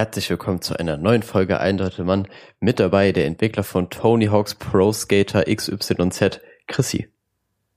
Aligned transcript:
Herzlich 0.00 0.30
willkommen 0.30 0.62
zu 0.62 0.78
einer 0.78 0.96
neuen 0.96 1.22
Folge 1.22 1.60
Eindeutig 1.60 1.98
Mann. 1.98 2.26
Mit 2.58 2.80
dabei 2.80 3.12
der 3.12 3.26
Entwickler 3.26 3.62
von 3.62 3.90
Tony 3.90 4.28
Hawk's 4.28 4.54
Pro 4.54 4.94
Skater 4.94 5.44
XYZ, 5.44 6.40
Chrissy. 6.68 7.12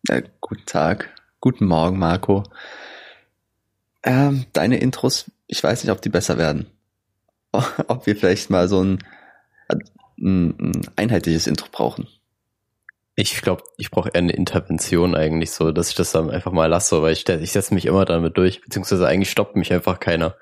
Ja, 0.08 0.22
guten 0.40 0.66
Tag, 0.66 1.14
guten 1.42 1.66
Morgen, 1.66 2.00
Marco. 2.00 2.44
Ähm, 4.04 4.46
deine 4.54 4.78
Intros, 4.78 5.32
ich 5.48 5.62
weiß 5.62 5.84
nicht, 5.84 5.92
ob 5.92 6.02
die 6.02 6.08
besser 6.08 6.38
werden. 6.38 6.68
ob 7.52 8.06
wir 8.06 8.16
vielleicht 8.16 8.50
mal 8.50 8.70
so 8.70 8.82
ein, 8.82 9.00
ein, 9.68 10.56
ein 10.58 10.82
einheitliches 10.96 11.46
Intro 11.46 11.68
brauchen. 11.74 12.08
Ich 13.16 13.42
glaube, 13.42 13.64
ich 13.76 13.92
brauche 13.92 14.08
eher 14.08 14.20
eine 14.20 14.32
Intervention 14.32 15.14
eigentlich 15.14 15.52
so, 15.52 15.74
dass 15.74 15.90
ich 15.90 15.96
das 15.96 16.14
dann 16.14 16.30
einfach 16.30 16.54
mal 16.54 16.68
lasse, 16.68 17.02
weil 17.02 17.12
ich, 17.12 17.28
ich 17.28 17.52
setze 17.52 17.74
mich 17.74 17.86
immer 17.86 18.06
damit 18.06 18.38
durch, 18.38 18.62
beziehungsweise 18.62 19.10
eigentlich 19.10 19.30
stoppt 19.30 19.58
mich 19.58 19.74
einfach 19.74 20.00
keiner. 20.00 20.38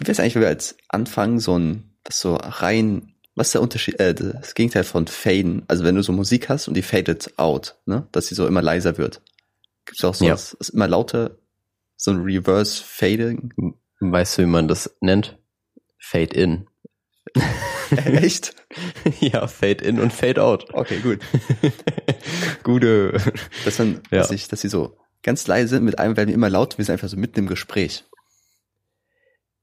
Wie 0.00 0.06
wäre 0.06 0.12
es 0.12 0.20
eigentlich, 0.20 0.34
wenn 0.36 0.42
wir 0.42 0.48
als 0.48 0.76
anfangen, 0.88 1.40
so 1.40 1.58
ein, 1.58 1.92
was 2.04 2.20
so 2.20 2.36
rein, 2.36 3.14
was 3.34 3.48
ist 3.48 3.54
der 3.54 3.60
Unterschied, 3.60 4.00
äh, 4.00 4.14
das 4.14 4.54
Gegenteil 4.54 4.84
von 4.84 5.06
faden? 5.06 5.62
Also 5.68 5.84
wenn 5.84 5.94
du 5.94 6.02
so 6.02 6.12
Musik 6.12 6.48
hast 6.48 6.68
und 6.68 6.74
die 6.74 6.82
fadet 6.82 7.38
out, 7.38 7.76
ne, 7.84 8.08
dass 8.10 8.28
sie 8.28 8.34
so 8.34 8.46
immer 8.46 8.62
leiser 8.62 8.96
wird. 8.96 9.20
Gibt 9.84 9.98
es 9.98 10.04
auch 10.04 10.14
so 10.14 10.24
ja. 10.24 10.32
was, 10.32 10.56
was 10.58 10.70
immer 10.70 10.88
lauter, 10.88 11.36
so 11.96 12.12
ein 12.12 12.22
Reverse 12.22 12.82
Fading? 12.82 13.52
Weißt 14.00 14.38
du, 14.38 14.42
wie 14.42 14.46
man 14.46 14.68
das 14.68 14.96
nennt? 15.02 15.38
Fade 15.98 16.34
in. 16.34 16.66
Echt? 17.90 18.54
ja, 19.20 19.46
Fade 19.46 19.84
in 19.84 20.00
und 20.00 20.14
Fade 20.14 20.42
out. 20.42 20.72
Okay, 20.72 21.00
gut. 21.00 21.18
Gute. 22.62 23.20
Dass 23.66 23.78
man, 23.78 24.00
ja. 24.10 24.18
dass, 24.20 24.30
ich, 24.30 24.48
dass 24.48 24.62
sie 24.62 24.68
so 24.68 24.96
ganz 25.22 25.46
leise, 25.46 25.80
mit 25.80 25.98
einem 25.98 26.16
werden 26.16 26.28
wir 26.28 26.34
immer 26.34 26.48
laut, 26.48 26.78
wir 26.78 26.84
sind 26.86 26.94
einfach 26.94 27.08
so 27.08 27.18
mitten 27.18 27.40
im 27.40 27.46
Gespräch. 27.46 28.04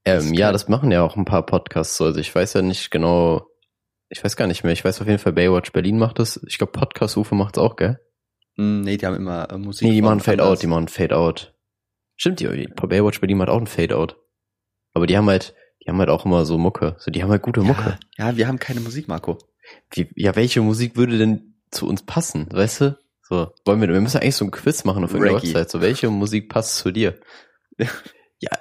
Ähm, 0.07 0.33
ja, 0.33 0.51
das 0.51 0.67
machen 0.67 0.91
ja 0.91 1.03
auch 1.03 1.17
ein 1.17 1.25
paar 1.25 1.45
Podcasts 1.45 1.97
so. 1.97 2.05
Also 2.05 2.19
ich 2.19 2.33
weiß 2.33 2.53
ja 2.53 2.61
nicht 2.61 2.91
genau, 2.91 3.47
ich 4.09 4.23
weiß 4.23 4.37
gar 4.37 4.47
nicht 4.47 4.63
mehr. 4.63 4.73
Ich 4.73 4.85
weiß 4.85 5.01
auf 5.01 5.07
jeden 5.07 5.19
Fall, 5.19 5.33
Baywatch 5.33 5.71
Berlin 5.73 5.97
macht 5.97 6.19
das. 6.19 6.39
Ich 6.47 6.57
glaube, 6.57 6.71
Podcast 6.71 7.17
UFO 7.17 7.35
macht's 7.35 7.57
auch, 7.57 7.75
gell? 7.75 7.99
Mm, 8.55 8.81
nee, 8.81 8.97
die 8.97 9.05
haben 9.05 9.15
immer 9.15 9.51
äh, 9.51 9.57
Musik. 9.57 9.87
Nee, 9.87 9.95
die 9.95 10.01
machen 10.01 10.21
Fade 10.21 10.43
Out, 10.43 10.61
die 10.61 10.67
machen 10.67 10.87
Fade 10.87 11.15
Out. 11.15 11.53
Stimmt, 12.15 12.39
die 12.39 12.67
Baywatch 12.75 13.19
Berlin 13.19 13.37
macht 13.37 13.49
auch 13.49 13.59
ein 13.59 13.67
Fade 13.67 13.95
Out. 13.95 14.17
Aber 14.93 15.07
die 15.07 15.17
haben 15.17 15.27
halt, 15.27 15.53
die 15.83 15.89
haben 15.89 15.99
halt 15.99 16.09
auch 16.09 16.25
immer 16.25 16.45
so 16.45 16.57
Mucke. 16.57 16.95
So, 16.99 17.11
die 17.11 17.21
haben 17.21 17.29
halt 17.29 17.43
gute 17.43 17.61
Mucke. 17.61 17.99
Ja, 18.17 18.29
ja 18.29 18.37
wir 18.37 18.47
haben 18.47 18.59
keine 18.59 18.79
Musik, 18.79 19.07
Marco. 19.07 19.37
Wie, 19.91 20.09
ja, 20.15 20.35
welche 20.35 20.61
Musik 20.61 20.95
würde 20.95 21.17
denn 21.17 21.55
zu 21.69 21.85
uns 21.85 22.03
passen, 22.03 22.47
weißt 22.51 22.81
du? 22.81 22.97
So, 23.21 23.51
wollen 23.65 23.81
wir, 23.81 23.89
wir 23.89 23.99
müssen 23.99 24.21
eigentlich 24.21 24.37
so 24.37 24.45
ein 24.45 24.51
Quiz 24.51 24.85
machen 24.85 25.03
auf 25.03 25.13
unserer 25.13 25.35
Website. 25.35 25.69
So, 25.69 25.81
welche 25.81 26.09
Musik 26.09 26.47
passt 26.49 26.77
zu 26.77 26.91
dir? 26.91 27.19
ja, 27.77 28.51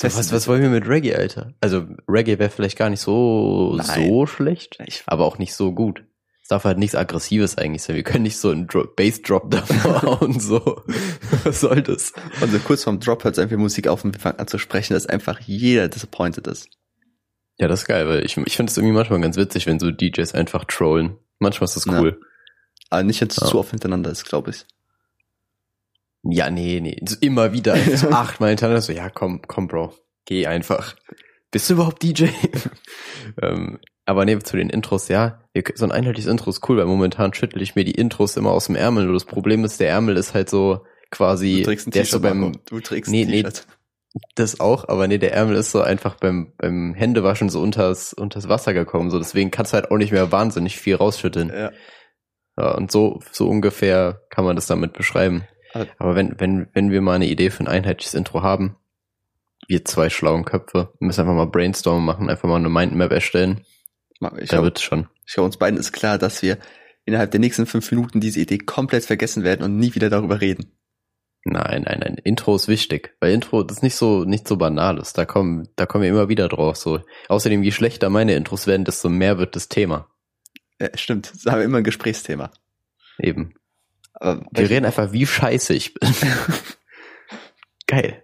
so, 0.00 0.16
was, 0.16 0.32
was 0.32 0.46
wollen 0.46 0.62
wir 0.62 0.70
mit 0.70 0.86
Reggae, 0.86 1.16
Alter? 1.16 1.54
Also 1.60 1.86
Reggae 2.06 2.38
wäre 2.38 2.50
vielleicht 2.50 2.78
gar 2.78 2.88
nicht 2.88 3.00
so 3.00 3.74
Nein. 3.76 4.08
so 4.08 4.26
schlecht, 4.26 4.78
aber 5.06 5.24
auch 5.24 5.38
nicht 5.38 5.54
so 5.54 5.72
gut. 5.72 6.04
Es 6.40 6.50
darf 6.50 6.62
halt 6.62 6.78
nichts 6.78 6.94
Aggressives 6.94 7.58
eigentlich 7.58 7.82
sein. 7.82 7.96
Wir 7.96 8.04
können 8.04 8.22
nicht 8.22 8.38
so 8.38 8.50
einen 8.50 8.68
Dro 8.68 8.84
Bassdrop 8.84 9.50
davor 9.50 10.02
hauen, 10.02 10.38
so. 10.38 10.82
Was 11.44 11.60
soll 11.60 11.82
das? 11.82 12.12
Und 12.40 12.52
so 12.52 12.58
kurz 12.60 12.84
vorm 12.84 13.00
Drop 13.00 13.24
hört 13.24 13.36
es 13.36 13.38
einfach 13.42 13.56
Musik 13.56 13.88
auf 13.88 14.04
und 14.04 14.14
wir 14.14 14.20
fangen 14.20 14.38
an 14.38 14.46
zu 14.46 14.58
sprechen, 14.58 14.94
dass 14.94 15.06
einfach 15.06 15.40
jeder 15.40 15.88
disappointed 15.88 16.46
ist. 16.46 16.68
Ja, 17.58 17.66
das 17.66 17.80
ist 17.80 17.86
geil, 17.86 18.08
weil 18.08 18.24
ich, 18.24 18.36
ich 18.36 18.56
finde 18.56 18.70
es 18.70 18.76
irgendwie 18.76 18.94
manchmal 18.94 19.20
ganz 19.20 19.36
witzig, 19.36 19.66
wenn 19.66 19.80
so 19.80 19.90
DJs 19.90 20.32
einfach 20.32 20.64
trollen. 20.64 21.16
Manchmal 21.40 21.64
ist 21.64 21.74
das 21.74 21.88
cool. 21.88 22.18
Ja. 22.20 22.26
Aber 22.90 23.02
nicht 23.02 23.20
jetzt 23.20 23.40
ja. 23.40 23.48
zu 23.48 23.58
oft 23.58 23.70
hintereinander 23.70 24.12
ist, 24.12 24.24
glaube 24.24 24.50
ich. 24.52 24.64
Ja, 26.30 26.50
nee, 26.50 26.80
nee. 26.80 27.00
Immer 27.20 27.52
wieder. 27.52 27.76
So 27.96 28.10
achtmal 28.10 28.50
hintereinander. 28.50 28.82
So, 28.82 28.92
ja, 28.92 29.08
komm, 29.08 29.42
komm, 29.46 29.66
Bro. 29.68 29.94
Geh 30.26 30.46
einfach. 30.46 30.96
Bist 31.50 31.70
du 31.70 31.74
überhaupt 31.74 32.02
DJ? 32.02 32.26
ähm, 33.42 33.78
aber 34.04 34.24
nee, 34.24 34.38
zu 34.38 34.56
den 34.56 34.70
Intros, 34.70 35.08
ja. 35.08 35.42
So 35.74 35.84
ein 35.84 35.92
einheitliches 35.92 36.30
Intro 36.30 36.50
ist 36.50 36.68
cool, 36.68 36.76
weil 36.76 36.86
momentan 36.86 37.34
schüttel 37.34 37.62
ich 37.62 37.74
mir 37.74 37.84
die 37.84 37.94
Intros 37.94 38.36
immer 38.36 38.50
aus 38.50 38.66
dem 38.66 38.76
Ärmel. 38.76 39.04
Nur 39.04 39.14
das 39.14 39.24
Problem 39.24 39.64
ist, 39.64 39.80
der 39.80 39.88
Ärmel 39.88 40.16
ist 40.16 40.34
halt 40.34 40.50
so 40.50 40.84
quasi. 41.10 41.58
Du 41.58 41.64
trägst 41.64 41.88
ein 41.88 41.90
T-Shirt. 41.92 42.08
So 42.08 42.20
beim, 42.20 42.52
du 42.66 42.80
trägst 42.80 43.10
nee, 43.10 43.22
ein 43.22 43.30
T-Shirt. 43.30 43.66
Nee, 43.66 43.74
das 44.34 44.60
auch, 44.60 44.88
aber 44.88 45.06
nee, 45.06 45.18
der 45.18 45.34
Ärmel 45.34 45.56
ist 45.56 45.70
so 45.70 45.80
einfach 45.80 46.16
beim, 46.16 46.52
beim 46.56 46.94
Händewaschen 46.94 47.50
so 47.50 47.60
unters, 47.60 48.12
unters 48.12 48.48
Wasser 48.48 48.72
gekommen. 48.72 49.10
So, 49.10 49.18
deswegen 49.18 49.50
kannst 49.50 49.72
du 49.72 49.76
halt 49.76 49.90
auch 49.90 49.98
nicht 49.98 50.12
mehr 50.12 50.32
wahnsinnig 50.32 50.78
viel 50.78 50.96
rausschütteln. 50.96 51.50
Ja. 51.50 51.72
ja 52.58 52.74
und 52.74 52.90
so, 52.90 53.20
so 53.32 53.48
ungefähr 53.48 54.22
kann 54.30 54.44
man 54.44 54.56
das 54.56 54.66
damit 54.66 54.94
beschreiben. 54.94 55.44
Aber 55.98 56.14
wenn, 56.14 56.38
wenn, 56.38 56.68
wenn 56.72 56.90
wir 56.90 57.00
mal 57.00 57.14
eine 57.14 57.26
Idee 57.26 57.50
für 57.50 57.64
ein 57.64 57.68
einheitliches 57.68 58.14
Intro 58.14 58.42
haben, 58.42 58.76
wir 59.66 59.84
zwei 59.84 60.08
schlauen 60.08 60.44
Köpfe, 60.44 60.92
müssen 60.98 61.20
einfach 61.20 61.34
mal 61.34 61.46
brainstormen 61.46 62.04
machen, 62.04 62.30
einfach 62.30 62.48
mal 62.48 62.56
eine 62.56 62.68
Mindmap 62.68 63.12
erstellen. 63.12 63.62
Ich 64.40 64.50
da 64.50 64.62
wird's 64.62 64.82
schon. 64.82 65.08
Ich 65.26 65.34
glaube, 65.34 65.46
uns 65.46 65.58
beiden 65.58 65.78
ist 65.78 65.92
klar, 65.92 66.18
dass 66.18 66.42
wir 66.42 66.58
innerhalb 67.04 67.30
der 67.30 67.40
nächsten 67.40 67.66
fünf 67.66 67.90
Minuten 67.90 68.20
diese 68.20 68.40
Idee 68.40 68.58
komplett 68.58 69.04
vergessen 69.04 69.44
werden 69.44 69.62
und 69.62 69.76
nie 69.76 69.94
wieder 69.94 70.10
darüber 70.10 70.40
reden. 70.40 70.72
Nein, 71.44 71.82
nein, 71.86 72.00
nein. 72.00 72.16
Intro 72.24 72.56
ist 72.56 72.68
wichtig, 72.68 73.16
weil 73.20 73.32
Intro 73.32 73.62
das 73.62 73.78
ist 73.78 73.82
nicht 73.82 73.94
so 73.94 74.24
nicht 74.24 74.46
so 74.46 74.56
banal 74.56 74.98
ist. 74.98 75.16
Da 75.16 75.24
kommen 75.24 75.68
da 75.76 75.86
kommen 75.86 76.02
wir 76.02 76.10
immer 76.10 76.28
wieder 76.28 76.48
drauf. 76.48 76.76
So 76.76 77.00
außerdem 77.28 77.62
je 77.62 77.70
schlechter 77.70 78.10
meine 78.10 78.34
Intros 78.34 78.66
werden, 78.66 78.84
desto 78.84 79.08
mehr 79.08 79.38
wird 79.38 79.56
das 79.56 79.68
Thema. 79.68 80.08
Ja, 80.80 80.88
stimmt. 80.94 81.32
Das 81.32 81.46
haben 81.46 81.60
wir 81.60 81.64
immer 81.64 81.78
ein 81.78 81.84
Gesprächsthema. 81.84 82.50
Eben. 83.18 83.54
Aber 84.20 84.44
wir 84.50 84.68
reden 84.68 84.86
einfach, 84.86 85.12
wie 85.12 85.26
scheiße 85.26 85.74
ich 85.74 85.94
bin. 85.94 86.12
Geil. 87.86 88.22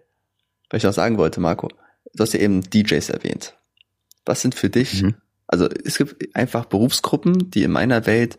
Was 0.71 0.83
ich 0.83 0.89
auch 0.89 0.93
sagen 0.93 1.19
wollte, 1.19 1.41
Marco, 1.41 1.69
du 2.15 2.23
hast 2.23 2.35
ja 2.35 2.41
eben 2.41 2.63
DJs 2.63 3.09
erwähnt. 3.11 3.57
Was 4.27 4.41
sind 4.41 4.55
für 4.55 4.71
dich, 4.71 5.03
mhm. 5.03 5.15
also 5.47 5.69
es 5.69 5.99
gibt 5.99 6.35
einfach 6.35 6.65
Berufsgruppen, 6.65 7.51
die 7.51 7.63
in 7.63 7.71
meiner 7.71 8.07
Welt 8.07 8.39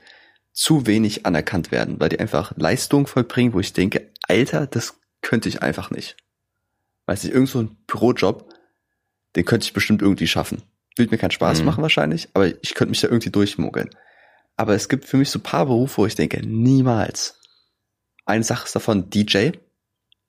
zu 0.51 0.85
wenig 0.85 1.25
anerkannt 1.25 1.71
werden, 1.71 1.99
weil 1.99 2.09
die 2.09 2.19
einfach 2.19 2.53
Leistung 2.57 3.07
vollbringen, 3.07 3.53
wo 3.53 3.59
ich 3.59 3.73
denke, 3.73 4.11
Alter, 4.27 4.67
das 4.67 4.99
könnte 5.21 5.49
ich 5.49 5.61
einfach 5.61 5.91
nicht. 5.91 6.17
Weiß 7.05 7.23
ich, 7.23 7.31
irgend 7.31 7.49
so 7.49 7.59
ein 7.59 7.77
Bürojob, 7.88 8.53
den 9.35 9.45
könnte 9.45 9.65
ich 9.65 9.73
bestimmt 9.73 10.01
irgendwie 10.01 10.27
schaffen. 10.27 10.63
Würde 10.95 11.11
mir 11.11 11.17
keinen 11.17 11.31
Spaß 11.31 11.59
mhm. 11.59 11.65
machen 11.65 11.81
wahrscheinlich, 11.81 12.29
aber 12.33 12.47
ich 12.47 12.73
könnte 12.73 12.89
mich 12.89 13.01
da 13.01 13.07
irgendwie 13.07 13.31
durchmogeln. 13.31 13.89
Aber 14.55 14.73
es 14.73 14.88
gibt 14.88 15.05
für 15.05 15.17
mich 15.17 15.29
so 15.29 15.39
paar 15.39 15.65
Berufe, 15.65 15.97
wo 15.97 16.05
ich 16.05 16.15
denke, 16.15 16.39
niemals. 16.45 17.39
Eine 18.25 18.44
Sache 18.44 18.66
ist 18.66 18.75
davon 18.75 19.09
DJ. 19.09 19.52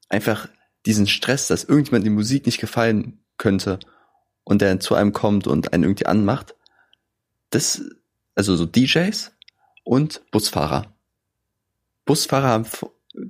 Einfach 0.08 0.48
diesen 0.84 1.06
Stress, 1.06 1.48
dass 1.48 1.64
irgendjemand 1.64 2.06
die 2.06 2.10
Musik 2.10 2.46
nicht 2.46 2.60
gefallen 2.60 3.18
könnte 3.38 3.78
und 4.44 4.62
der 4.62 4.78
zu 4.80 4.94
einem 4.94 5.12
kommt 5.12 5.46
und 5.46 5.72
einen 5.72 5.82
irgendwie 5.82 6.06
anmacht. 6.06 6.54
Das, 7.50 7.82
also 8.34 8.56
so 8.56 8.66
DJs 8.66 9.32
und 9.84 10.22
Busfahrer. 10.30 10.94
Busfahrer 12.04 12.48
haben 12.48 12.66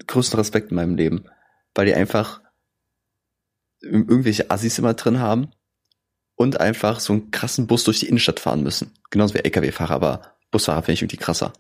größten 0.07 0.39
Respekt 0.39 0.71
in 0.71 0.77
meinem 0.77 0.97
Leben, 0.97 1.25
weil 1.75 1.87
die 1.87 1.95
einfach 1.95 2.41
irgendwelche 3.81 4.51
Assis 4.51 4.79
immer 4.79 4.95
drin 4.95 5.21
haben 5.21 5.51
und 6.35 6.61
einfach 6.61 7.01
so 7.01 7.13
einen 7.13 7.31
krassen 7.31 7.67
Bus 7.67 7.85
durch 7.85 8.01
die 8.01 8.09
Innenstadt 8.09 8.41
fahren 8.41 8.63
müssen. 8.63 8.93
Genauso 9.11 9.35
wie 9.35 9.39
LKW-Fahrer, 9.39 9.95
aber 9.95 10.23
Busfahrer 10.51 10.83
finde 10.83 10.95
ich 10.95 11.03
irgendwie 11.03 11.17
krasser. 11.17 11.53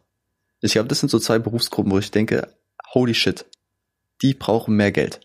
Ich 0.60 0.72
glaube, 0.72 0.88
das 0.88 1.00
sind 1.00 1.08
so 1.08 1.18
zwei 1.18 1.38
Berufsgruppen, 1.38 1.92
wo 1.92 1.98
ich 1.98 2.10
denke, 2.10 2.54
holy 2.96 3.12
shit, 3.12 3.44
die 4.22 4.32
brauchen 4.32 4.74
mehr 4.74 4.90
Geld. 4.90 5.20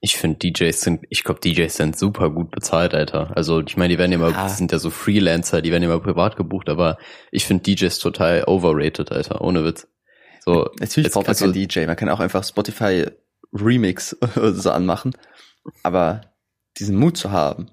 Ich 0.00 0.16
finde 0.16 0.38
DJs 0.38 0.80
sind, 0.80 1.04
ich 1.10 1.24
glaube 1.24 1.40
DJs 1.40 1.76
sind 1.76 1.98
super 1.98 2.30
gut 2.30 2.50
bezahlt, 2.50 2.94
Alter. 2.94 3.36
Also 3.36 3.60
ich 3.60 3.76
meine, 3.76 3.92
die 3.92 3.98
werden 3.98 4.12
immer, 4.12 4.30
ja. 4.30 4.46
die 4.46 4.54
sind 4.54 4.72
ja 4.72 4.78
so 4.78 4.88
Freelancer, 4.88 5.60
die 5.60 5.70
werden 5.70 5.82
immer 5.82 6.00
privat 6.00 6.36
gebucht, 6.36 6.70
aber 6.70 6.96
ich 7.30 7.44
finde 7.44 7.64
DJs 7.64 7.98
total 7.98 8.44
overrated, 8.44 9.12
Alter, 9.12 9.42
ohne 9.42 9.62
Witz. 9.62 9.88
So, 10.42 10.70
Natürlich 10.78 11.12
braucht 11.12 11.26
man 11.26 11.36
also, 11.36 11.44
kein 11.44 11.52
DJ, 11.52 11.84
man 11.84 11.96
kann 11.96 12.08
auch 12.08 12.20
einfach 12.20 12.44
Spotify 12.44 13.08
Remix 13.52 14.16
so 14.34 14.70
anmachen, 14.70 15.12
aber 15.82 16.22
diesen 16.78 16.96
Mut 16.96 17.18
zu 17.18 17.30
haben, 17.30 17.70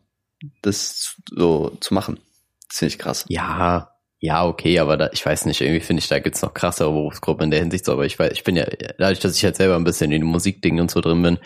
das 0.61 1.15
so 1.29 1.77
zu 1.79 1.93
machen, 1.93 2.19
das 2.67 2.79
finde 2.79 2.93
ich 2.93 2.99
krass. 2.99 3.23
Ja, 3.29 3.96
ja, 4.19 4.45
okay, 4.45 4.79
aber 4.79 4.97
da, 4.97 5.09
ich 5.13 5.23
weiß 5.25 5.45
nicht, 5.45 5.61
irgendwie 5.61 5.81
finde 5.81 6.01
ich, 6.01 6.07
da 6.07 6.19
gibt's 6.19 6.41
noch 6.41 6.53
krassere 6.53 6.91
Berufsgruppen 6.91 7.45
in 7.45 7.51
der 7.51 7.59
Hinsicht 7.59 7.85
so, 7.85 7.93
aber 7.93 8.05
ich 8.05 8.17
weiß, 8.17 8.31
ich 8.31 8.43
bin 8.43 8.55
ja, 8.55 8.65
dadurch, 8.97 9.19
dass 9.19 9.35
ich 9.35 9.43
halt 9.43 9.55
selber 9.55 9.75
ein 9.75 9.83
bisschen 9.83 10.11
in 10.11 10.21
den 10.21 10.29
Musikdingen 10.29 10.81
und 10.81 10.91
so 10.91 11.01
drin 11.01 11.21
bin, 11.21 11.37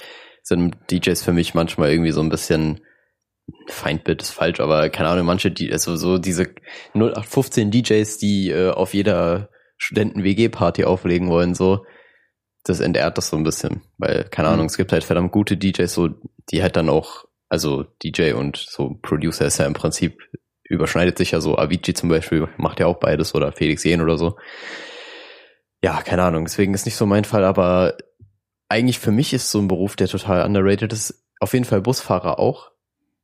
sind 0.44 0.76
DJs 0.90 1.22
für 1.22 1.34
mich 1.34 1.54
manchmal 1.54 1.92
irgendwie 1.92 2.12
so 2.12 2.22
ein 2.22 2.30
bisschen 2.30 2.82
Feindbild 3.68 4.22
ist 4.22 4.32
falsch, 4.32 4.60
aber 4.60 4.90
keine 4.90 5.10
Ahnung, 5.10 5.26
manche, 5.26 5.52
die, 5.52 5.72
also 5.72 5.96
so 5.98 6.18
diese 6.18 6.54
0815 6.94 7.72
DJs, 7.72 8.18
die 8.18 8.50
äh, 8.50 8.70
auf 8.70 8.94
jeder 8.94 9.50
Studenten-WG-Party 9.78 10.86
auflegen 10.86 11.30
wollen, 11.30 11.54
so, 11.54 11.86
das 12.64 12.80
entehrt 12.80 13.18
das 13.18 13.30
so 13.30 13.38
ein 13.38 13.44
bisschen, 13.44 13.82
weil, 13.98 14.24
keine 14.26 14.48
Ahnung, 14.48 14.62
mhm. 14.62 14.68
es 14.68 14.78
gibt 14.78 14.94
halt 14.94 15.04
verdammt 15.04 15.32
gute 15.32 15.58
DJs, 15.58 15.92
so, 15.94 16.10
die 16.52 16.62
halt 16.62 16.76
dann 16.76 16.90
auch, 16.90 17.26
also 17.50 17.84
DJ 18.04 18.34
und 18.34 18.58
so 18.58 18.98
Producer 19.02 19.46
ist 19.46 19.58
ja 19.58 19.66
im 19.66 19.74
Prinzip 19.74 20.18
überschneidet 20.72 21.18
sich 21.18 21.32
ja 21.32 21.42
so. 21.42 21.58
Avicii 21.58 21.94
zum 21.94 22.10
Beispiel 22.10 22.48
macht 22.58 22.80
ja 22.80 22.88
auch 22.88 22.98
beides 22.98 23.36
oder 23.36 23.52
Felix 23.52 23.84
Jen 23.84 24.02
oder 24.02 24.18
so. 24.18 24.38
Ja, 25.84 26.02
keine 26.02 26.24
Ahnung. 26.24 26.46
Deswegen 26.46 26.74
ist 26.74 26.86
nicht 26.86 26.96
so 26.96 27.06
mein 27.06 27.26
Fall, 27.26 27.44
aber 27.44 27.98
eigentlich 28.70 29.00
für 29.00 29.12
mich 29.12 29.34
ist 29.34 29.52
so 29.52 29.60
ein 29.60 29.68
Beruf, 29.68 29.96
der 29.96 30.08
total 30.08 30.46
underrated 30.46 30.94
ist. 30.94 31.26
Auf 31.40 31.54
jeden 31.54 31.66
Fall 31.66 31.82
Busfahrer 31.82 32.40
auch. 32.40 32.72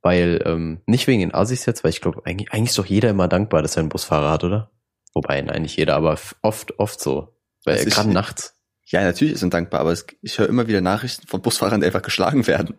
Weil, 0.02 0.42
ähm, 0.46 0.80
nicht 0.86 1.06
wegen 1.06 1.20
den 1.20 1.34
Assis 1.34 1.66
jetzt, 1.66 1.82
weil 1.82 1.90
ich 1.90 2.00
glaube, 2.00 2.22
eigentlich, 2.24 2.52
eigentlich 2.52 2.70
ist 2.70 2.78
doch 2.78 2.86
jeder 2.86 3.10
immer 3.10 3.26
dankbar, 3.26 3.62
dass 3.62 3.76
er 3.76 3.80
einen 3.80 3.88
Busfahrer 3.88 4.30
hat, 4.30 4.44
oder? 4.44 4.70
Wobei, 5.12 5.40
nein, 5.40 5.62
nicht 5.62 5.76
jeder, 5.76 5.96
aber 5.96 6.16
oft, 6.42 6.78
oft 6.78 7.00
so. 7.00 7.34
Weil 7.64 7.84
gerade 7.84 8.10
nachts. 8.10 8.54
Ja, 8.86 9.02
natürlich 9.02 9.34
ist 9.34 9.42
man 9.42 9.50
dankbar, 9.50 9.80
aber 9.80 9.92
es, 9.92 10.06
ich 10.22 10.38
höre 10.38 10.48
immer 10.48 10.66
wieder 10.66 10.80
Nachrichten 10.80 11.26
von 11.26 11.42
Busfahrern, 11.42 11.80
die 11.80 11.86
einfach 11.86 12.02
geschlagen 12.02 12.46
werden. 12.46 12.76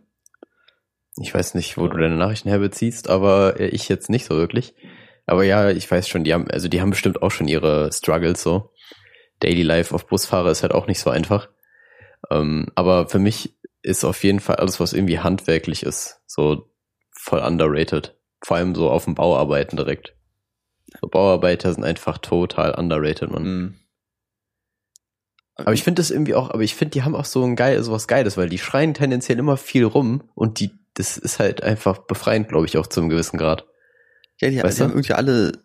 Ich 1.17 1.33
weiß 1.33 1.55
nicht, 1.55 1.77
wo 1.77 1.87
du 1.87 1.97
deine 1.97 2.15
Nachrichten 2.15 2.49
herbeziehst, 2.49 3.09
aber 3.09 3.59
äh, 3.59 3.67
ich 3.67 3.89
jetzt 3.89 4.09
nicht 4.09 4.25
so 4.25 4.35
wirklich. 4.35 4.75
Aber 5.25 5.43
ja, 5.43 5.69
ich 5.69 5.89
weiß 5.89 6.07
schon, 6.07 6.23
die 6.23 6.33
haben, 6.33 6.49
also 6.49 6.67
die 6.67 6.81
haben 6.81 6.89
bestimmt 6.91 7.21
auch 7.21 7.31
schon 7.31 7.47
ihre 7.47 7.91
Struggles 7.91 8.41
so. 8.41 8.71
Daily 9.39 9.63
Life 9.63 9.93
auf 9.93 10.07
Busfahrer 10.07 10.51
ist 10.51 10.63
halt 10.63 10.73
auch 10.73 10.87
nicht 10.87 10.99
so 10.99 11.09
einfach. 11.09 11.49
Ähm, 12.29 12.67
aber 12.75 13.07
für 13.09 13.19
mich 13.19 13.57
ist 13.81 14.03
auf 14.03 14.23
jeden 14.23 14.39
Fall 14.39 14.57
alles, 14.57 14.79
was 14.79 14.93
irgendwie 14.93 15.19
handwerklich 15.19 15.83
ist, 15.83 16.21
so 16.25 16.69
voll 17.11 17.39
underrated. 17.39 18.17
Vor 18.41 18.57
allem 18.57 18.75
so 18.75 18.89
auf 18.89 19.05
dem 19.05 19.15
Bauarbeiten 19.15 19.77
direkt. 19.77 20.15
So 21.01 21.07
Bauarbeiter 21.07 21.73
sind 21.73 21.83
einfach 21.83 22.17
total 22.17 22.73
underrated, 22.73 23.31
man. 23.31 23.43
Mhm. 23.43 23.79
Aber 25.55 25.73
ich 25.73 25.83
finde 25.83 25.99
das 25.99 26.11
irgendwie 26.11 26.35
auch, 26.35 26.49
aber 26.51 26.61
ich 26.61 26.75
finde, 26.75 26.91
die 26.91 27.03
haben 27.03 27.15
auch 27.15 27.25
so 27.25 27.43
ein 27.43 27.55
geil, 27.55 27.83
sowas 27.83 28.07
Geiles, 28.07 28.37
weil 28.37 28.49
die 28.49 28.57
schreien 28.57 28.93
tendenziell 28.93 29.37
immer 29.37 29.57
viel 29.57 29.83
rum 29.83 30.23
und 30.33 30.59
die, 30.59 30.71
das 30.99 31.17
ist 31.17 31.39
halt 31.39 31.63
einfach 31.63 31.99
befreiend, 31.99 32.49
glaube 32.49 32.65
ich, 32.65 32.77
auch 32.77 32.85
zu 32.87 32.99
einem 32.99 33.09
gewissen 33.09 33.37
Grad. 33.37 33.65
Ja, 34.41 34.49
die, 34.49 34.61
Weißt 34.61 34.77
die 34.79 34.83
haben 34.83 34.91
irgendwie 34.91 35.13
alle, 35.13 35.63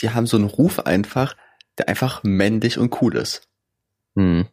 die 0.00 0.10
haben 0.10 0.26
so 0.26 0.36
einen 0.38 0.46
Ruf 0.46 0.80
einfach, 0.80 1.36
der 1.78 1.88
einfach 1.88 2.22
männlich 2.24 2.78
und 2.78 3.00
cool 3.02 3.16
ist. 3.16 3.48
Hm. 4.16 4.46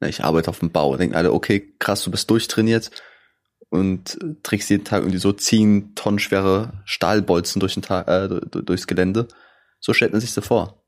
Na, 0.00 0.08
Ich 0.08 0.24
arbeite 0.24 0.50
auf 0.50 0.58
dem 0.58 0.72
Bau, 0.72 0.96
denken 0.96 1.14
alle, 1.14 1.32
okay, 1.32 1.74
krass, 1.78 2.02
du 2.02 2.10
bist 2.10 2.28
durchtrainiert 2.28 2.90
und 3.70 4.18
trägst 4.42 4.68
jeden 4.70 4.84
Tag 4.84 5.02
irgendwie 5.02 5.18
so 5.18 5.32
10 5.32 5.94
Tonnen 5.94 6.18
schwere 6.18 6.82
Stahlbolzen 6.84 7.60
durch 7.60 7.74
den 7.74 7.82
Tag, 7.82 8.08
äh, 8.08 8.28
du- 8.28 8.62
durchs 8.62 8.86
Gelände. 8.88 9.28
So 9.78 9.92
stellt 9.94 10.10
man 10.12 10.20
sich 10.20 10.32
so 10.32 10.40
vor. 10.40 10.82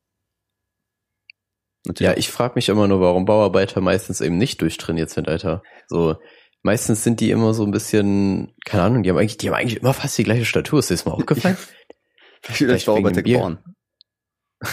Ja, 1.87 1.91
Natürlich. 1.93 2.17
ich 2.19 2.31
frage 2.31 2.55
mich 2.56 2.69
immer 2.69 2.88
nur, 2.88 3.00
warum 3.00 3.25
Bauarbeiter 3.25 3.81
meistens 3.81 4.20
eben 4.20 4.38
nicht 4.38 4.61
durchtrainiert 4.62 5.11
sind, 5.11 5.29
Alter. 5.29 5.62
So, 5.87 6.17
meistens 6.65 7.05
sind 7.05 7.21
die 7.21 7.31
immer 7.31 7.55
so 7.55 7.63
ein 7.65 7.71
bisschen, 7.71 8.53
keine 8.65 8.83
Ahnung, 8.83 9.03
die 9.05 9.11
haben 9.11 9.19
eigentlich, 9.19 9.39
die 9.39 9.49
haben 9.49 9.55
eigentlich 9.55 9.81
immer 9.81 9.95
fast 9.95 10.19
die 10.19 10.25
gleiche 10.25 10.45
Statur. 10.45 10.81
Ist 10.81 10.91
dir 10.91 10.95
das 10.95 11.05
mal 11.05 11.13
aufgefallen? 11.13 11.57
vielleicht 12.43 12.89
dem 12.89 13.03
Bier. 13.05 13.23
geboren. 13.23 13.59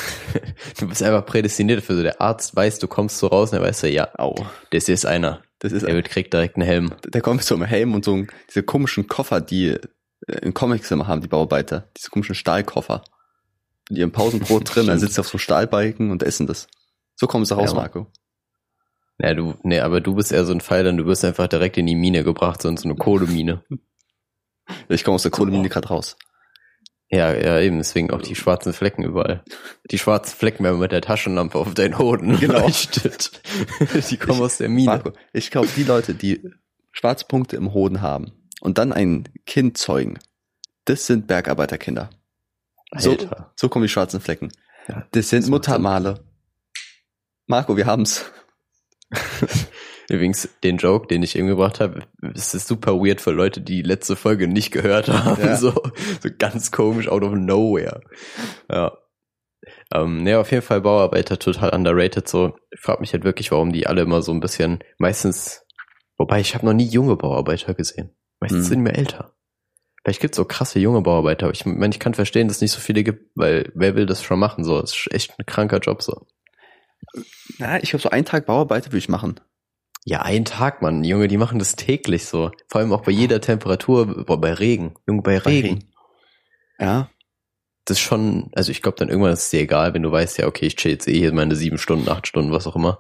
du 0.80 0.88
bist 0.88 1.04
einfach 1.04 1.26
prädestiniert 1.26 1.80
dafür. 1.80 1.98
So, 1.98 2.02
der 2.04 2.22
Arzt 2.22 2.56
weiß, 2.56 2.80
du 2.80 2.88
kommst 2.88 3.18
so 3.20 3.28
raus 3.28 3.52
und 3.52 3.60
er 3.60 3.64
weiß 3.64 3.82
ja, 3.84 3.90
ja, 3.90 4.10
Au. 4.20 4.36
das 4.72 4.90
ist 4.90 5.06
einer. 5.06 5.44
Das 5.60 5.72
ist, 5.74 5.86
Der 5.86 5.94
wird 5.94 6.10
kriegt 6.10 6.34
direkt 6.34 6.56
einen 6.56 6.66
Helm. 6.66 6.94
der 7.06 7.22
kommt 7.22 7.44
so 7.44 7.54
einem 7.54 7.66
Helm 7.66 7.94
und 7.94 8.04
so 8.04 8.26
diese 8.50 8.64
komischen 8.64 9.08
Koffer, 9.08 9.42
die 9.42 9.68
äh, 9.68 9.80
in 10.42 10.54
Comics 10.56 10.90
immer 10.90 11.08
haben, 11.08 11.22
die 11.22 11.28
Bauarbeiter. 11.28 11.90
Diese 11.98 12.10
komischen 12.10 12.34
Stahlkoffer. 12.36 13.04
In 13.90 13.98
ihrem 13.98 14.12
Pausenbrot 14.12 14.64
drin, 14.76 14.88
dann 14.88 14.98
sitzt 14.98 15.16
sie 15.16 15.20
auf 15.22 15.28
so 15.28 15.38
Stahlbalken 15.38 16.10
und 16.10 16.24
essen 16.24 16.48
das. 16.48 16.68
So 17.16 17.28
kommen 17.28 17.46
sie 17.46 17.54
raus, 17.54 17.72
Ja. 17.72 17.76
Marco. 17.76 18.08
Ja, 19.21 19.33
du, 19.33 19.56
nee, 19.63 19.79
aber 19.79 20.01
du 20.01 20.15
bist 20.15 20.31
eher 20.31 20.45
so 20.45 20.53
ein 20.53 20.62
Fall, 20.62 20.83
dann 20.83 20.97
du 20.97 21.06
wirst 21.06 21.23
einfach 21.25 21.47
direkt 21.47 21.77
in 21.77 21.85
die 21.85 21.95
Mine 21.95 22.23
gebracht, 22.23 22.62
so 22.62 22.69
in 22.69 22.77
so 22.77 22.88
eine 22.88 22.95
Kohlemine. 22.95 23.63
Ich 24.88 25.03
komme 25.03 25.15
aus 25.15 25.23
der. 25.23 25.31
Kohlemine 25.31 25.68
gerade 25.68 25.89
raus. 25.89 26.15
Ja, 27.09 27.33
ja, 27.33 27.59
eben, 27.59 27.77
deswegen 27.79 28.09
auch 28.12 28.21
die 28.21 28.35
schwarzen 28.35 28.71
Flecken 28.71 29.03
überall. 29.03 29.44
Die 29.89 29.97
schwarzen 29.97 30.38
Flecken, 30.38 30.63
wenn 30.63 30.71
man 30.73 30.79
mit 30.81 30.94
der 30.94 31.01
Taschenlampe 31.01 31.57
auf 31.57 31.73
deinen 31.73 31.97
Hoden 31.97 32.38
Genau. 32.39 32.59
leuchtet. 32.59 33.41
Die 34.09 34.15
kommen 34.18 34.39
aus 34.41 34.59
der 34.59 34.69
Mine. 34.69 34.85
Marco, 34.85 35.12
ich 35.33 35.51
glaube, 35.51 35.68
die 35.75 35.83
Leute, 35.83 36.13
die 36.15 36.41
Schwarzpunkte 36.94 37.57
im 37.57 37.73
Hoden 37.73 38.01
haben 38.01 38.31
und 38.62 38.77
dann 38.77 38.94
ein 38.94 39.27
Kind 39.45 39.77
zeugen, 39.77 40.19
das 40.85 41.06
sind 41.06 41.27
Bergarbeiterkinder. 41.27 42.12
So, 42.97 43.12
Alter. 43.12 43.51
so 43.57 43.68
kommen 43.68 43.83
die 43.83 43.89
schwarzen 43.89 44.21
Flecken. 44.21 44.53
Ja, 44.88 45.06
Das 45.12 45.27
sind 45.29 45.44
das. 45.44 45.50
Muttermale. 45.50 46.23
Marco, 47.47 47.75
wir 47.75 47.88
haben's. 47.88 48.23
Übrigens, 50.10 50.50
den 50.63 50.78
Joke, 50.78 51.08
den 51.08 51.24
ich 51.24 51.38
eben 51.38 51.48
gebracht 51.48 51.80
habe, 51.80 52.02
es 52.34 52.54
ist 52.54 52.68
super 52.68 52.96
weird 52.96 53.22
für 53.22 53.31
Leute, 53.31 53.62
die 53.62 53.78
die 53.78 53.88
letzte 53.88 54.16
Folge 54.16 54.48
nicht 54.48 54.72
gehört 54.72 55.08
haben. 55.08 55.42
Ja. 55.42 55.56
So, 55.62 55.72
so 55.72 56.30
ganz 56.38 56.72
komisch, 56.72 57.08
out 57.08 57.24
of 57.24 57.34
nowhere. 57.34 58.02
Ja. 58.69 58.98
Ähm, 59.94 60.24
ne, 60.24 60.40
auf 60.40 60.52
jeden 60.52 60.63
Fall 60.63 60.81
Bauarbeiter 60.81 61.38
total 61.38 61.69
underrated. 61.74 62.28
So, 62.28 62.56
ich 62.72 62.80
frage 62.80 63.02
mich 63.02 63.13
halt 63.13 63.24
wirklich, 63.24 63.52
warum 63.52 63.72
die 63.72 63.88
alle 63.88 64.02
immer 64.02 64.22
so 64.22 64.31
ein 64.31 64.40
bisschen, 64.40 64.80
meistens, 64.98 65.66
wobei 66.18 66.40
ich 66.40 66.56
habe 66.56 66.66
noch 66.66 66.74
nie 66.74 66.88
junge 66.88 67.16
Bauarbeiter 67.16 67.74
gesehen. 67.74 68.16
Meistens 68.40 68.66
Hm. 68.66 68.69
sind 68.69 68.86
wir 68.86 68.96
älter. 68.96 69.36
Vielleicht 70.04 70.22
gibt's 70.22 70.38
so 70.38 70.46
krasse 70.46 70.80
junge 70.80 71.02
Bauarbeiter, 71.02 71.46
aber 71.46 71.54
ich 71.54 71.66
meine, 71.66 71.94
ich 71.94 72.00
kann 72.00 72.16
verstehen, 72.16 72.48
dass 72.48 72.57
es 72.57 72.62
nicht 72.62 72.72
so 72.72 72.80
viele 72.80 73.04
gibt, 73.04 73.30
weil 73.36 73.72
wer 73.75 73.96
will 73.96 74.07
das 74.07 74.24
schon 74.24 74.40
machen? 74.40 74.64
So, 74.64 74.80
es 74.80 74.92
ist 74.92 75.14
echt 75.14 75.38
ein 75.38 75.46
kranker 75.46 75.78
Job 75.78 76.02
so. 76.02 76.25
Na, 77.57 77.81
ich 77.81 77.89
glaube, 77.89 78.03
so 78.03 78.09
einen 78.09 78.25
Tag 78.25 78.45
Bauarbeiter 78.45 78.88
würde 78.88 78.98
ich 78.98 79.09
machen. 79.09 79.39
Ja, 80.03 80.21
ein 80.24 80.45
Tag, 80.45 80.81
Mann. 80.81 81.03
Junge, 81.03 81.27
die 81.27 81.38
machen 81.38 81.59
das 81.59 81.75
täglich 81.75 82.25
so. 82.25 82.51
Vor 82.68 82.81
allem 82.81 82.92
auch 82.92 83.03
bei 83.03 83.12
jeder 83.12 83.39
Temperatur, 83.39 84.25
boah, 84.25 84.39
bei 84.42 84.53
Regen. 84.53 84.95
Junge, 85.07 85.21
bei 85.21 85.39
Bei 85.39 85.50
Regen. 85.51 85.68
Regen. 85.68 85.92
Ja, 86.80 87.09
Das 87.86 87.98
ist 87.98 88.01
schon, 88.03 88.50
also 88.56 88.71
ich 88.71 88.81
glaube 88.81 88.98
dann 88.98 89.09
irgendwann 89.09 89.33
ist 89.33 89.44
es 89.44 89.50
dir 89.51 89.62
egal, 89.62 89.94
wenn 89.94 90.01
du 90.01 90.12
weißt, 90.12 90.39
ja, 90.39 90.48
okay, 90.48 90.65
ich 90.65 90.75
chill 90.75 90.92
jetzt 90.92 91.07
eh 91.07 91.13
hier 91.19 91.31
meine 91.33 91.56
sieben 91.56 91.77
Stunden, 91.77 92.09
acht 92.09 92.25
Stunden, 92.27 92.51
was 92.51 92.65
auch 92.65 92.75
immer. 92.75 93.00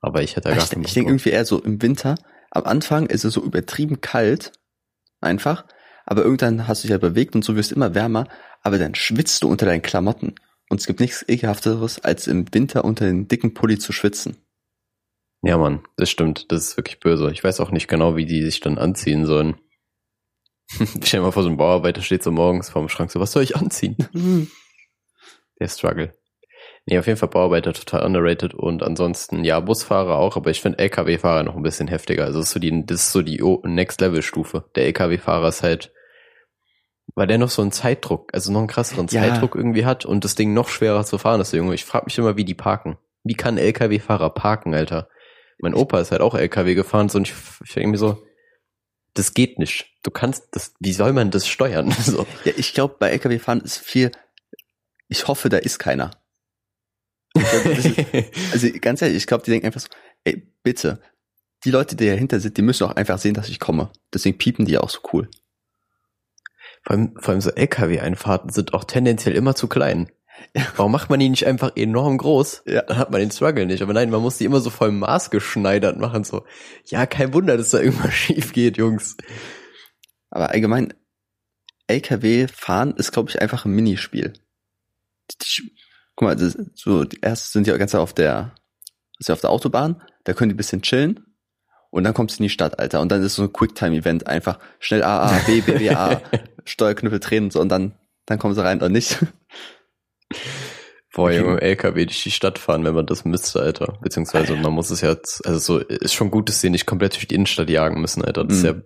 Aber 0.00 0.22
ich 0.22 0.32
hätte 0.34 0.48
da 0.48 0.56
gar 0.56 0.64
ich, 0.64 0.72
ich 0.72 0.94
denke 0.94 1.10
irgendwie 1.10 1.30
eher 1.30 1.44
so 1.44 1.60
im 1.62 1.80
Winter. 1.82 2.16
Am 2.50 2.64
Anfang 2.64 3.06
ist 3.06 3.24
es 3.24 3.34
so 3.34 3.42
übertrieben 3.42 4.00
kalt, 4.00 4.52
einfach. 5.20 5.64
Aber 6.06 6.22
irgendwann 6.22 6.66
hast 6.66 6.82
du 6.82 6.88
dich 6.88 6.92
ja 6.92 6.98
bewegt 6.98 7.36
und 7.36 7.44
so 7.44 7.54
wirst 7.54 7.70
du 7.70 7.76
immer 7.76 7.94
wärmer. 7.94 8.26
Aber 8.62 8.78
dann 8.78 8.96
schwitzt 8.96 9.42
du 9.44 9.48
unter 9.48 9.66
deinen 9.66 9.82
Klamotten. 9.82 10.34
Und 10.70 10.80
es 10.80 10.86
gibt 10.86 11.00
nichts 11.00 11.24
ekelhafteres, 11.28 11.98
als 11.98 12.28
im 12.28 12.46
Winter 12.54 12.84
unter 12.84 13.04
den 13.04 13.26
dicken 13.26 13.54
Pulli 13.54 13.78
zu 13.78 13.92
schwitzen. 13.92 14.36
Ja, 15.42 15.58
Mann, 15.58 15.82
das 15.96 16.10
stimmt. 16.10 16.52
Das 16.52 16.62
ist 16.62 16.76
wirklich 16.76 17.00
böse. 17.00 17.30
Ich 17.32 17.42
weiß 17.42 17.60
auch 17.60 17.72
nicht 17.72 17.88
genau, 17.88 18.16
wie 18.16 18.24
die 18.24 18.42
sich 18.42 18.60
dann 18.60 18.78
anziehen 18.78 19.26
sollen. 19.26 19.56
Stell 20.70 21.20
dir 21.20 21.22
mal 21.22 21.32
vor, 21.32 21.42
so 21.42 21.48
ein 21.48 21.56
Bauarbeiter 21.56 22.02
steht 22.02 22.22
so 22.22 22.30
morgens 22.30 22.70
vorm 22.70 22.88
Schrank, 22.88 23.10
so, 23.10 23.18
was 23.18 23.32
soll 23.32 23.42
ich 23.42 23.56
anziehen? 23.56 23.96
Der 25.60 25.68
Struggle. 25.68 26.14
Nee, 26.86 26.98
auf 26.98 27.06
jeden 27.06 27.18
Fall 27.18 27.28
Bauarbeiter 27.28 27.72
total 27.72 28.06
underrated 28.06 28.54
und 28.54 28.84
ansonsten, 28.84 29.44
ja, 29.44 29.58
Busfahrer 29.58 30.16
auch, 30.16 30.36
aber 30.36 30.50
ich 30.50 30.60
finde 30.60 30.78
LKW-Fahrer 30.78 31.42
noch 31.42 31.56
ein 31.56 31.62
bisschen 31.62 31.88
heftiger. 31.88 32.24
Also 32.24 32.38
das 32.38 32.48
ist 32.48 32.52
so 32.52 32.60
die, 32.60 32.86
das 32.86 33.00
ist 33.06 33.12
so 33.12 33.22
die 33.22 33.42
Next-Level-Stufe. 33.42 34.70
Der 34.76 34.86
LKW-Fahrer 34.86 35.48
ist 35.48 35.62
halt, 35.62 35.92
weil 37.20 37.26
der 37.26 37.36
noch 37.36 37.50
so 37.50 37.60
einen 37.60 37.70
Zeitdruck, 37.70 38.30
also 38.32 38.50
noch 38.50 38.60
einen 38.60 38.66
krasseren 38.66 39.06
Ja. 39.08 39.20
Zeitdruck 39.20 39.54
irgendwie 39.54 39.84
hat 39.84 40.06
und 40.06 40.24
das 40.24 40.36
Ding 40.36 40.54
noch 40.54 40.70
schwerer 40.70 41.04
zu 41.04 41.18
fahren 41.18 41.38
ist, 41.42 41.52
Junge. 41.52 41.74
Ich 41.74 41.84
frage 41.84 42.06
mich 42.06 42.16
immer, 42.16 42.38
wie 42.38 42.46
die 42.46 42.54
parken. 42.54 42.96
Wie 43.24 43.34
kann 43.34 43.58
LKW-Fahrer 43.58 44.30
parken, 44.30 44.74
Alter? 44.74 45.06
Mein 45.58 45.74
Opa 45.74 46.00
ist 46.00 46.12
halt 46.12 46.22
auch 46.22 46.34
LKW 46.34 46.74
gefahren 46.74 47.10
so, 47.10 47.18
und 47.18 47.28
ich, 47.28 47.34
ich 47.62 47.86
mir 47.86 47.98
so, 47.98 48.22
das 49.12 49.34
geht 49.34 49.58
nicht. 49.58 49.90
Du 50.02 50.10
kannst 50.10 50.48
das, 50.52 50.72
wie 50.80 50.94
soll 50.94 51.12
man 51.12 51.30
das 51.30 51.46
steuern? 51.46 51.90
So. 52.02 52.26
Ja, 52.46 52.52
ich 52.56 52.72
glaube, 52.72 52.96
bei 52.98 53.10
LKW-Fahren 53.10 53.60
ist 53.60 53.76
viel, 53.76 54.12
ich 55.08 55.28
hoffe, 55.28 55.50
da 55.50 55.58
ist 55.58 55.78
keiner. 55.78 56.12
Glaub, 57.34 57.66
ist, 57.66 57.98
also 58.54 58.68
ganz 58.80 59.02
ehrlich, 59.02 59.18
ich 59.18 59.26
glaube, 59.26 59.44
die 59.44 59.50
denken 59.50 59.66
einfach 59.66 59.82
so, 59.82 59.88
ey, 60.24 60.50
bitte, 60.62 61.02
die 61.64 61.70
Leute, 61.70 61.96
die 61.96 62.06
dahinter 62.06 62.40
sind, 62.40 62.56
die 62.56 62.62
müssen 62.62 62.84
auch 62.84 62.96
einfach 62.96 63.18
sehen, 63.18 63.34
dass 63.34 63.50
ich 63.50 63.60
komme. 63.60 63.92
Deswegen 64.14 64.38
piepen 64.38 64.64
die 64.64 64.78
auch 64.78 64.88
so 64.88 65.00
cool. 65.12 65.28
Vor 66.82 66.96
allem, 66.96 67.14
vor 67.18 67.32
allem 67.32 67.40
so 67.40 67.50
LKW-Einfahrten 67.50 68.50
sind 68.50 68.74
auch 68.74 68.84
tendenziell 68.84 69.34
immer 69.34 69.54
zu 69.54 69.68
klein. 69.68 70.10
Warum 70.76 70.92
macht 70.92 71.10
man 71.10 71.20
die 71.20 71.28
nicht 71.28 71.46
einfach 71.46 71.72
enorm 71.76 72.18
groß? 72.18 72.62
Ja. 72.66 72.82
Dann 72.82 72.98
hat 72.98 73.10
man 73.10 73.20
den 73.20 73.30
Struggle 73.30 73.66
nicht. 73.66 73.82
Aber 73.82 73.92
nein, 73.92 74.10
man 74.10 74.22
muss 74.22 74.38
die 74.38 74.44
immer 74.44 74.60
so 74.60 74.70
voll 74.70 74.90
maßgeschneidert 74.90 75.98
machen. 75.98 76.24
So, 76.24 76.44
ja, 76.86 77.06
kein 77.06 77.34
Wunder, 77.34 77.56
dass 77.56 77.70
da 77.70 77.80
irgendwas 77.80 78.14
schief 78.14 78.52
geht, 78.52 78.76
Jungs. 78.76 79.16
Aber 80.30 80.50
allgemein, 80.50 80.94
LKW 81.88 82.46
fahren 82.48 82.94
ist, 82.96 83.12
glaube 83.12 83.30
ich, 83.30 83.40
einfach 83.40 83.64
ein 83.64 83.72
Minispiel. 83.72 84.32
Die, 85.30 85.38
die, 85.38 85.72
guck 86.14 86.26
mal, 86.26 86.36
das, 86.36 86.56
so, 86.74 87.04
die 87.04 87.18
erst 87.20 87.52
sind 87.52 87.66
ja 87.66 87.76
ganz 87.76 87.94
auf 87.94 88.14
der, 88.14 88.54
ist 89.18 89.28
ja 89.28 89.34
auf 89.34 89.40
der 89.40 89.50
Autobahn, 89.50 90.02
da 90.24 90.32
können 90.32 90.50
die 90.50 90.54
ein 90.54 90.56
bisschen 90.56 90.82
chillen. 90.82 91.26
Und 91.90 92.04
dann 92.04 92.14
kommst 92.14 92.38
du 92.38 92.42
in 92.42 92.44
die 92.44 92.50
Stadt, 92.50 92.78
Alter. 92.78 93.00
Und 93.00 93.10
dann 93.10 93.20
ist 93.20 93.34
so 93.34 93.42
ein 93.42 93.52
Quicktime-Event. 93.52 94.28
Einfach 94.28 94.60
schnell 94.78 95.02
A, 95.02 95.26
A, 95.26 95.38
B, 95.44 95.60
B, 95.60 95.72
B, 95.72 95.90
A, 95.90 96.22
Steuerknüppel 96.64 97.20
drehen 97.20 97.50
so. 97.50 97.60
Und 97.60 97.68
dann, 97.68 97.92
dann 98.26 98.38
kommen 98.38 98.54
sie 98.54 98.62
rein 98.64 98.78
oder 98.78 98.88
nicht. 98.88 99.18
Boah, 101.12 101.26
Okay. 101.28 101.38
Junge, 101.40 101.60
LKW 101.60 102.06
durch 102.06 102.22
die 102.22 102.30
Stadt 102.30 102.58
fahren, 102.58 102.84
wenn 102.84 102.94
man 102.94 103.06
das 103.06 103.24
müsste, 103.24 103.60
Alter. 103.60 103.98
Beziehungsweise 104.00 104.54
man 104.56 104.72
muss 104.72 104.90
es 104.90 105.00
ja, 105.00 105.10
also 105.44 105.58
so, 105.58 105.78
ist 105.78 106.14
schon 106.14 106.30
gut, 106.30 106.48
dass 106.48 106.60
sie 106.60 106.70
nicht 106.70 106.86
komplett 106.86 107.14
durch 107.14 107.26
die 107.26 107.34
Innenstadt 107.34 107.68
jagen 107.68 108.00
müssen, 108.00 108.24
Alter. 108.24 108.44
Das 108.44 108.58
ist 108.58 108.62
Mhm. 108.62 108.68
ja 108.68 108.82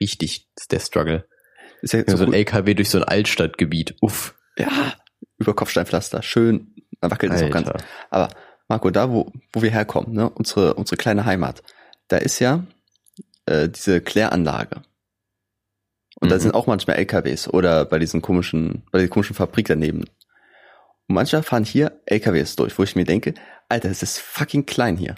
richtig, 0.00 0.48
ist 0.56 0.72
der 0.72 0.80
Struggle. 0.80 1.28
Ist 1.82 1.92
ja 1.92 2.02
So, 2.06 2.16
so 2.16 2.24
ein. 2.24 2.32
LKW 2.32 2.72
durch 2.74 2.88
so 2.90 2.98
ein 2.98 3.04
Altstadtgebiet, 3.04 3.96
uff. 4.00 4.34
Ja, 4.56 4.94
über 5.36 5.54
Kopfsteinpflaster. 5.54 6.22
Schön, 6.22 6.74
man 7.00 7.10
wackelt 7.10 7.32
es 7.34 7.42
auch 7.42 7.50
ganz. 7.50 7.70
Aber 8.10 8.28
Marco, 8.68 8.90
da 8.90 9.10
wo, 9.10 9.30
wo 9.52 9.62
wir 9.62 9.70
herkommen, 9.70 10.12
ne, 10.14 10.28
unsere, 10.30 10.74
unsere 10.74 10.96
kleine 10.96 11.26
Heimat, 11.26 11.62
da 12.08 12.16
ist 12.16 12.38
ja 12.40 12.64
äh, 13.46 13.68
diese 13.68 14.00
Kläranlage. 14.00 14.82
Und 16.20 16.28
mhm. 16.28 16.30
da 16.30 16.38
sind 16.38 16.54
auch 16.54 16.66
manchmal 16.66 16.96
LKWs 16.96 17.48
oder 17.48 17.84
bei 17.84 17.98
diesen 17.98 18.22
komischen, 18.22 18.82
bei 18.90 18.98
der 18.98 19.08
komischen 19.08 19.36
Fabrik 19.36 19.66
daneben. 19.68 20.00
Und 20.00 21.14
manchmal 21.14 21.42
fahren 21.42 21.64
hier 21.64 22.00
LKWs 22.06 22.56
durch, 22.56 22.78
wo 22.78 22.82
ich 22.82 22.96
mir 22.96 23.04
denke, 23.04 23.34
Alter, 23.68 23.90
es 23.90 24.02
ist 24.02 24.18
fucking 24.18 24.66
klein 24.66 24.96
hier. 24.96 25.14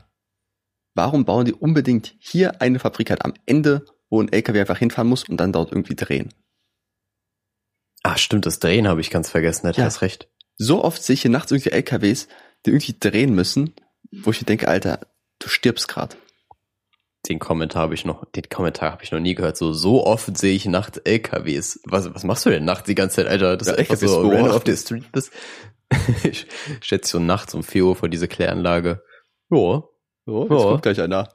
Warum 0.95 1.25
bauen 1.25 1.45
die 1.45 1.53
unbedingt 1.53 2.15
hier 2.19 2.61
eine 2.61 2.79
Fabrik 2.79 3.11
halt 3.11 3.25
am 3.25 3.35
Ende, 3.47 3.87
wo 4.09 4.21
ein 4.21 4.33
LKW 4.33 4.61
einfach 4.61 4.79
hinfahren 4.79 5.09
muss 5.09 5.25
und 5.29 5.39
dann 5.39 5.53
dort 5.53 5.73
irgendwie 5.73 5.95
drehen? 5.95 6.35
Ah, 8.03 8.17
stimmt, 8.17 8.47
das 8.47 8.59
Drehen 8.59 8.89
habe 8.89 9.01
ich 9.01 9.11
ganz 9.11 9.29
vergessen, 9.29 9.69
hat 9.69 9.77
ja. 9.77 9.85
hast 9.85 10.03
recht. 10.03 10.29
So 10.57 10.83
oft 10.83 11.03
sehe 11.03 11.15
ich 11.15 11.23
hier 11.23 11.31
nachts 11.31 11.53
irgendwie 11.53 11.71
LKWs, 11.71 12.29
die 12.65 12.71
irgendwie 12.71 12.97
drehen 12.99 13.35
müssen, 13.35 13.75
wo 14.11 14.31
ich 14.31 14.41
mir 14.41 14.47
denke, 14.47 14.69
Alter, 14.69 15.07
du 15.39 15.49
stirbst 15.49 15.89
gerade. 15.89 16.17
Den 17.29 17.39
Kommentar 17.39 17.83
habe 17.83 17.95
ich 17.95 18.05
noch, 18.05 18.25
den 18.33 18.49
Kommentar 18.49 18.93
habe 18.93 19.05
ich 19.05 19.13
noch 19.13 19.21
nie 19.21 19.35
gehört. 19.35 19.57
So, 19.57 19.73
so 19.73 20.07
oft 20.07 20.37
sehe 20.39 20.55
ich 20.55 20.65
nachts 20.65 20.99
LKWs. 20.99 21.81
Was, 21.85 22.15
was 22.15 22.25
machst 22.25 22.47
du 22.47 22.51
denn 22.51 22.65
nachts 22.65 22.87
die 22.87 22.95
ganze 22.95 23.17
Zeit, 23.17 23.27
Alter? 23.27 23.57
Das 23.57 23.69
ja, 23.69 23.75
ist 23.75 23.91
einfach 23.91 24.09
so, 24.09 24.31
wenn 24.31 24.45
du 24.45 24.55
auf 24.55 24.65
der 24.65 24.77
Street 24.77 25.13
bist. 25.13 25.31
ich 26.25 26.47
schätze 26.81 27.11
so 27.11 27.19
nachts 27.19 27.55
um 27.55 27.63
4 27.63 27.85
Uhr 27.85 27.97
vor 27.97 28.09
diese 28.09 28.29
Kläranlage. 28.29 29.03
Ja, 29.51 29.83
ja, 30.27 30.41
jetzt 30.41 30.49
kommt 30.49 30.83
gleich 30.83 31.01
einer. 31.01 31.29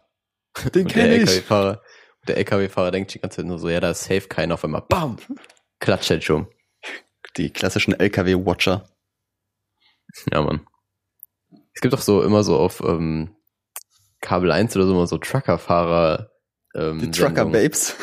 Den 0.73 0.87
kenne 0.87 1.15
ich. 1.15 1.21
LKW-Fahrer, 1.21 1.81
der 2.27 2.37
LKW-Fahrer 2.37 2.91
denkt 2.91 3.13
die 3.13 3.19
ganze 3.19 3.37
Zeit 3.37 3.45
nur 3.45 3.59
so, 3.59 3.69
ja, 3.69 3.79
da 3.79 3.91
ist 3.91 4.05
safe 4.05 4.27
keiner 4.27 4.55
auf 4.55 4.63
einmal. 4.63 4.83
Bam! 4.87 5.17
Klatscht 5.79 6.09
halt 6.09 6.23
schon. 6.23 6.47
Die 7.37 7.51
klassischen 7.51 7.93
LKW-Watcher. 7.93 8.87
Ja, 10.31 10.41
Mann. 10.41 10.65
Es 11.73 11.81
gibt 11.81 11.93
doch 11.93 12.01
so 12.01 12.23
immer 12.23 12.43
so 12.43 12.57
auf 12.57 12.81
ähm, 12.81 13.35
Kabel 14.25 14.51
1 14.51 14.75
oder 14.75 14.85
so 14.85 14.93
immer 14.93 15.07
so 15.07 15.17
Truckerfahrer. 15.17 16.31
Ähm, 16.73 16.99
die 16.99 17.11
Trucker-Babes. 17.11 17.95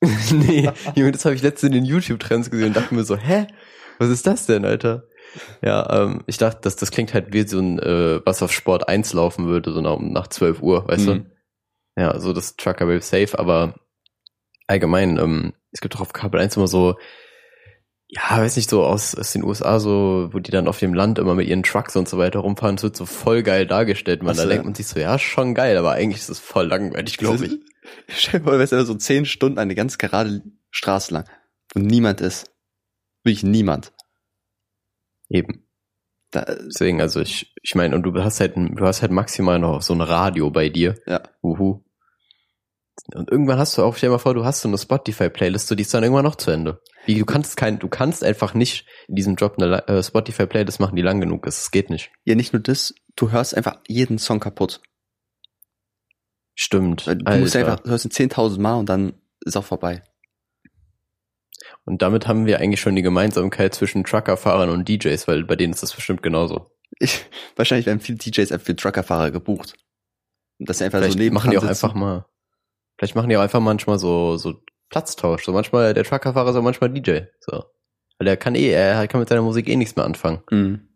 nee, 0.32 0.70
Junge, 0.94 1.12
das 1.12 1.24
habe 1.24 1.34
ich 1.34 1.42
letztens 1.42 1.68
in 1.68 1.72
den 1.72 1.84
YouTube-Trends 1.84 2.50
gesehen 2.50 2.68
und 2.68 2.76
dachte 2.76 2.94
mir 2.94 3.04
so, 3.04 3.16
hä? 3.16 3.48
Was 3.98 4.08
ist 4.08 4.26
das 4.26 4.46
denn, 4.46 4.64
Alter? 4.64 5.04
Ja, 5.62 6.04
ähm, 6.04 6.22
ich 6.26 6.38
dachte, 6.38 6.60
das, 6.62 6.76
das 6.76 6.90
klingt 6.90 7.12
halt 7.12 7.32
wie 7.32 7.46
so 7.46 7.58
ein, 7.58 7.78
äh, 7.80 8.20
was 8.24 8.42
auf 8.42 8.52
Sport 8.52 8.88
1 8.88 9.12
laufen 9.12 9.46
würde, 9.46 9.72
so 9.72 9.80
nach, 9.80 9.98
nach 9.98 10.28
12 10.28 10.62
Uhr, 10.62 10.88
weißt 10.88 11.06
mhm. 11.06 11.24
du? 11.96 12.02
Ja, 12.02 12.18
so 12.18 12.32
das 12.32 12.56
Trucker 12.56 12.88
Wave 12.88 13.02
Safe, 13.02 13.38
aber 13.38 13.74
allgemein, 14.68 15.18
ähm, 15.18 15.52
es 15.72 15.80
gibt 15.80 15.94
doch 15.94 16.00
auf 16.00 16.12
Kabel 16.12 16.40
1 16.40 16.56
immer 16.56 16.68
so, 16.68 16.96
ja, 18.12 18.38
weiß 18.38 18.56
nicht, 18.56 18.68
so 18.68 18.82
aus, 18.82 19.14
aus 19.14 19.32
den 19.32 19.44
USA, 19.44 19.78
so, 19.78 20.30
wo 20.32 20.40
die 20.40 20.50
dann 20.50 20.66
auf 20.66 20.80
dem 20.80 20.94
Land 20.94 21.20
immer 21.20 21.36
mit 21.36 21.46
ihren 21.46 21.62
Trucks 21.62 21.94
und 21.94 22.08
so 22.08 22.18
weiter 22.18 22.40
rumfahren, 22.40 22.74
es 22.74 22.82
wird 22.82 22.96
so 22.96 23.06
voll 23.06 23.44
geil 23.44 23.66
dargestellt. 23.66 24.24
Man, 24.24 24.36
da 24.36 24.46
denkt 24.46 24.64
man 24.64 24.74
sich 24.74 24.88
so, 24.88 24.98
ja, 24.98 25.16
schon 25.16 25.54
geil, 25.54 25.76
aber 25.76 25.92
eigentlich 25.92 26.20
ist 26.20 26.28
es 26.28 26.40
voll 26.40 26.66
langweilig, 26.66 27.18
glaube 27.18 27.46
ich. 27.46 27.58
Stell 28.08 28.40
dir 28.40 28.44
vor, 28.44 28.52
du 28.54 28.58
wärst 28.58 28.86
so 28.86 28.94
zehn 28.96 29.26
Stunden 29.26 29.58
eine 29.58 29.76
ganz 29.76 29.96
gerade 29.96 30.42
Straße 30.70 31.14
lang, 31.14 31.24
wo 31.72 31.80
niemand 31.80 32.20
ist. 32.20 32.50
Wirklich 33.22 33.44
niemand. 33.44 33.92
Eben. 35.28 35.68
Da, 36.32 36.44
Deswegen, 36.44 37.00
also 37.00 37.20
ich, 37.20 37.54
ich 37.62 37.76
meine, 37.76 37.94
und 37.94 38.02
du 38.02 38.12
hast 38.24 38.40
halt, 38.40 38.56
du 38.56 38.84
hast 38.84 39.02
halt 39.02 39.12
maximal 39.12 39.60
noch 39.60 39.82
so 39.82 39.94
ein 39.94 40.00
Radio 40.00 40.50
bei 40.50 40.68
dir. 40.68 40.96
Ja. 41.06 41.22
Uhu. 41.42 41.84
Und 43.14 43.30
irgendwann 43.30 43.58
hast 43.58 43.78
du 43.78 43.82
auch, 43.82 43.96
stell 43.96 44.08
dir 44.08 44.14
mal 44.14 44.18
vor, 44.18 44.34
du 44.34 44.44
hast 44.44 44.62
so 44.62 44.68
eine 44.68 44.78
Spotify-Playlist, 44.78 45.68
so 45.68 45.76
die 45.76 45.82
ist 45.82 45.94
dann 45.94 46.02
irgendwann 46.02 46.24
noch 46.24 46.36
zu 46.36 46.50
Ende. 46.50 46.80
Wie, 47.06 47.18
du 47.18 47.24
kannst 47.24 47.56
kein, 47.56 47.78
du 47.78 47.88
kannst 47.88 48.22
einfach 48.22 48.54
nicht 48.54 48.86
in 49.08 49.14
diesem 49.16 49.34
Job 49.36 49.56
eine 49.58 49.86
äh, 49.88 50.02
Spotify-Playlist 50.02 50.80
machen, 50.80 50.96
die 50.96 51.02
lang 51.02 51.20
genug 51.20 51.46
ist. 51.46 51.60
Es 51.60 51.70
geht 51.70 51.90
nicht. 51.90 52.12
Ja, 52.24 52.34
nicht 52.34 52.52
nur 52.52 52.60
das, 52.60 52.94
du 53.16 53.30
hörst 53.30 53.56
einfach 53.56 53.80
jeden 53.88 54.18
Song 54.18 54.40
kaputt. 54.40 54.80
Stimmt. 56.54 57.06
Du 57.06 57.10
Alter. 57.10 57.38
musst 57.38 57.56
einfach, 57.56 57.80
du 57.80 57.90
hörst 57.90 58.04
ihn 58.04 58.10
10.000 58.10 58.60
Mal 58.60 58.74
und 58.74 58.88
dann 58.88 59.14
ist 59.40 59.56
auch 59.56 59.64
vorbei. 59.64 60.02
Und 61.84 62.02
damit 62.02 62.28
haben 62.28 62.46
wir 62.46 62.60
eigentlich 62.60 62.80
schon 62.80 62.94
die 62.96 63.02
Gemeinsamkeit 63.02 63.74
zwischen 63.74 64.04
Truckerfahrern 64.04 64.70
und 64.70 64.88
DJs, 64.88 65.26
weil 65.26 65.44
bei 65.44 65.56
denen 65.56 65.72
ist 65.72 65.82
das 65.82 65.94
bestimmt 65.94 66.22
genauso. 66.22 66.70
Ich, 66.98 67.24
wahrscheinlich 67.56 67.86
werden 67.86 68.00
viele 68.00 68.18
DJs 68.18 68.62
für 68.62 68.76
Truckerfahrer 68.76 69.30
gebucht. 69.30 69.74
Und 70.58 70.68
das 70.68 70.82
einfach 70.82 70.98
Vielleicht 70.98 71.14
so 71.14 71.18
neben 71.18 71.34
machen 71.34 71.50
die 71.50 71.58
auch 71.58 71.62
sitzen. 71.62 71.86
einfach 71.86 71.94
mal. 71.94 72.26
Vielleicht 72.98 73.14
machen 73.14 73.30
die 73.30 73.36
auch 73.38 73.42
einfach 73.42 73.60
manchmal 73.60 73.98
so, 73.98 74.36
so 74.36 74.62
Platztausch. 74.90 75.44
So 75.44 75.52
manchmal 75.52 75.94
der 75.94 76.04
Truckerfahrer, 76.04 76.52
so 76.52 76.62
manchmal 76.62 76.90
DJ. 76.90 77.22
So. 77.40 77.64
Weil 78.18 78.26
der 78.26 78.36
kann 78.36 78.54
eh, 78.54 78.70
er 78.70 79.08
kann 79.08 79.20
mit 79.20 79.28
seiner 79.28 79.42
Musik 79.42 79.68
eh 79.68 79.76
nichts 79.76 79.96
mehr 79.96 80.04
anfangen. 80.04 80.42
Mhm. 80.50 80.88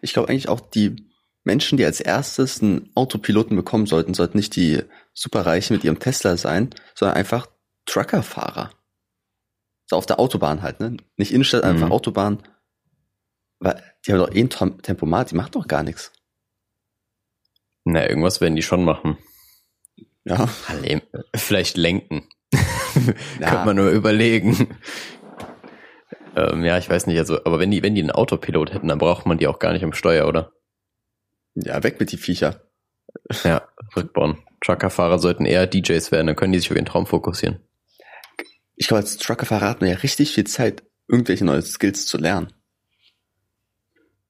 Ich 0.00 0.12
glaube 0.12 0.28
eigentlich 0.28 0.48
auch 0.48 0.60
die 0.60 1.12
Menschen, 1.44 1.76
die 1.76 1.84
als 1.84 2.00
erstes 2.00 2.62
einen 2.62 2.90
Autopiloten 2.94 3.56
bekommen 3.56 3.86
sollten, 3.86 4.14
sollten 4.14 4.38
nicht 4.38 4.54
die 4.56 4.82
Superreichen 5.12 5.76
mit 5.76 5.84
ihrem 5.84 5.98
Tesla 5.98 6.36
sein, 6.36 6.70
sondern 6.94 7.16
einfach 7.16 7.48
Truckerfahrer. 7.86 8.70
So 9.86 9.96
auf 9.96 10.06
der 10.06 10.20
Autobahn 10.20 10.62
halt, 10.62 10.80
ne? 10.80 10.96
Nicht 11.16 11.32
Innenstadt, 11.32 11.64
einfach 11.64 11.86
mhm. 11.86 11.92
Autobahn. 11.92 12.42
Weil 13.58 13.82
die 14.06 14.12
haben 14.12 14.20
doch 14.20 14.32
eh 14.32 14.40
ein 14.40 14.82
Tempomat, 14.82 15.32
die 15.32 15.34
macht 15.34 15.56
doch 15.56 15.66
gar 15.66 15.82
nichts. 15.82 16.12
Na, 17.84 18.08
irgendwas 18.08 18.40
werden 18.40 18.56
die 18.56 18.62
schon 18.62 18.84
machen. 18.84 19.18
Ja. 20.24 20.46
Vielleicht 21.34 21.76
lenken. 21.76 22.28
ja. 23.40 23.48
Könnte 23.48 23.66
man 23.66 23.76
nur 23.76 23.90
überlegen. 23.90 24.76
ähm, 26.36 26.64
ja, 26.64 26.78
ich 26.78 26.88
weiß 26.88 27.06
nicht, 27.06 27.18
also, 27.18 27.44
aber 27.44 27.58
wenn 27.58 27.70
die, 27.70 27.82
wenn 27.82 27.94
die 27.94 28.02
einen 28.02 28.10
Autopilot 28.10 28.72
hätten, 28.72 28.88
dann 28.88 28.98
braucht 28.98 29.26
man 29.26 29.38
die 29.38 29.46
auch 29.46 29.58
gar 29.58 29.72
nicht 29.72 29.84
am 29.84 29.92
Steuer, 29.92 30.26
oder? 30.26 30.52
Ja, 31.54 31.82
weg 31.82 32.00
mit 32.00 32.12
die 32.12 32.16
Viecher. 32.16 32.62
Ja, 33.44 33.68
rückbauen. 33.94 34.38
Truckerfahrer 34.64 35.18
sollten 35.18 35.44
eher 35.44 35.66
DJs 35.66 36.12
werden, 36.12 36.28
dann 36.28 36.36
können 36.36 36.52
die 36.52 36.58
sich 36.58 36.70
auf 36.70 36.76
ihren 36.76 36.86
Traum 36.86 37.06
fokussieren. 37.06 37.60
Ich 38.76 38.88
glaube, 38.88 39.02
als 39.02 39.16
Truckerfahrer 39.16 39.68
hat 39.68 39.80
man 39.80 39.90
ja 39.90 39.96
richtig 39.96 40.32
viel 40.32 40.44
Zeit, 40.44 40.82
irgendwelche 41.08 41.44
neue 41.44 41.62
Skills 41.62 42.06
zu 42.06 42.18
lernen. 42.18 42.52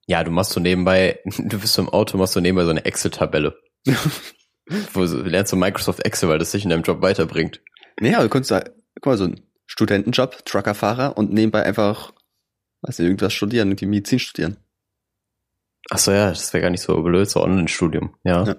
Ja, 0.05 0.23
du 0.23 0.31
machst 0.31 0.51
so 0.51 0.59
nebenbei, 0.59 1.19
du 1.25 1.59
bist 1.59 1.73
so 1.73 1.81
im 1.81 1.89
Auto, 1.89 2.17
machst 2.17 2.33
so 2.33 2.39
nebenbei 2.39 2.65
so 2.65 2.71
eine 2.71 2.85
Excel-Tabelle. 2.85 3.57
Wo 4.93 5.05
du 5.05 5.23
lernst 5.23 5.51
so 5.51 5.57
Microsoft 5.57 6.05
Excel, 6.05 6.29
weil 6.29 6.39
das 6.39 6.51
dich 6.51 6.63
in 6.63 6.69
deinem 6.69 6.83
Job 6.83 7.01
weiterbringt. 7.01 7.61
Naja, 7.99 8.21
du 8.21 8.29
kannst 8.29 8.51
da, 8.51 8.63
guck 8.95 9.05
mal, 9.05 9.17
so 9.17 9.25
ein 9.25 9.41
Studentenjob, 9.65 10.45
Truckerfahrer 10.45 11.17
und 11.17 11.31
nebenbei 11.31 11.63
einfach, 11.63 12.13
weiß 12.81 12.99
nicht, 12.99 13.07
irgendwas 13.07 13.33
studieren, 13.33 13.69
irgendwie 13.69 13.85
Medizin 13.85 14.19
studieren. 14.19 14.57
Ach 15.89 15.97
so, 15.97 16.11
ja, 16.11 16.29
das 16.29 16.53
wäre 16.53 16.61
gar 16.61 16.69
nicht 16.69 16.81
so 16.81 17.01
blöd, 17.01 17.29
so 17.29 17.41
Online-Studium, 17.41 18.15
ja. 18.23 18.43
ja. 18.45 18.55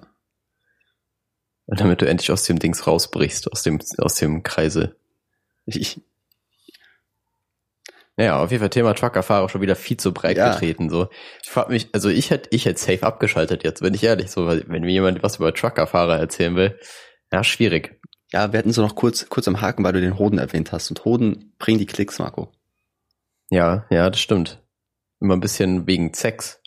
Und 1.67 1.81
damit 1.81 2.03
du 2.03 2.07
endlich 2.07 2.31
aus 2.31 2.43
dem 2.43 2.59
Dings 2.59 2.87
rausbrichst, 2.87 3.51
aus 3.51 3.63
dem, 3.63 3.81
aus 3.99 4.17
dem 4.17 4.43
Kreise. 4.43 4.97
Ich, 5.67 6.01
naja, 8.17 8.39
auf 8.41 8.51
jeden 8.51 8.61
Fall 8.61 8.71
Thema 8.71 8.95
Truckerfahrer 8.95 9.49
schon 9.49 9.61
wieder 9.61 9.75
viel 9.75 9.97
zu 9.97 10.13
breit 10.13 10.37
ja. 10.37 10.53
getreten. 10.53 10.89
So, 10.89 11.09
ich 11.43 11.51
frage 11.51 11.73
mich, 11.73 11.89
also 11.93 12.09
ich 12.09 12.31
hätte, 12.31 12.49
ich 12.53 12.65
hätte 12.65 12.79
safe 12.79 13.03
abgeschaltet 13.03 13.65
jetzt, 13.65 13.83
wenn 13.83 13.95
ich 13.95 14.05
ehrlich 14.05 14.31
so, 14.31 14.47
wenn 14.47 14.83
mir 14.83 14.93
jemand 14.93 15.23
was 15.23 15.37
über 15.37 15.53
Truckerfahrer 15.53 16.19
erzählen 16.19 16.55
will, 16.55 16.79
ja 17.33 17.43
schwierig. 17.43 18.01
Ja, 18.35 18.53
wir 18.53 18.59
hatten 18.59 18.73
so 18.73 18.83
noch 18.83 18.97
kurz, 18.97 19.29
kurz 19.29 19.47
am 19.47 19.61
Haken, 19.61 19.85
weil 19.85 19.93
du 19.93 20.01
den 20.01 20.19
Hoden 20.19 20.39
erwähnt 20.39 20.73
hast. 20.73 20.91
Und 20.91 21.05
Hoden 21.05 21.55
bringen 21.61 21.79
die 21.79 21.87
Klicks, 21.87 22.19
Marco. 22.19 22.51
Ja, 23.49 23.87
ja, 23.91 24.11
das 24.11 24.19
stimmt. 24.21 24.61
Immer 25.21 25.35
ein 25.35 25.41
bisschen 25.41 25.87
wegen 25.87 26.13
Sex. 26.15 26.61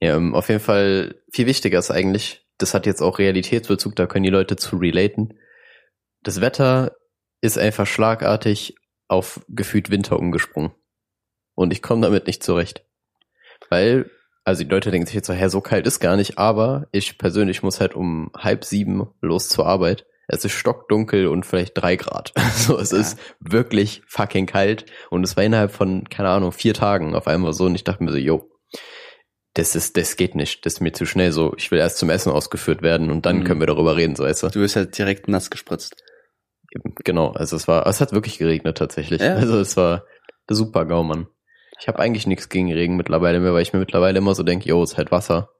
ja, 0.00 0.16
ähm, 0.16 0.34
auf 0.34 0.48
jeden 0.48 0.60
Fall 0.60 1.22
viel 1.30 1.46
wichtiger 1.46 1.78
ist 1.78 1.92
eigentlich, 1.92 2.44
das 2.58 2.74
hat 2.74 2.86
jetzt 2.86 3.02
auch 3.02 3.20
Realitätsbezug, 3.20 3.94
da 3.94 4.08
können 4.08 4.24
die 4.24 4.30
Leute 4.30 4.56
zu 4.56 4.78
relaten. 4.78 5.38
Das 6.24 6.40
Wetter 6.40 6.96
ist 7.40 7.56
einfach 7.56 7.86
schlagartig 7.86 8.74
auf 9.06 9.46
gefühlt 9.48 9.90
Winter 9.90 10.18
umgesprungen. 10.18 10.72
Und 11.54 11.72
ich 11.72 11.82
komme 11.82 12.02
damit 12.02 12.26
nicht 12.26 12.42
zurecht. 12.42 12.84
Weil, 13.70 14.10
also 14.42 14.64
die 14.64 14.70
Leute 14.70 14.90
denken 14.90 15.06
sich 15.06 15.14
jetzt 15.14 15.28
so, 15.28 15.34
hä, 15.34 15.46
so 15.46 15.60
kalt 15.60 15.86
ist 15.86 16.00
gar 16.00 16.16
nicht, 16.16 16.36
aber 16.36 16.88
ich 16.90 17.16
persönlich 17.16 17.62
muss 17.62 17.78
halt 17.78 17.94
um 17.94 18.32
halb 18.36 18.64
sieben 18.64 19.08
los 19.20 19.48
zur 19.48 19.66
Arbeit. 19.66 20.04
Es 20.32 20.46
ist 20.46 20.52
stockdunkel 20.52 21.26
und 21.26 21.44
vielleicht 21.44 21.76
drei 21.76 21.96
Grad. 21.96 22.32
So, 22.56 22.78
es 22.78 22.90
ja. 22.92 22.98
ist 22.98 23.18
wirklich 23.38 24.02
fucking 24.06 24.46
kalt. 24.46 24.86
Und 25.10 25.24
es 25.24 25.36
war 25.36 25.44
innerhalb 25.44 25.72
von, 25.72 26.08
keine 26.08 26.30
Ahnung, 26.30 26.52
vier 26.52 26.74
Tagen 26.74 27.14
auf 27.14 27.26
einmal 27.26 27.52
so. 27.52 27.66
Und 27.66 27.74
ich 27.74 27.84
dachte 27.84 28.02
mir 28.02 28.12
so, 28.12 28.18
yo, 28.18 28.50
das 29.54 29.76
ist, 29.76 29.96
das 29.96 30.16
geht 30.16 30.34
nicht. 30.34 30.64
Das 30.64 30.74
ist 30.74 30.80
mir 30.80 30.92
zu 30.92 31.04
schnell 31.04 31.32
so. 31.32 31.54
Ich 31.58 31.70
will 31.70 31.78
erst 31.78 31.98
zum 31.98 32.08
Essen 32.08 32.32
ausgeführt 32.32 32.80
werden 32.80 33.10
und 33.10 33.26
dann 33.26 33.40
mhm. 33.40 33.44
können 33.44 33.60
wir 33.60 33.66
darüber 33.66 33.96
reden, 33.96 34.16
so 34.16 34.24
weißt 34.24 34.44
du. 34.44 34.48
Du 34.48 34.60
wirst 34.60 34.76
halt 34.76 34.96
direkt 34.96 35.28
nass 35.28 35.50
gespritzt. 35.50 36.02
Genau, 37.04 37.32
also 37.32 37.54
es 37.56 37.68
war, 37.68 37.86
es 37.86 38.00
hat 38.00 38.12
wirklich 38.12 38.38
geregnet 38.38 38.78
tatsächlich. 38.78 39.20
Ja. 39.20 39.34
Also 39.34 39.60
es 39.60 39.76
war 39.76 40.06
super 40.48 40.86
GAU, 40.86 41.02
Mann. 41.02 41.26
Ich 41.78 41.88
habe 41.88 41.98
eigentlich 41.98 42.26
nichts 42.26 42.48
gegen 42.48 42.72
Regen 42.72 42.96
mittlerweile 42.96 43.40
mehr, 43.40 43.52
weil 43.52 43.62
ich 43.62 43.72
mir 43.72 43.80
mittlerweile 43.80 44.16
immer 44.16 44.34
so 44.34 44.42
denke, 44.42 44.68
yo, 44.68 44.82
es 44.82 44.92
ist 44.92 44.98
halt 44.98 45.10
Wasser. 45.10 45.50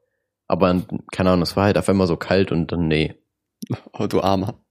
Aber 0.47 0.83
keine 1.13 1.31
Ahnung, 1.31 1.43
es 1.43 1.57
war 1.57 1.65
halt 1.65 1.77
auf 1.77 1.89
einmal 1.89 2.07
so 2.07 2.17
kalt 2.17 2.53
und 2.53 2.73
dann 2.73 2.89
nee. 2.89 3.15
Oh, 3.93 4.07
du 4.07 4.21
Armer. 4.21 4.62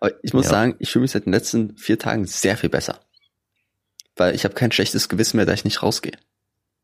Aber 0.00 0.12
ich 0.22 0.32
muss 0.32 0.46
ja. 0.46 0.50
sagen, 0.50 0.76
ich 0.78 0.90
fühle 0.90 1.02
mich 1.02 1.10
seit 1.12 1.26
den 1.26 1.32
letzten 1.32 1.76
vier 1.76 1.98
Tagen 1.98 2.26
sehr 2.26 2.56
viel 2.56 2.70
besser. 2.70 3.00
Weil 4.16 4.34
ich 4.34 4.44
habe 4.44 4.54
kein 4.54 4.72
schlechtes 4.72 5.08
Gewissen 5.08 5.36
mehr, 5.36 5.46
da 5.46 5.52
ich 5.52 5.64
nicht 5.64 5.82
rausgehe. 5.82 6.18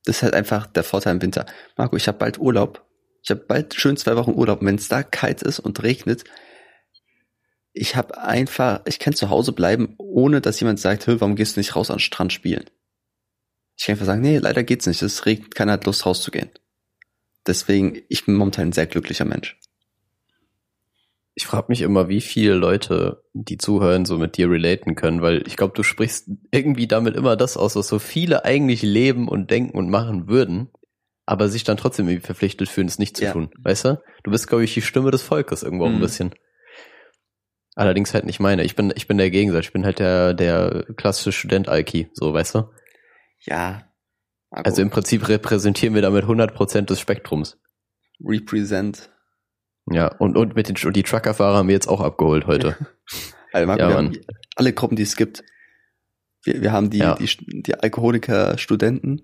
Das 0.05 0.19
ist 0.19 0.23
halt 0.23 0.35
einfach 0.35 0.67
der 0.67 0.85
Vorteil 0.85 1.17
im 1.17 1.23
Winter. 1.23 1.47
Marco, 1.77 1.97
ich 1.97 2.07
habe 2.07 2.19
bald 2.19 2.39
Urlaub. 2.39 2.87
Ich 3.23 3.31
habe 3.31 3.41
bald 3.41 3.75
schön 3.75 3.97
zwei 3.97 4.17
Wochen 4.17 4.33
Urlaub. 4.33 4.63
wenn 4.63 4.77
es 4.77 4.89
da 4.89 5.03
kalt 5.03 5.43
ist 5.43 5.59
und 5.59 5.83
regnet, 5.83 6.25
ich 7.73 7.97
habe 7.97 8.17
einfach, 8.19 8.81
ich 8.87 8.99
kann 8.99 9.15
zu 9.15 9.29
Hause 9.29 9.53
bleiben, 9.53 9.95
ohne 9.99 10.41
dass 10.41 10.61
jemand 10.61 10.81
sagt, 10.81 11.09
warum 11.09 11.37
gehst 11.37 11.57
du 11.57 11.61
nicht 11.61 11.77
raus 11.77 11.91
an 11.91 11.97
den 11.97 12.01
Strand 12.01 12.33
spielen? 12.33 12.65
Ich 13.77 13.85
kann 13.85 13.95
einfach 13.95 14.07
sagen, 14.07 14.23
nee, 14.23 14.39
leider 14.39 14.63
geht's 14.63 14.87
nicht, 14.87 15.03
es 15.03 15.27
regnet, 15.27 15.55
keiner 15.55 15.73
hat 15.73 15.85
Lust 15.85 16.07
rauszugehen. 16.07 16.51
Deswegen, 17.47 18.01
ich 18.09 18.25
bin 18.25 18.35
momentan 18.35 18.69
ein 18.69 18.73
sehr 18.73 18.87
glücklicher 18.87 19.27
Mensch. 19.27 19.59
Ich 21.39 21.47
frage 21.47 21.67
mich 21.69 21.83
immer, 21.83 22.09
wie 22.09 22.23
viele 22.23 22.55
Leute, 22.55 23.23
die 23.35 23.59
zuhören, 23.59 24.07
so 24.07 24.17
mit 24.17 24.39
dir 24.39 24.51
relaten 24.51 24.95
können, 24.95 25.21
weil 25.21 25.47
ich 25.47 25.57
glaube, 25.57 25.75
du 25.77 25.83
sprichst 25.83 26.31
irgendwie 26.51 26.87
damit 26.87 27.15
immer 27.15 27.37
das 27.37 27.59
aus, 27.59 27.77
was 27.77 27.89
so 27.89 27.99
viele 27.99 28.47
eigentlich 28.47 28.81
leben 28.83 29.29
und 29.29 29.51
denken 29.51 29.77
und 29.77 29.91
machen 29.91 30.29
würden, 30.29 30.71
aber 31.27 31.49
sich 31.49 31.63
dann 31.63 31.77
trotzdem 31.77 32.09
irgendwie 32.09 32.25
verpflichtet 32.27 32.71
fühlen, 32.71 32.89
es 32.89 32.99
nicht 32.99 33.19
zu 33.19 33.25
ja. 33.25 33.33
tun. 33.33 33.51
Weißt 33.59 33.85
du? 33.85 34.03
Du 34.25 34.31
bist, 34.31 34.49
glaube 34.49 34.65
ich, 34.65 34.73
die 34.73 34.81
Stimme 34.81 35.11
des 35.11 35.21
Volkes 35.23 35.63
irgendwo 35.63 35.87
mhm. 35.87 35.97
ein 35.97 36.01
bisschen. 36.01 36.35
Allerdings 37.75 38.15
halt 38.15 38.25
nicht 38.25 38.41
meine. 38.41 38.65
Ich 38.65 38.75
bin, 38.75 38.91
ich 38.97 39.07
bin 39.07 39.19
der 39.19 39.31
Gegensatz. 39.31 39.67
Ich 39.67 39.73
bin 39.75 39.85
halt 39.85 39.99
der, 39.99 40.33
der 40.33 40.87
klassische 40.97 41.33
Student 41.33 41.69
Alki, 41.69 42.09
so, 42.15 42.33
weißt 42.33 42.55
du? 42.55 42.71
Ja. 43.41 43.85
Also 44.49 44.81
im 44.81 44.89
Prinzip 44.89 45.29
repräsentieren 45.29 45.95
wir 45.95 46.01
damit 46.01 46.25
100% 46.25 46.83
des 46.83 46.99
Spektrums. 46.99 47.59
Represent. 48.25 49.11
Ja, 49.91 50.09
und, 50.19 50.37
und 50.37 50.57
mit 50.57 50.69
den 50.69 50.77
und 50.87 50.97
die 50.97 51.03
Truckerfahrer 51.03 51.59
haben 51.59 51.69
wir 51.69 51.75
jetzt 51.75 51.89
auch 51.89 52.01
abgeholt 52.01 52.47
heute. 52.47 52.77
also, 53.53 53.67
Marco, 53.67 53.83
ja, 53.83 53.89
wir 53.89 53.97
haben 53.97 54.19
alle 54.57 54.73
Gruppen, 54.73 54.97
die 54.97 55.05
es 55.05 55.17
gibt. 55.17 55.45
Wir, 56.43 56.61
wir 56.61 56.73
haben 56.73 56.91
die, 56.91 56.99
ja. 56.99 57.15
die, 57.15 57.63
die 57.63 57.75
Alkoholiker-Studenten, 57.75 59.23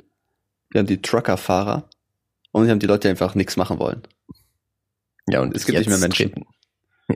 wir 0.70 0.78
haben 0.80 0.86
die 0.86 1.02
Truckerfahrer 1.02 1.88
und 2.52 2.64
wir 2.64 2.70
haben 2.70 2.78
die 2.78 2.86
Leute, 2.86 3.08
die 3.08 3.08
einfach 3.08 3.34
nichts 3.34 3.56
machen 3.56 3.78
wollen. 3.78 4.02
Ja, 5.28 5.40
und 5.40 5.54
es 5.54 5.66
gibt 5.66 5.78
nicht 5.78 5.88
mehr 5.88 5.98
Menschen. 5.98 6.32
Treten. 6.32 6.46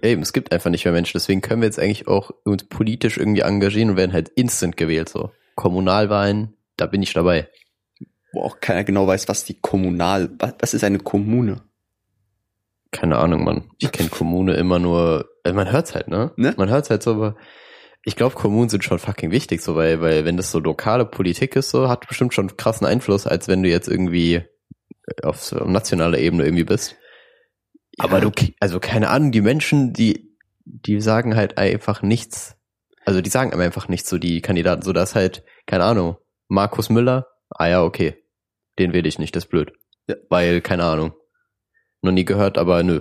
Eben, 0.03 0.23
es 0.23 0.33
gibt 0.33 0.53
einfach 0.53 0.71
nicht 0.71 0.85
mehr 0.85 0.93
Menschen. 0.93 1.12
Deswegen 1.15 1.41
können 1.41 1.62
wir 1.62 1.67
jetzt 1.67 1.79
eigentlich 1.79 2.09
auch 2.09 2.31
uns 2.45 2.65
politisch 2.65 3.17
irgendwie 3.17 3.41
engagieren 3.41 3.91
und 3.91 3.97
werden 3.97 4.12
halt 4.12 4.29
instant 4.31 4.76
gewählt. 4.76 5.09
So 5.09 5.31
Kommunalwahlen, 5.55 6.55
da 6.76 6.87
bin 6.87 7.03
ich 7.03 7.12
dabei. 7.12 7.49
Wo 8.33 8.43
auch 8.43 8.61
keiner 8.61 8.85
genau 8.85 9.07
weiß, 9.07 9.29
was 9.29 9.45
die 9.45 9.59
Kommunal, 9.59 10.31
was 10.59 10.75
ist 10.75 10.85
eine 10.85 10.99
Kommune? 10.99 11.62
Keine 12.90 13.19
Ahnung, 13.19 13.45
man. 13.45 13.71
Ich 13.78 13.93
kenne 13.93 14.09
Kommune 14.09 14.55
immer 14.55 14.78
nur, 14.78 15.28
also 15.45 15.55
man 15.55 15.71
hört's 15.71 15.95
halt, 15.95 16.09
ne? 16.09 16.33
ne? 16.37 16.55
Man 16.57 16.71
hört's 16.71 16.90
halt 16.90 17.02
so, 17.02 17.12
aber 17.12 17.37
ich 18.05 18.16
glaube, 18.16 18.37
Kommunen 18.37 18.69
sind 18.69 18.85
schon 18.85 18.99
fucking 18.99 19.31
wichtig, 19.31 19.61
so, 19.62 19.75
weil, 19.75 20.00
weil 20.00 20.25
wenn 20.25 20.37
das 20.37 20.50
so 20.50 20.61
lokale 20.61 21.05
Politik 21.05 21.57
ist, 21.57 21.71
so, 21.71 21.88
hat 21.88 22.07
bestimmt 22.07 22.35
schon 22.35 22.57
krassen 22.57 22.87
Einfluss, 22.87 23.26
als 23.26 23.49
wenn 23.49 23.62
du 23.62 23.69
jetzt 23.69 23.88
irgendwie 23.88 24.45
auf 25.23 25.43
so 25.43 25.57
nationaler 25.64 26.19
Ebene 26.19 26.45
irgendwie 26.45 26.64
bist. 26.64 26.97
Ja. 27.99 28.05
Aber 28.05 28.21
du, 28.21 28.31
also 28.61 28.81
keine 28.81 29.09
Ahnung, 29.09 29.33
die 29.33 29.40
Menschen, 29.40 29.93
die, 29.93 30.37
die 30.64 31.00
sagen 31.00 31.37
halt 31.37 31.59
einfach 31.59 32.02
nichts. 32.02 32.57
Also 33.05 33.21
die 33.21 33.31
sagen 33.31 33.52
einfach 33.55 33.88
nichts, 33.88 34.09
so 34.09 34.19
die 34.19 34.40
Kandidaten, 34.40 34.83
so 34.83 34.93
dass 34.93 35.14
halt, 35.14 35.45
keine 35.66 35.85
Ahnung, 35.85 36.16
Markus 36.49 36.90
Müller, 36.90 37.26
ah 37.50 37.66
ja, 37.66 37.83
okay, 37.83 38.23
den 38.78 38.93
will 38.93 39.07
ich 39.07 39.19
nicht, 39.19 39.35
das 39.35 39.45
ist 39.45 39.50
blöd. 39.50 39.73
Ja. 40.09 40.16
Weil, 40.28 40.61
keine 40.61 40.85
Ahnung, 40.85 41.12
noch 42.07 42.13
nie 42.13 42.25
gehört, 42.25 42.59
aber 42.59 42.83
nö. 42.83 43.01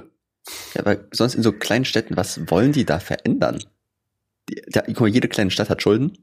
Ja, 0.74 0.82
aber 0.82 1.06
sonst 1.12 1.36
in 1.36 1.44
so 1.44 1.52
kleinen 1.52 1.86
Städten, 1.86 2.18
was 2.18 2.50
wollen 2.50 2.72
die 2.72 2.86
da 2.86 3.00
verändern? 3.00 3.64
Die, 4.50 4.62
da, 4.68 4.82
guck 4.82 5.02
mal, 5.02 5.08
jede 5.08 5.28
kleine 5.28 5.52
Stadt 5.52 5.70
hat 5.70 5.82
Schulden. 5.82 6.18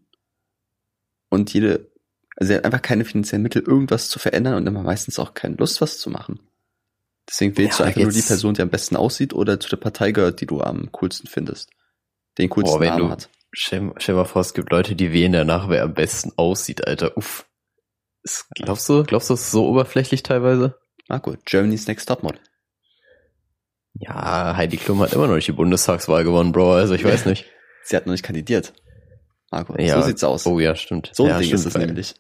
Und 1.29 1.53
jede, 1.53 1.91
also 2.37 2.55
einfach 2.55 2.83
keine 2.83 3.05
finanziellen 3.05 3.43
Mittel, 3.43 3.63
irgendwas 3.63 4.09
zu 4.09 4.19
verändern 4.19 4.55
und 4.55 4.67
immer 4.67 4.83
meistens 4.83 5.19
auch 5.19 5.35
keine 5.35 5.57
Lust, 5.57 5.81
was 5.81 5.99
zu 5.99 6.11
machen. 6.11 6.41
Deswegen 7.29 7.57
wählst 7.57 7.79
ja, 7.79 7.85
du 7.85 7.89
einfach 7.89 8.03
nur 8.03 8.13
die 8.13 8.23
Person, 8.23 8.55
die 8.55 8.63
am 8.63 8.69
besten 8.69 8.97
aussieht 8.97 9.33
oder 9.33 9.59
zu 9.59 9.69
der 9.69 9.77
Partei 9.77 10.13
gehört, 10.13 10.41
die 10.41 10.47
du 10.47 10.61
am 10.61 10.91
coolsten 10.93 11.29
findest. 11.29 11.71
Den 12.39 12.51
coolsten 12.51 12.79
Boah, 12.79 12.85
Namen 12.85 13.11
hat. 13.11 13.29
Stell, 13.53 13.93
stell 13.99 14.15
mal 14.15 14.25
vor, 14.25 14.41
es 14.41 14.55
gibt 14.55 14.71
Leute, 14.71 14.95
die 14.95 15.13
wählen 15.13 15.33
danach, 15.33 15.69
wer 15.69 15.83
am 15.85 15.95
besten 15.95 16.33
aussieht, 16.37 16.87
Alter. 16.87 17.17
Uff. 17.17 17.47
Glaubst 18.55 18.89
du, 18.89 19.03
glaubst 19.03 19.31
du, 19.31 19.35
das 19.35 19.43
ist 19.43 19.51
so 19.51 19.67
oberflächlich 19.67 20.23
teilweise? 20.23 20.79
Marco, 21.09 21.35
Germany's 21.45 21.87
Next 21.87 22.09
Topmodel. 22.09 22.41
Ja, 24.03 24.57
Heidi 24.57 24.79
Klum 24.79 25.01
hat 25.01 25.13
immer 25.13 25.29
noch 25.29 25.37
nicht 25.37 25.47
die 25.47 25.53
Bundestagswahl 25.53 26.25
gewonnen, 26.25 26.51
Bro. 26.51 26.75
Also 26.75 26.95
ich 26.95 27.05
weiß 27.05 27.27
nicht. 27.27 27.47
Sie 27.85 27.97
hat 27.97 28.07
noch 28.07 28.13
nicht 28.13 28.25
kandidiert. 28.25 28.73
Marco, 29.51 29.79
ja. 29.79 30.01
so 30.01 30.07
sieht's 30.07 30.25
aus. 30.25 30.47
Oh 30.47 30.59
ja, 30.59 30.75
stimmt. 30.75 31.11
So 31.13 31.25
ein 31.25 31.29
ja, 31.29 31.39
Ding 31.39 31.47
stimmt, 31.49 31.61
ist 31.61 31.67
es 31.67 31.77
nämlich. 31.77 32.15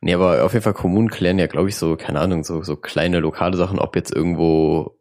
Nee, 0.00 0.14
aber 0.14 0.44
auf 0.44 0.52
jeden 0.52 0.62
Fall 0.62 0.74
Kommunen 0.74 1.10
klären 1.10 1.38
ja, 1.38 1.46
glaube 1.46 1.68
ich, 1.68 1.76
so, 1.76 1.96
keine 1.96 2.20
Ahnung, 2.20 2.44
so, 2.44 2.62
so 2.62 2.76
kleine 2.76 3.20
lokale 3.20 3.56
Sachen, 3.56 3.78
ob 3.78 3.96
jetzt 3.96 4.14
irgendwo 4.14 4.98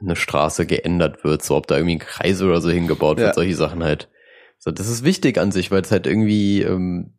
eine 0.00 0.16
Straße 0.16 0.66
geändert 0.66 1.24
wird, 1.24 1.42
so 1.42 1.56
ob 1.56 1.66
da 1.66 1.76
irgendwie 1.76 1.96
ein 1.96 2.00
Kreis 2.00 2.40
oder 2.40 2.60
so 2.60 2.70
hingebaut 2.70 3.18
wird, 3.18 3.28
ja. 3.28 3.34
solche 3.34 3.56
Sachen 3.56 3.84
halt. 3.84 4.10
So, 4.58 4.70
das 4.70 4.88
ist 4.88 5.04
wichtig 5.04 5.38
an 5.38 5.52
sich, 5.52 5.70
weil 5.70 5.82
es 5.82 5.90
halt 5.90 6.06
irgendwie 6.06 6.62
ähm, 6.62 7.18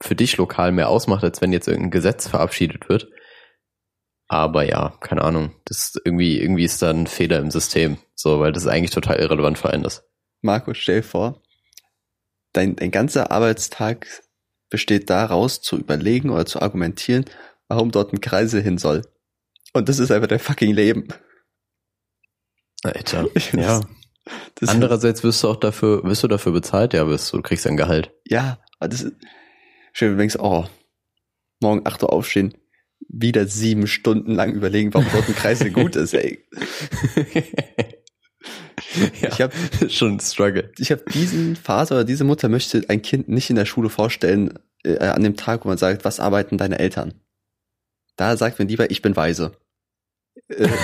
für 0.00 0.14
dich 0.14 0.36
lokal 0.36 0.72
mehr 0.72 0.88
ausmacht, 0.88 1.24
als 1.24 1.40
wenn 1.40 1.52
jetzt 1.52 1.68
irgendein 1.68 1.90
Gesetz 1.90 2.28
verabschiedet 2.28 2.88
wird. 2.88 3.08
Aber 4.28 4.64
ja, 4.64 4.94
keine 5.00 5.22
Ahnung. 5.22 5.54
Das 5.64 5.78
ist 5.78 6.00
irgendwie, 6.04 6.38
irgendwie 6.38 6.64
ist 6.64 6.82
da 6.82 6.90
ein 6.90 7.06
Fehler 7.06 7.38
im 7.38 7.50
System. 7.50 7.96
So, 8.14 8.40
weil 8.40 8.52
das 8.52 8.66
eigentlich 8.66 8.90
total 8.90 9.16
irrelevant 9.16 9.58
für 9.58 9.70
einen 9.70 9.84
ist. 9.84 10.04
Marco, 10.42 10.74
stell 10.74 11.02
vor, 11.02 11.42
dein, 12.52 12.76
dein 12.76 12.90
ganzer 12.90 13.30
Arbeitstag 13.30 14.06
besteht 14.70 15.08
daraus, 15.10 15.62
zu 15.62 15.76
überlegen 15.78 16.30
oder 16.30 16.46
zu 16.46 16.60
argumentieren, 16.60 17.24
warum 17.68 17.90
dort 17.90 18.12
ein 18.12 18.20
Kreisel 18.20 18.62
hin 18.62 18.78
soll. 18.78 19.02
Und 19.72 19.88
das 19.88 19.98
ist 19.98 20.10
einfach 20.10 20.28
dein 20.28 20.38
fucking 20.38 20.74
Leben. 20.74 21.08
Alter, 22.82 23.26
ja. 23.52 23.80
Das 24.56 24.68
Andererseits 24.68 25.24
wirst 25.24 25.42
du 25.42 25.48
auch 25.48 25.56
dafür, 25.56 26.04
wirst 26.04 26.22
du 26.22 26.28
dafür 26.28 26.52
bezahlt? 26.52 26.92
Ja, 26.92 27.08
wirst 27.08 27.32
du, 27.32 27.40
kriegst 27.40 27.66
ein 27.66 27.78
Gehalt. 27.78 28.12
Ja, 28.24 28.58
das 28.78 29.02
ist, 29.02 29.14
schön, 29.92 30.10
wenn 30.10 30.16
du 30.16 30.22
denkst, 30.22 30.36
oh, 30.38 30.66
morgen 31.60 31.86
8 31.86 32.02
Uhr 32.02 32.12
aufstehen, 32.12 32.54
wieder 33.08 33.46
sieben 33.46 33.86
Stunden 33.86 34.32
lang 34.32 34.52
überlegen, 34.52 34.92
warum 34.94 35.08
dort 35.12 35.28
ein 35.28 35.34
Kreisel 35.34 35.70
gut 35.70 35.96
ist, 35.96 36.14
ey. 36.14 36.44
ja, 39.20 39.28
ich 39.28 39.40
habe 39.40 39.54
schon 39.88 40.14
ein 40.14 40.20
Struggle. 40.20 40.72
Ich 40.78 40.90
habe 40.90 41.02
diesen 41.12 41.56
Vater 41.56 41.96
oder 41.96 42.04
diese 42.04 42.24
Mutter 42.24 42.48
möchte 42.48 42.84
ein 42.88 43.02
Kind 43.02 43.28
nicht 43.28 43.50
in 43.50 43.56
der 43.56 43.64
Schule 43.64 43.88
vorstellen 43.88 44.58
äh, 44.84 44.98
an 44.98 45.22
dem 45.22 45.36
Tag, 45.36 45.64
wo 45.64 45.68
man 45.68 45.78
sagt, 45.78 46.04
was 46.04 46.20
arbeiten 46.20 46.58
deine 46.58 46.78
Eltern? 46.78 47.14
Da 48.16 48.36
sagt 48.36 48.58
man 48.58 48.68
lieber, 48.68 48.90
ich 48.90 49.02
bin 49.02 49.16
weise. 49.16 49.52
Äh, 50.48 50.68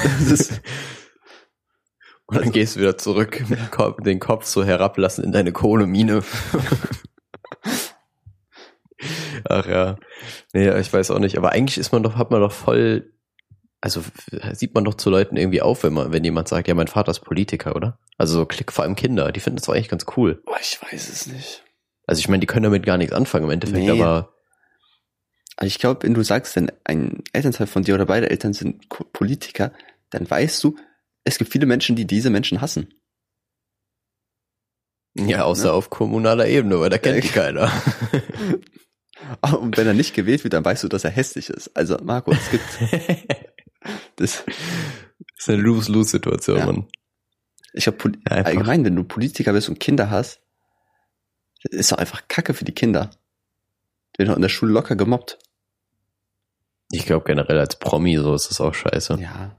Und 2.26 2.36
dann 2.36 2.44
also, 2.44 2.52
gehst 2.52 2.76
du 2.76 2.80
wieder 2.80 2.96
zurück, 2.96 3.44
den 4.04 4.18
Kopf 4.18 4.46
so 4.46 4.64
herablassen 4.64 5.24
in 5.24 5.32
deine 5.32 5.52
Kohlemine. 5.52 6.22
Ach 9.44 9.66
ja. 9.66 9.96
Nee, 10.52 10.78
ich 10.78 10.92
weiß 10.92 11.10
auch 11.10 11.18
nicht. 11.18 11.36
Aber 11.36 11.52
eigentlich 11.52 11.78
ist 11.78 11.92
man 11.92 12.02
doch, 12.02 12.16
hat 12.16 12.30
man 12.30 12.40
doch 12.40 12.52
voll, 12.52 13.12
also 13.80 14.02
sieht 14.52 14.74
man 14.74 14.84
doch 14.84 14.94
zu 14.94 15.10
Leuten 15.10 15.36
irgendwie 15.36 15.62
auf, 15.62 15.84
wenn 15.84 15.92
man, 15.92 16.12
wenn 16.12 16.24
jemand 16.24 16.48
sagt, 16.48 16.68
ja, 16.68 16.74
mein 16.74 16.88
Vater 16.88 17.10
ist 17.10 17.20
Politiker, 17.20 17.76
oder? 17.76 17.98
Also 18.16 18.34
so 18.34 18.46
klick 18.46 18.72
vor 18.72 18.84
allem 18.84 18.96
Kinder, 18.96 19.32
die 19.32 19.40
finden 19.40 19.56
das 19.56 19.66
doch 19.66 19.74
eigentlich 19.74 19.88
ganz 19.88 20.06
cool. 20.16 20.42
Boah, 20.46 20.58
ich 20.60 20.80
weiß 20.80 21.08
es 21.08 21.26
nicht. 21.26 21.62
Also 22.06 22.20
ich 22.20 22.28
meine, 22.28 22.40
die 22.40 22.46
können 22.46 22.64
damit 22.64 22.84
gar 22.84 22.96
nichts 22.96 23.14
anfangen 23.14 23.44
im 23.44 23.50
Endeffekt, 23.50 23.84
nee. 23.84 23.90
aber. 23.90 24.30
Also 25.56 25.68
ich 25.68 25.78
glaube, 25.78 26.02
wenn 26.02 26.14
du 26.14 26.22
sagst, 26.22 26.56
denn 26.56 26.72
ein 26.82 27.22
Elternteil 27.32 27.68
von 27.68 27.84
dir 27.84 27.94
oder 27.94 28.06
beide 28.06 28.28
Eltern 28.28 28.54
sind 28.54 28.88
Politiker, 28.88 29.72
dann 30.10 30.28
weißt 30.28 30.62
du, 30.64 30.76
es 31.22 31.38
gibt 31.38 31.52
viele 31.52 31.66
Menschen, 31.66 31.94
die 31.94 32.06
diese 32.06 32.28
Menschen 32.28 32.60
hassen. 32.60 32.92
Ja, 35.14 35.44
außer 35.44 35.68
ne? 35.68 35.72
auf 35.72 35.90
kommunaler 35.90 36.48
Ebene, 36.48 36.80
weil 36.80 36.90
da 36.90 36.98
kennt 36.98 37.22
die 37.22 37.28
keiner. 37.28 37.70
Und 39.60 39.76
wenn 39.76 39.86
er 39.86 39.94
nicht 39.94 40.14
gewählt 40.14 40.44
wird, 40.44 40.54
dann 40.54 40.64
weißt 40.64 40.84
du, 40.84 40.88
dass 40.88 41.04
er 41.04 41.10
hässlich 41.10 41.50
ist. 41.50 41.76
Also, 41.76 41.96
Marco, 42.02 42.32
es 42.32 42.50
gibt. 42.50 42.64
das, 44.16 44.44
ist 45.36 45.48
eine 45.48 45.62
Lose-Lose-Situation, 45.62 46.58
ja. 46.58 46.66
Mann. 46.66 46.88
Ich 47.72 47.86
ja, 47.86 47.92
allgemein, 48.28 48.84
wenn 48.84 48.94
du 48.94 49.04
Politiker 49.04 49.52
bist 49.52 49.68
und 49.68 49.80
Kinder 49.80 50.08
hast, 50.10 50.40
ist 51.64 51.92
doch 51.92 51.98
einfach 51.98 52.28
Kacke 52.28 52.54
für 52.54 52.64
die 52.64 52.74
Kinder. 52.74 53.10
Die 54.14 54.20
werden 54.20 54.34
in 54.34 54.42
der 54.42 54.48
Schule 54.48 54.72
locker 54.72 54.96
gemobbt. 54.96 55.38
Ich 56.92 57.06
glaube 57.06 57.24
generell 57.24 57.58
als 57.58 57.76
Promi 57.76 58.16
so 58.18 58.34
ist 58.34 58.50
das 58.50 58.60
auch 58.60 58.74
scheiße. 58.74 59.18
Ja. 59.20 59.56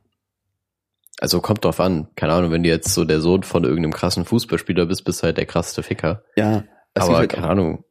Also 1.19 1.41
kommt 1.41 1.63
drauf 1.65 1.79
an. 1.79 2.07
Keine 2.15 2.33
Ahnung, 2.33 2.51
wenn 2.51 2.63
du 2.63 2.69
jetzt 2.69 2.93
so 2.93 3.05
der 3.05 3.21
Sohn 3.21 3.43
von 3.43 3.63
irgendeinem 3.63 3.93
krassen 3.93 4.25
Fußballspieler 4.25 4.85
bist, 4.85 5.03
bist 5.03 5.21
du 5.21 5.25
halt 5.25 5.37
der 5.37 5.45
krasseste 5.45 5.83
Ficker. 5.83 6.23
Ja. 6.35 6.63
Aber 6.93 7.17
halt 7.17 7.33
keine 7.33 7.47
Ahnung. 7.47 7.84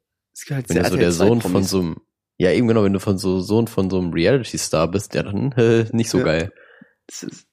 Halt 0.51 0.69
wenn 0.69 0.83
du 0.83 0.91
so 0.91 0.97
der 0.97 1.13
Sohn 1.13 1.41
von 1.41 1.65
so 1.65 1.81
einem, 1.81 1.97
ja 2.39 2.51
eben 2.51 2.69
genau, 2.69 2.85
wenn 2.85 2.93
du 2.93 3.01
von 3.01 3.19
so 3.19 3.41
Sohn 3.41 3.69
von 3.69 3.89
so 3.91 3.99
einem 3.99 4.13
Reality-Star 4.13 4.91
bist, 4.91 5.15
ja 5.15 5.23
dann 5.23 5.53
äh, 5.53 5.87
nicht 5.93 6.11
so 6.11 6.19
ja. 6.19 6.25
geil. 6.25 6.53
Ist, 7.09 7.47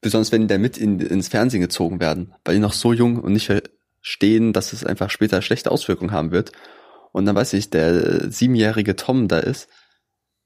besonders 0.00 0.32
wenn 0.32 0.42
die 0.42 0.46
da 0.46 0.58
mit 0.58 0.78
in, 0.78 1.00
ins 1.00 1.28
Fernsehen 1.28 1.60
gezogen 1.60 2.00
werden, 2.00 2.34
weil 2.44 2.54
die 2.54 2.60
noch 2.60 2.72
so 2.72 2.92
jung 2.92 3.18
und 3.18 3.32
nicht 3.32 3.46
verstehen, 3.46 4.52
dass 4.52 4.72
es 4.72 4.84
einfach 4.84 5.10
später 5.10 5.42
schlechte 5.42 5.70
Auswirkungen 5.70 6.12
haben 6.12 6.30
wird. 6.30 6.52
Und 7.12 7.26
dann 7.26 7.36
weiß 7.36 7.54
ich, 7.54 7.70
der 7.70 8.30
siebenjährige 8.30 8.96
Tom 8.96 9.26
da 9.26 9.38
ist, 9.38 9.68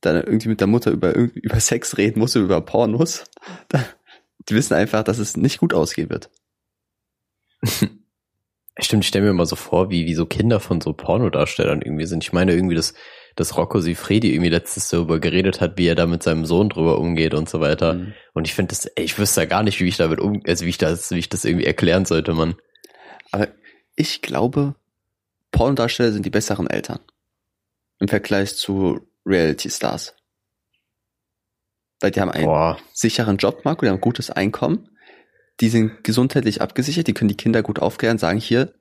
dann 0.00 0.16
irgendwie 0.16 0.48
mit 0.48 0.60
der 0.60 0.66
Mutter 0.66 0.90
über, 0.90 1.14
über 1.14 1.60
Sex 1.60 1.98
reden 1.98 2.20
muss, 2.20 2.36
über 2.36 2.60
Pornos. 2.60 3.24
die 4.48 4.54
wissen 4.54 4.74
einfach, 4.74 5.04
dass 5.04 5.18
es 5.18 5.36
nicht 5.36 5.58
gut 5.58 5.74
ausgehen 5.74 6.10
wird. 6.10 6.30
Stimmt, 8.80 9.04
ich 9.04 9.08
stelle 9.08 9.24
mir 9.24 9.30
immer 9.30 9.46
so 9.46 9.56
vor, 9.56 9.90
wie, 9.90 10.06
wie 10.06 10.14
so 10.14 10.26
Kinder 10.26 10.60
von 10.60 10.80
so 10.80 10.92
Pornodarstellern 10.92 11.82
irgendwie 11.82 12.06
sind. 12.06 12.24
Ich 12.24 12.32
meine 12.32 12.52
irgendwie, 12.52 12.74
dass, 12.74 12.94
dass 13.36 13.56
Rocco 13.56 13.80
Sifredi 13.80 14.32
irgendwie 14.32 14.50
letztes 14.50 14.88
darüber 14.88 15.20
geredet 15.20 15.60
hat, 15.60 15.76
wie 15.76 15.86
er 15.86 15.94
da 15.94 16.06
mit 16.06 16.22
seinem 16.22 16.46
Sohn 16.46 16.68
drüber 16.68 16.98
umgeht 16.98 17.34
und 17.34 17.48
so 17.48 17.60
weiter. 17.60 17.94
Mhm. 17.94 18.14
Und 18.32 18.46
ich 18.46 18.54
finde 18.54 18.70
das, 18.70 18.86
ey, 18.86 19.04
ich 19.04 19.18
wüsste 19.18 19.42
ja 19.42 19.46
gar 19.46 19.62
nicht, 19.62 19.80
wie 19.80 19.88
ich 19.88 19.96
damit 19.96 20.20
um, 20.20 20.40
also 20.46 20.64
wie 20.64 20.70
ich 20.70 20.78
das, 20.78 21.10
wie 21.10 21.18
ich 21.18 21.28
das 21.28 21.44
irgendwie 21.44 21.66
erklären 21.66 22.04
sollte, 22.04 22.32
man. 22.32 22.54
Aber 23.32 23.48
ich 23.96 24.22
glaube, 24.22 24.74
Pornodarsteller 25.50 26.12
sind 26.12 26.24
die 26.24 26.30
besseren 26.30 26.68
Eltern. 26.68 27.00
Im 27.98 28.08
Vergleich 28.08 28.56
zu 28.56 29.00
Reality 29.26 29.68
Stars. 29.68 30.14
Weil 32.00 32.12
die 32.12 32.20
haben 32.20 32.30
einen 32.30 32.46
Boah. 32.46 32.78
sicheren 32.94 33.36
Job, 33.36 33.64
Marco, 33.64 33.84
die 33.84 33.90
haben 33.90 33.98
ein 33.98 34.00
gutes 34.00 34.30
Einkommen 34.30 34.89
die 35.60 35.68
sind 35.68 36.04
gesundheitlich 36.04 36.62
abgesichert, 36.62 37.06
die 37.06 37.14
können 37.14 37.28
die 37.28 37.36
Kinder 37.36 37.62
gut 37.62 37.78
aufklären, 37.78 38.18
sagen 38.18 38.40
hier, 38.40 38.72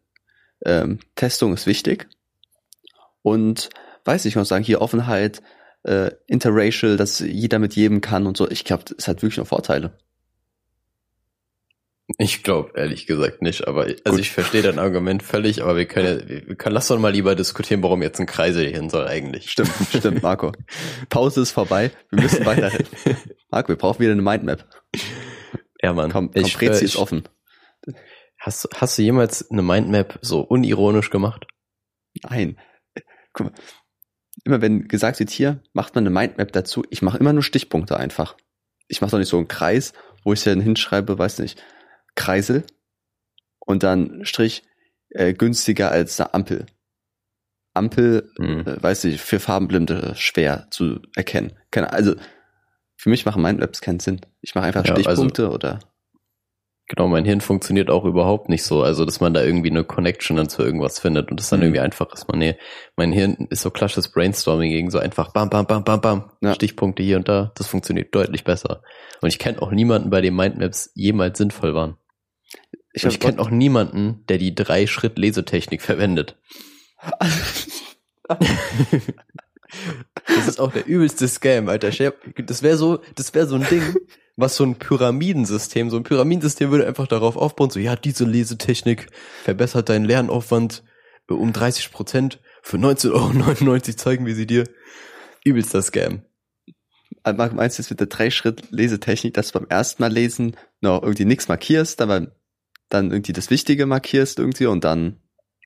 ähm, 0.65 0.99
Testung 1.15 1.53
ist 1.53 1.67
wichtig. 1.67 2.07
Und 3.21 3.69
weiß 4.05 4.25
ich 4.25 4.35
noch 4.35 4.45
sagen, 4.45 4.63
hier 4.63 4.81
Offenheit, 4.81 5.41
äh, 5.83 6.11
interracial, 6.27 6.97
dass 6.97 7.19
jeder 7.19 7.59
mit 7.59 7.75
jedem 7.75 8.01
kann 8.01 8.27
und 8.27 8.37
so. 8.37 8.49
Ich 8.49 8.65
glaube, 8.65 8.85
es 8.97 9.07
hat 9.07 9.21
wirklich 9.21 9.37
noch 9.37 9.47
Vorteile. 9.47 9.97
Ich 12.17 12.41
glaube 12.41 12.71
ehrlich 12.75 13.05
gesagt 13.05 13.43
nicht, 13.43 13.67
aber 13.67 13.83
also 13.83 13.99
Gut. 14.03 14.19
ich 14.19 14.31
verstehe 14.31 14.63
dein 14.63 14.79
Argument 14.79 15.21
völlig, 15.21 15.61
aber 15.61 15.77
wir 15.77 15.85
können, 15.85 16.27
wir 16.27 16.55
können, 16.55 16.73
lass 16.73 16.87
doch 16.87 16.97
mal 16.97 17.11
lieber 17.11 17.35
diskutieren, 17.35 17.83
warum 17.83 18.01
jetzt 18.01 18.19
ein 18.19 18.25
Kreisel 18.25 18.65
hin 18.65 18.89
soll 18.89 19.07
eigentlich. 19.07 19.51
Stimmt, 19.51 19.71
stimmt, 19.95 20.23
Marco. 20.23 20.51
Pause 21.09 21.41
ist 21.41 21.51
vorbei, 21.51 21.91
wir 22.09 22.23
müssen 22.23 22.45
weiterhin. 22.45 22.85
Marco, 23.51 23.69
wir 23.69 23.75
brauchen 23.75 23.99
wieder 23.99 24.13
eine 24.13 24.23
Mindmap. 24.23 24.65
Ja, 25.81 25.93
Mann. 25.93 26.11
Komm, 26.11 26.31
ich, 26.33 26.55
Prezi 26.55 26.83
äh, 26.83 26.85
ist 26.85 26.95
offen. 26.97 27.23
Hast, 28.39 28.69
hast 28.75 28.97
du 28.97 29.01
jemals 29.01 29.49
eine 29.49 29.61
Mindmap 29.61 30.19
so 30.21 30.41
unironisch 30.41 31.09
gemacht? 31.09 31.47
Nein. 32.23 32.57
Guck 33.33 33.47
mal. 33.47 33.53
Immer 34.45 34.61
wenn 34.61 34.87
gesagt 34.87 35.19
wird, 35.19 35.29
hier 35.29 35.61
macht 35.73 35.95
man 35.95 36.03
eine 36.03 36.11
Mindmap 36.11 36.51
dazu, 36.53 36.85
ich 36.89 37.01
mache 37.01 37.17
immer 37.17 37.33
nur 37.33 37.43
Stichpunkte 37.43 37.97
einfach. 37.97 38.37
Ich 38.87 39.01
mache 39.01 39.11
doch 39.11 39.17
nicht 39.17 39.27
so 39.27 39.37
einen 39.37 39.49
Kreis, 39.49 39.93
wo 40.23 40.31
ich 40.33 40.43
dann 40.43 40.61
hinschreibe, 40.61 41.19
weiß 41.19 41.39
nicht, 41.39 41.61
Kreisel 42.15 42.63
und 43.59 43.83
dann 43.83 44.25
Strich 44.25 44.63
äh, 45.09 45.33
günstiger 45.33 45.91
als 45.91 46.19
eine 46.19 46.33
Ampel. 46.33 46.65
Ampel, 47.73 48.31
hm. 48.37 48.61
äh, 48.61 48.81
weiß 48.81 49.05
ich, 49.05 49.21
für 49.21 49.39
Farbenblinde 49.39 50.13
schwer 50.15 50.67
zu 50.71 51.01
erkennen. 51.15 51.53
Keine, 51.71 51.91
also 51.91 52.15
für 52.99 53.09
mich 53.09 53.25
machen 53.25 53.41
Mindmaps 53.41 53.79
keinen 53.79 54.01
Sinn. 54.01 54.19
Ich 54.41 54.55
mache 54.55 54.65
einfach 54.65 54.85
ja, 54.85 54.93
Stichpunkte 54.93 55.43
also, 55.43 55.55
oder. 55.55 55.79
Genau, 56.89 57.07
mein 57.07 57.23
Hirn 57.23 57.39
funktioniert 57.39 57.89
auch 57.89 58.03
überhaupt 58.03 58.49
nicht 58.49 58.63
so. 58.63 58.83
Also, 58.83 59.05
dass 59.05 59.21
man 59.21 59.33
da 59.33 59.41
irgendwie 59.41 59.69
eine 59.69 59.85
Connection 59.85 60.35
dann 60.35 60.49
zu 60.49 60.63
irgendwas 60.63 60.99
findet 60.99 61.31
und 61.31 61.39
das 61.39 61.47
dann 61.47 61.59
mhm. 61.59 61.67
irgendwie 61.67 61.79
einfach 61.79 62.11
ist. 62.11 62.27
Man, 62.27 62.39
nee, 62.39 62.57
mein 62.97 63.13
Hirn 63.13 63.47
ist 63.51 63.61
so 63.61 63.71
klassisches 63.71 64.11
Brainstorming 64.11 64.69
gegen 64.69 64.91
so 64.91 64.99
einfach 64.99 65.31
bam, 65.31 65.49
bam, 65.49 65.65
bam, 65.65 65.85
bam, 65.85 66.01
bam. 66.01 66.31
Ja. 66.41 66.53
Stichpunkte 66.53 67.01
hier 67.01 67.15
und 67.15 67.29
da. 67.29 67.53
Das 67.55 67.67
funktioniert 67.67 68.13
deutlich 68.13 68.43
besser. 68.43 68.81
Und 69.21 69.29
ich 69.29 69.39
kenne 69.39 69.61
auch 69.61 69.71
niemanden, 69.71 70.09
bei 70.09 70.19
dem 70.19 70.35
Mindmaps 70.35 70.91
jemals 70.93 71.37
sinnvoll 71.37 71.73
waren. 71.73 71.95
Ich, 72.91 73.05
ich 73.05 73.21
kenne 73.21 73.39
auch 73.39 73.49
niemanden, 73.49 74.25
der 74.27 74.39
die 74.39 74.53
Drei-Schritt-Lesetechnik 74.53 75.81
verwendet. 75.81 76.37
Das 80.27 80.47
ist 80.47 80.59
auch 80.59 80.71
der 80.71 80.87
übelste 80.87 81.27
Scam, 81.27 81.69
Alter. 81.69 81.89
Das 82.37 82.63
wäre 82.63 82.77
so, 82.77 82.99
das 83.15 83.33
wäre 83.33 83.47
so 83.47 83.55
ein 83.55 83.67
Ding, 83.69 83.95
was 84.35 84.55
so 84.55 84.63
ein 84.63 84.75
Pyramidensystem, 84.75 85.89
so 85.89 85.97
ein 85.97 86.03
Pyramidensystem 86.03 86.71
würde 86.71 86.87
einfach 86.87 87.07
darauf 87.07 87.35
aufbauen, 87.35 87.69
so, 87.69 87.79
ja, 87.79 87.95
diese 87.95 88.25
Lesetechnik 88.25 89.07
verbessert 89.43 89.89
deinen 89.89 90.05
Lernaufwand 90.05 90.83
äh, 91.29 91.33
um 91.33 91.53
30 91.53 91.91
Prozent. 91.91 92.39
Für 92.61 92.77
19,99 92.77 93.67
Euro 93.67 93.79
zeigen 93.79 94.25
wir 94.25 94.35
sie 94.35 94.47
dir. 94.47 94.65
Übelster 95.43 95.81
Scam. 95.81 96.23
Marc, 97.23 97.53
meinst 97.53 97.77
du 97.77 97.81
jetzt 97.81 97.89
mit 97.89 97.99
der 97.99 98.07
Drei-Schritt-Lesetechnik, 98.07 99.33
dass 99.33 99.51
du 99.51 99.59
beim 99.59 99.69
ersten 99.69 100.01
Mal 100.01 100.11
lesen 100.11 100.55
noch 100.81 101.01
irgendwie 101.01 101.25
nichts 101.25 101.47
markierst, 101.47 101.99
dann, 101.99 102.31
dann 102.87 103.11
irgendwie 103.11 103.33
das 103.33 103.49
Wichtige 103.49 103.85
markierst 103.85 104.39
irgendwie 104.39 104.67
und 104.67 104.83
dann 104.83 105.17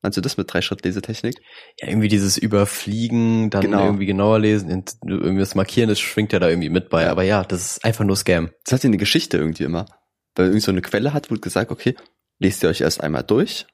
Meinst 0.04 0.18
du 0.18 0.22
das 0.22 0.36
mit 0.36 0.52
Drei-Schritt-Lesetechnik? 0.52 1.38
Ja, 1.80 1.88
irgendwie 1.88 2.10
dieses 2.10 2.38
Überfliegen, 2.38 3.50
dann 3.50 3.62
genau. 3.62 3.86
irgendwie 3.86 4.06
genauer 4.06 4.38
lesen, 4.38 4.84
irgendwie 5.02 5.40
das 5.40 5.56
Markieren, 5.56 5.88
das 5.88 6.00
schwingt 6.00 6.34
ja 6.34 6.40
da 6.40 6.50
irgendwie 6.50 6.70
mit 6.70 6.90
bei. 6.90 7.10
Aber 7.10 7.24
ja, 7.24 7.44
das 7.46 7.78
ist 7.78 7.86
einfach 7.86 8.04
nur 8.04 8.18
Scam. 8.18 8.52
Das 8.66 8.74
hat 8.74 8.84
ja 8.84 8.90
eine 8.90 8.98
Geschichte 8.98 9.38
irgendwie 9.38 9.64
immer. 9.64 9.86
Weil 10.36 10.48
irgendwie 10.48 10.60
so 10.60 10.72
eine 10.72 10.82
Quelle 10.82 11.14
hat, 11.14 11.32
wo 11.32 11.36
gesagt, 11.36 11.72
okay, 11.72 11.96
lest 12.38 12.64
ihr 12.64 12.70
euch 12.70 12.82
erst 12.82 13.02
einmal 13.02 13.24
durch, 13.24 13.66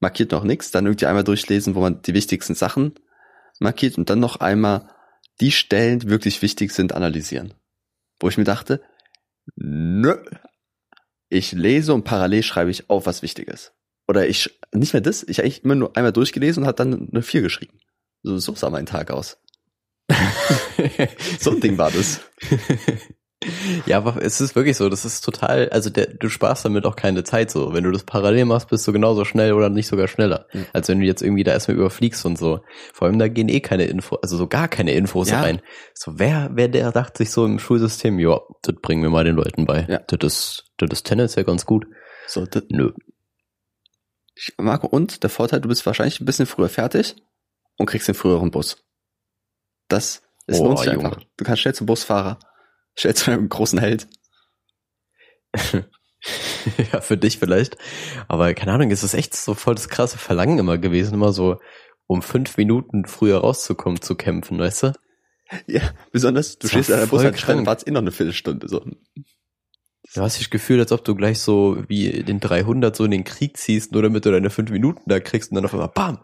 markiert 0.00 0.32
noch 0.32 0.42
nichts, 0.42 0.72
dann 0.72 0.86
irgendwie 0.86 1.06
einmal 1.06 1.24
durchlesen, 1.24 1.76
wo 1.76 1.80
man 1.80 2.02
die 2.02 2.14
wichtigsten 2.14 2.56
Sachen 2.56 2.94
markiert 3.60 3.96
und 3.98 4.10
dann 4.10 4.18
noch 4.18 4.36
einmal 4.36 4.90
die 5.40 5.52
Stellen, 5.52 6.00
die 6.00 6.08
wirklich 6.08 6.42
wichtig 6.42 6.72
sind, 6.72 6.92
analysieren. 6.92 7.54
Wo 8.18 8.28
ich 8.28 8.38
mir 8.38 8.44
dachte, 8.44 8.82
nö, 9.54 10.16
ich 11.28 11.52
lese 11.52 11.94
und 11.94 12.02
parallel 12.02 12.42
schreibe 12.42 12.72
ich 12.72 12.90
auf, 12.90 13.06
was 13.06 13.22
wichtig 13.22 13.46
ist. 13.46 13.72
Oder 14.08 14.26
ich, 14.28 14.58
nicht 14.72 14.92
mehr 14.92 15.00
das, 15.00 15.22
ich 15.22 15.40
eigentlich 15.40 15.64
immer 15.64 15.74
nur 15.74 15.96
einmal 15.96 16.12
durchgelesen 16.12 16.62
und 16.62 16.68
hat 16.68 16.80
dann 16.80 17.08
eine 17.10 17.22
4 17.22 17.42
geschrieben. 17.42 17.78
So, 18.22 18.38
so 18.38 18.54
sah 18.54 18.70
mein 18.70 18.86
Tag 18.86 19.10
aus. 19.10 19.38
so 21.40 21.50
ein 21.52 21.60
Ding 21.60 21.78
war 21.78 21.90
das. 21.90 22.20
Ja, 23.86 23.98
aber 23.98 24.22
es 24.22 24.40
ist 24.40 24.54
wirklich 24.54 24.76
so, 24.76 24.88
das 24.88 25.04
ist 25.04 25.22
total, 25.22 25.68
also 25.70 25.90
der, 25.90 26.06
du 26.06 26.28
sparst 26.28 26.64
damit 26.64 26.86
auch 26.86 26.96
keine 26.96 27.24
Zeit 27.24 27.50
so. 27.50 27.72
Wenn 27.72 27.84
du 27.84 27.90
das 27.90 28.04
parallel 28.04 28.44
machst, 28.44 28.68
bist 28.68 28.86
du 28.86 28.92
genauso 28.92 29.24
schnell 29.24 29.52
oder 29.52 29.68
nicht 29.68 29.86
sogar 29.86 30.08
schneller. 30.08 30.46
Mhm. 30.52 30.66
Als 30.72 30.88
wenn 30.88 31.00
du 31.00 31.06
jetzt 31.06 31.22
irgendwie 31.22 31.44
da 31.44 31.52
erstmal 31.52 31.76
überfliegst 31.76 32.24
und 32.24 32.38
so. 32.38 32.60
Vor 32.92 33.08
allem 33.08 33.18
da 33.18 33.28
gehen 33.28 33.48
eh 33.48 33.60
keine 33.60 33.84
Infos, 33.84 34.18
also 34.22 34.36
so 34.36 34.46
gar 34.46 34.68
keine 34.68 34.92
Infos 34.92 35.30
ja. 35.30 35.40
rein. 35.40 35.60
So, 35.94 36.18
wer, 36.18 36.50
wer 36.52 36.68
der 36.68 36.92
dachte 36.92 37.18
sich 37.18 37.30
so 37.30 37.44
im 37.44 37.58
Schulsystem, 37.58 38.18
ja, 38.18 38.40
das 38.62 38.76
bringen 38.80 39.02
wir 39.02 39.10
mal 39.10 39.24
den 39.24 39.36
Leuten 39.36 39.66
bei. 39.66 39.86
Ja. 39.88 40.00
Das 40.06 40.18
ist, 40.22 40.64
das 40.78 40.90
ist 40.92 41.06
tendenziell 41.06 41.44
ganz 41.44 41.66
gut. 41.66 41.86
So, 42.26 42.46
das, 42.46 42.64
nö. 42.68 42.92
Ich, 44.34 44.54
Marco, 44.58 44.86
und 44.86 45.22
der 45.22 45.30
Vorteil, 45.30 45.60
du 45.60 45.68
bist 45.68 45.84
wahrscheinlich 45.84 46.20
ein 46.20 46.24
bisschen 46.24 46.46
früher 46.46 46.68
fertig 46.68 47.16
und 47.76 47.86
kriegst 47.86 48.08
den 48.08 48.14
früheren 48.14 48.50
Bus. 48.50 48.84
Das 49.88 50.22
ist 50.46 50.60
oh, 50.60 50.64
lohnt 50.64 50.78
sich 50.78 50.90
einfach. 50.90 51.20
Du 51.36 51.44
kannst 51.44 51.62
schnell 51.62 51.74
zum 51.74 51.86
Busfahrer, 51.86 52.38
schnell 52.96 53.14
zu 53.14 53.30
einem 53.30 53.48
großen 53.48 53.78
Held. 53.78 54.08
ja, 56.92 57.00
für 57.00 57.16
dich 57.16 57.38
vielleicht. 57.38 57.76
Aber 58.28 58.54
keine 58.54 58.72
Ahnung, 58.72 58.90
ist 58.90 59.02
das 59.02 59.14
echt 59.14 59.34
so 59.34 59.54
voll 59.54 59.74
das 59.74 59.88
krasse 59.88 60.18
Verlangen 60.18 60.58
immer 60.58 60.78
gewesen, 60.78 61.14
immer 61.14 61.32
so 61.32 61.60
um 62.06 62.22
fünf 62.22 62.56
Minuten 62.56 63.04
früher 63.06 63.38
rauszukommen, 63.38 64.00
zu 64.00 64.14
kämpfen, 64.14 64.58
weißt 64.58 64.82
du? 64.84 64.92
Ja, 65.66 65.82
besonders, 66.12 66.58
du 66.58 66.68
stehst 66.68 66.90
an 66.90 67.00
der 67.00 67.06
Bushaltestelle 67.06 67.58
und 67.58 67.66
wartest 67.66 67.86
eh 67.86 67.90
noch 67.90 68.00
eine 68.00 68.12
Viertelstunde, 68.12 68.68
so. 68.68 68.84
Du 70.14 70.20
hast 70.20 70.38
dich 70.38 70.50
gefühlt, 70.50 70.80
als 70.80 70.92
ob 70.92 71.04
du 71.04 71.14
gleich 71.14 71.40
so 71.40 71.82
wie 71.88 72.22
den 72.22 72.38
300 72.38 72.94
so 72.94 73.04
in 73.04 73.10
den 73.10 73.24
Krieg 73.24 73.56
ziehst, 73.56 73.92
nur 73.92 74.02
damit 74.02 74.26
du 74.26 74.30
deine 74.30 74.50
fünf 74.50 74.70
Minuten 74.70 75.02
da 75.06 75.20
kriegst 75.20 75.50
und 75.50 75.54
dann 75.54 75.64
auf 75.64 75.72
einmal 75.72 75.88
BAM! 75.88 76.18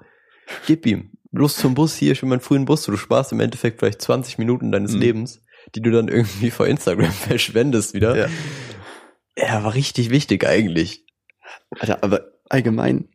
Gib 0.66 0.86
ihm. 0.86 1.12
Los 1.30 1.56
zum 1.56 1.74
Bus 1.74 1.94
hier, 1.94 2.12
ich 2.12 2.22
will 2.22 2.28
meinen 2.28 2.40
frühen 2.40 2.64
Bus. 2.64 2.84
Du 2.84 2.96
sparst 2.96 3.32
im 3.32 3.40
Endeffekt 3.40 3.80
vielleicht 3.80 4.02
20 4.02 4.38
Minuten 4.38 4.72
deines 4.72 4.92
mhm. 4.92 5.00
Lebens, 5.00 5.42
die 5.74 5.82
du 5.82 5.90
dann 5.90 6.08
irgendwie 6.08 6.50
vor 6.50 6.66
Instagram 6.66 7.12
verschwendest 7.12 7.94
wieder. 7.94 8.16
Ja. 8.16 8.28
ja, 9.36 9.64
war 9.64 9.74
richtig 9.74 10.10
wichtig 10.10 10.46
eigentlich. 10.46 11.06
Alter, 11.70 12.02
aber 12.02 12.32
allgemein, 12.48 13.08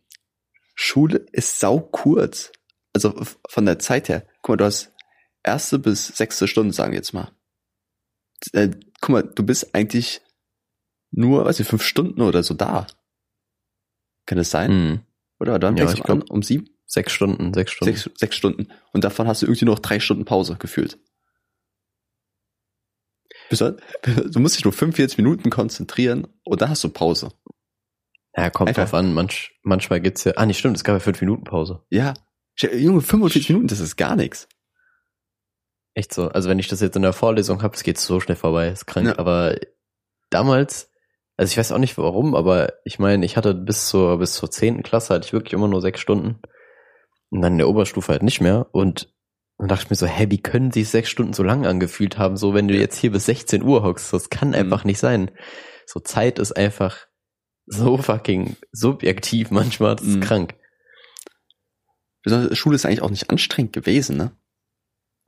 Schule 0.75 1.25
ist 1.31 1.59
sau 1.59 1.79
kurz. 1.79 2.51
Also 2.93 3.19
von 3.49 3.65
der 3.65 3.79
Zeit 3.79 4.09
her. 4.09 4.27
Guck 4.41 4.49
mal, 4.49 4.57
du 4.57 4.65
hast 4.65 4.91
erste 5.43 5.79
bis 5.79 6.07
sechste 6.07 6.47
Stunde, 6.47 6.73
sagen 6.73 6.91
wir 6.91 6.97
jetzt 6.97 7.13
mal. 7.13 7.31
Äh, 8.53 8.69
guck 9.01 9.09
mal, 9.09 9.23
du 9.23 9.43
bist 9.43 9.73
eigentlich 9.73 10.21
nur, 11.13 11.45
weiß 11.45 11.60
ich, 11.60 11.67
fünf 11.67 11.84
Stunden 11.84 12.21
oder 12.21 12.43
so 12.43 12.54
da. 12.54 12.88
Kann 14.26 14.38
das 14.38 14.52
sein? 14.52 14.71
Mhm. 14.71 14.99
Oder 15.39 15.60
dann 15.60 15.78
ja, 15.78 15.91
ich 15.91 16.04
glaub, 16.04 16.30
um 16.30 16.41
sieben? 16.41 16.69
Sechs 16.86 17.12
Stunden, 17.12 17.54
sechs 17.54 17.71
Stunden. 17.71 17.95
Sechs, 17.95 18.19
sechs 18.19 18.36
Stunden. 18.36 18.67
Und 18.91 19.04
davon 19.04 19.28
hast 19.28 19.41
du 19.41 19.45
irgendwie 19.45 19.65
noch 19.65 19.80
drei 19.80 19.99
Stunden 19.99 20.26
Pause 20.26 20.58
gefühlt. 20.60 20.99
Du 23.52 24.39
musst 24.39 24.58
dich 24.58 24.63
nur 24.63 24.73
45 24.73 25.17
Minuten 25.17 25.52
konzentrieren 25.52 26.28
und 26.43 26.62
dann 26.62 26.69
hast 26.69 26.84
du 26.84 26.89
Pause. 26.89 27.32
Ja, 28.36 28.49
kommt 28.49 28.69
Einfach. 28.69 28.84
drauf 28.84 28.93
an. 28.95 29.13
Manch, 29.13 29.60
manchmal 29.62 30.02
gibt's 30.02 30.23
ja, 30.23 30.34
ah, 30.38 30.45
nicht 30.45 30.58
stimmt, 30.58 30.76
es 30.76 30.84
gab 30.84 30.95
ja 30.95 30.99
fünf 30.99 31.21
Minuten 31.21 31.43
Pause. 31.43 31.84
Ja. 31.89 32.15
Junge, 32.58 33.02
45 33.02 33.49
Minuten, 33.49 33.67
das 33.67 33.80
ist 33.80 33.95
gar 33.95 34.15
nichts. 34.15 34.47
Echt 35.93 36.13
so. 36.13 36.30
Also 36.30 36.49
wenn 36.49 36.60
ich 36.60 36.67
das 36.67 36.82
jetzt 36.82 36.95
in 36.95 37.04
der 37.04 37.13
Vorlesung 37.13 37.62
habe, 37.62 37.76
es 37.76 37.84
geht 37.84 37.99
so 37.99 38.19
schnell 38.19 38.38
vorbei, 38.38 38.69
ist 38.69 38.88
krank. 38.88 39.08
Ja. 39.08 39.19
Aber 39.19 39.56
damals, 40.30 40.89
also 41.37 41.51
ich 41.51 41.57
weiß 41.57 41.71
auch 41.71 41.79
nicht 41.79 41.97
warum, 41.97 42.35
aber 42.35 42.73
ich 42.85 42.99
meine, 42.99 43.25
ich 43.25 43.37
hatte 43.37 43.53
bis 43.53 43.87
zur, 43.87 44.19
bis 44.19 44.33
zur 44.33 44.51
zehnten 44.51 44.83
Klasse 44.83 45.13
hatte 45.13 45.25
ich 45.25 45.33
wirklich 45.33 45.53
immer 45.53 45.67
nur 45.67 45.81
sechs 45.81 45.99
Stunden. 45.99 46.39
Und 47.29 47.41
dann 47.41 47.53
in 47.53 47.57
der 47.57 47.69
Oberstufe 47.69 48.11
halt 48.11 48.23
nicht 48.23 48.41
mehr. 48.41 48.67
Und 48.71 49.11
dann 49.57 49.67
dachte 49.67 49.85
ich 49.85 49.89
mir 49.89 49.95
so, 49.95 50.05
hä, 50.05 50.27
wie 50.29 50.41
können 50.41 50.71
sich 50.71 50.89
sechs 50.89 51.09
Stunden 51.09 51.33
so 51.33 51.41
lang 51.41 51.65
angefühlt 51.65 52.17
haben? 52.17 52.37
So, 52.37 52.53
wenn 52.53 52.67
du 52.67 52.75
jetzt 52.75 52.97
hier 52.97 53.11
bis 53.11 53.25
16 53.25 53.63
Uhr 53.63 53.81
hockst, 53.81 54.13
das 54.13 54.29
kann 54.29 54.49
mhm. 54.49 54.55
einfach 54.55 54.83
nicht 54.83 54.99
sein. 54.99 55.31
So, 55.87 55.99
Zeit 55.99 56.37
ist 56.37 56.51
einfach 56.55 57.07
so 57.65 57.97
fucking 57.97 58.55
subjektiv 58.71 59.49
manchmal, 59.51 59.95
das 59.95 60.05
ist 60.05 60.15
Mhm. 60.17 60.21
krank. 60.21 60.55
Besonders 62.23 62.57
Schule 62.57 62.75
ist 62.75 62.85
eigentlich 62.85 63.01
auch 63.01 63.09
nicht 63.09 63.29
anstrengend 63.29 63.73
gewesen, 63.73 64.17
ne? 64.17 64.31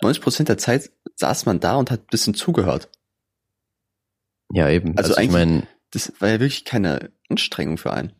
90 0.01 0.21
Prozent 0.21 0.49
der 0.49 0.57
Zeit 0.57 0.91
saß 1.15 1.45
man 1.45 1.59
da 1.59 1.75
und 1.75 1.89
hat 1.91 2.01
ein 2.01 2.07
bisschen 2.11 2.33
zugehört. 2.35 2.89
Ja, 4.51 4.69
eben. 4.69 4.97
Also 4.97 5.11
Also, 5.13 5.21
ich 5.21 5.31
meine, 5.31 5.67
Das 5.95 6.13
war 6.19 6.29
ja 6.29 6.39
wirklich 6.39 6.65
keine 6.65 7.11
Anstrengung 7.29 7.77
für 7.77 7.91
einen. 7.93 8.13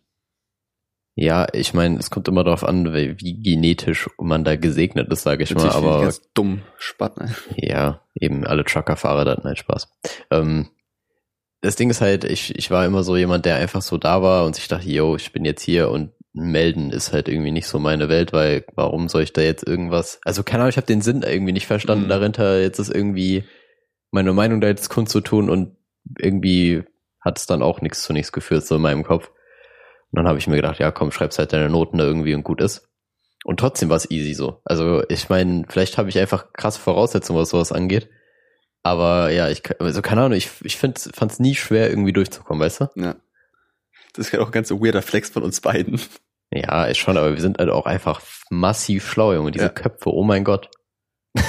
ja, 1.15 1.47
ich 1.53 1.73
meine, 1.73 1.97
es 1.99 2.09
kommt 2.09 2.27
immer 2.27 2.43
darauf 2.43 2.63
an, 2.63 2.93
wie, 2.93 3.19
wie 3.19 3.41
genetisch 3.41 4.09
man 4.17 4.43
da 4.43 4.55
gesegnet 4.55 5.09
ist, 5.11 5.23
sage 5.23 5.43
ich 5.43 5.53
mal, 5.55 5.63
Natürlich 5.63 5.81
ich 5.81 5.87
aber 5.89 6.01
ganz 6.01 6.21
dumm, 6.33 6.61
Spatt, 6.77 7.17
ne? 7.17 7.33
Ja, 7.55 8.01
eben 8.15 8.45
alle 8.45 8.65
Truckerfahrer, 8.65 9.23
da 9.25 9.31
hatten 9.31 9.43
halt 9.45 9.57
Spaß. 9.59 9.87
Ähm, 10.31 10.69
das 11.61 11.75
Ding 11.75 11.89
ist 11.89 12.01
halt, 12.01 12.25
ich, 12.25 12.55
ich 12.57 12.69
war 12.69 12.85
immer 12.85 13.03
so 13.03 13.15
jemand, 13.15 13.45
der 13.45 13.55
einfach 13.55 13.81
so 13.81 13.97
da 13.97 14.21
war 14.21 14.45
und 14.45 14.55
sich 14.55 14.67
dachte, 14.67 14.89
yo, 14.89 15.15
ich 15.15 15.31
bin 15.31 15.45
jetzt 15.45 15.61
hier 15.63 15.89
und 15.89 16.11
melden 16.33 16.91
ist 16.91 17.13
halt 17.13 17.29
irgendwie 17.29 17.51
nicht 17.51 17.67
so 17.67 17.79
meine 17.79 18.09
Welt, 18.09 18.33
weil 18.33 18.65
warum 18.75 19.07
soll 19.07 19.23
ich 19.23 19.31
da 19.31 19.41
jetzt 19.41 19.65
irgendwas, 19.65 20.19
also 20.25 20.43
keine 20.43 20.63
Ahnung, 20.63 20.71
ich 20.71 20.77
habe 20.77 20.85
den 20.87 21.01
Sinn 21.01 21.21
irgendwie 21.23 21.53
nicht 21.53 21.65
verstanden 21.65 22.05
Mhm. 22.05 22.09
dahinter, 22.09 22.59
jetzt 22.61 22.79
ist 22.79 22.93
irgendwie 22.93 23.45
meine 24.11 24.33
Meinung 24.33 24.59
da 24.59 24.67
jetzt 24.67 24.89
kundzutun 24.89 25.49
und 25.49 25.77
irgendwie 26.19 26.83
hat 27.25 27.39
es 27.39 27.47
dann 27.47 27.61
auch 27.61 27.81
nichts 27.81 28.03
zu 28.03 28.13
nichts 28.13 28.31
geführt, 28.31 28.65
so 28.65 28.75
in 28.75 28.81
meinem 28.81 29.03
Kopf. 29.03 29.29
Und 30.11 30.17
dann 30.19 30.27
habe 30.27 30.37
ich 30.37 30.47
mir 30.47 30.55
gedacht, 30.55 30.79
ja 30.79 30.91
komm, 30.91 31.11
schreibst 31.11 31.39
halt 31.39 31.51
deine 31.51 31.69
Noten 31.69 31.97
da 31.97 32.05
irgendwie 32.05 32.35
und 32.35 32.43
gut 32.43 32.61
ist. 32.61 32.87
Und 33.43 33.59
trotzdem 33.59 33.89
war 33.89 33.97
es 33.97 34.09
easy 34.09 34.33
so. 34.33 34.61
Also 34.63 35.03
ich 35.09 35.27
meine, 35.29 35.65
vielleicht 35.67 35.97
habe 35.97 36.09
ich 36.09 36.17
einfach 36.17 36.53
krasse 36.53 36.79
Voraussetzungen, 36.79 37.39
was 37.39 37.49
sowas 37.49 37.71
angeht. 37.71 38.09
Aber 38.83 39.31
ja, 39.31 39.49
ich 39.49 39.63
also 39.81 40.01
keine 40.01 40.21
Ahnung, 40.21 40.37
ich, 40.37 40.51
ich 40.63 40.77
fand 40.77 40.99
es 41.05 41.39
nie 41.39 41.55
schwer, 41.55 41.89
irgendwie 41.89 42.13
durchzukommen, 42.13 42.61
weißt 42.61 42.81
du? 42.81 42.87
Ja. 42.95 43.15
Das 44.13 44.27
ist 44.27 44.31
ja 44.31 44.39
auch 44.39 44.47
ein 44.47 44.51
ganz 44.51 44.71
weirder 44.71 45.01
Flex 45.01 45.31
von 45.31 45.43
uns 45.43 45.59
beiden. 45.59 45.99
Ja, 46.51 46.85
ist 46.85 46.99
schon, 46.99 47.17
aber 47.17 47.33
wir 47.33 47.41
sind 47.41 47.57
halt 47.57 47.69
auch 47.69 47.85
einfach 47.85 48.21
massiv 48.49 49.09
schlau, 49.09 49.33
Junge. 49.33 49.51
Diese 49.51 49.65
Ja. 49.65 49.69
Köpfe, 49.69 50.13
oh 50.13 50.23
mein 50.23 50.43
Gott. 50.43 50.69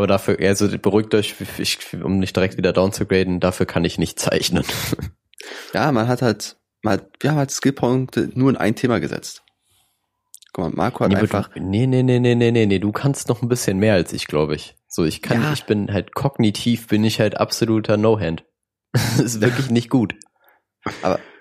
aber 0.00 0.06
dafür, 0.06 0.38
also 0.40 0.66
beruhigt 0.78 1.14
euch, 1.14 1.34
ich, 1.58 1.78
um 2.02 2.18
nicht 2.18 2.34
direkt 2.34 2.56
wieder 2.56 2.72
down 2.72 2.92
zu 2.92 3.04
graden, 3.06 3.38
dafür 3.38 3.66
kann 3.66 3.84
ich 3.84 3.98
nicht 3.98 4.18
zeichnen. 4.18 4.64
Ja, 5.72 5.90
man 5.90 6.06
hat 6.06 6.20
halt, 6.20 6.58
man 6.82 6.94
hat, 6.94 7.06
wir 7.20 7.30
haben 7.30 7.38
halt 7.38 7.50
Skillpunkte 7.50 8.28
nur 8.34 8.50
in 8.50 8.58
ein 8.58 8.76
Thema 8.76 9.00
gesetzt. 9.00 9.42
Guck 10.52 10.64
mal, 10.66 10.70
Marco 10.76 11.02
hat 11.02 11.08
Nee, 11.08 11.14
aber 11.16 11.22
einfach, 11.22 11.48
du, 11.48 11.60
nee, 11.60 11.86
nee, 11.86 12.02
nee, 12.02 12.18
nee, 12.18 12.34
nee, 12.34 12.50
nee, 12.50 12.66
nee, 12.66 12.78
du 12.78 12.92
kannst 12.92 13.28
noch 13.28 13.40
ein 13.40 13.48
bisschen 13.48 13.78
mehr 13.78 13.94
als 13.94 14.12
ich, 14.12 14.26
glaube 14.26 14.54
ich. 14.54 14.76
So, 14.86 15.04
ich 15.04 15.22
kann, 15.22 15.40
Ja. 15.42 15.52
ich 15.54 15.64
bin 15.64 15.90
halt 15.90 16.14
kognitiv, 16.14 16.88
bin 16.88 17.04
ich 17.04 17.20
halt 17.20 17.38
absoluter 17.38 17.96
No-Hand. 17.96 18.44
Das 18.92 19.18
ist 19.20 19.40
wirklich 19.40 19.70
nicht 19.70 19.88
gut. 19.88 20.14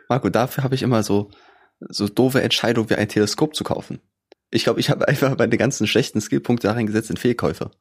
Marco, 0.08 0.30
dafür 0.30 0.64
habe 0.64 0.76
ich 0.76 0.82
immer 0.82 1.04
so, 1.04 1.30
so 1.82 2.08
doofe 2.08 2.42
Entscheidungen 2.42 2.90
wie 2.90 2.96
ein 2.96 3.10
Teleskop 3.10 3.54
zu 3.54 3.66
kaufen. 3.66 4.00
Ich 4.52 4.64
glaube, 4.64 4.80
ich 4.80 4.90
habe 4.90 5.08
einfach 5.08 5.38
meine 5.38 5.58
ganzen 5.58 5.88
schlechten 5.88 6.22
Skillpunkte 6.22 6.68
darin 6.68 6.88
gesetzt 6.88 7.10
in 7.10 7.18
Fehlkäufe. 7.18 7.72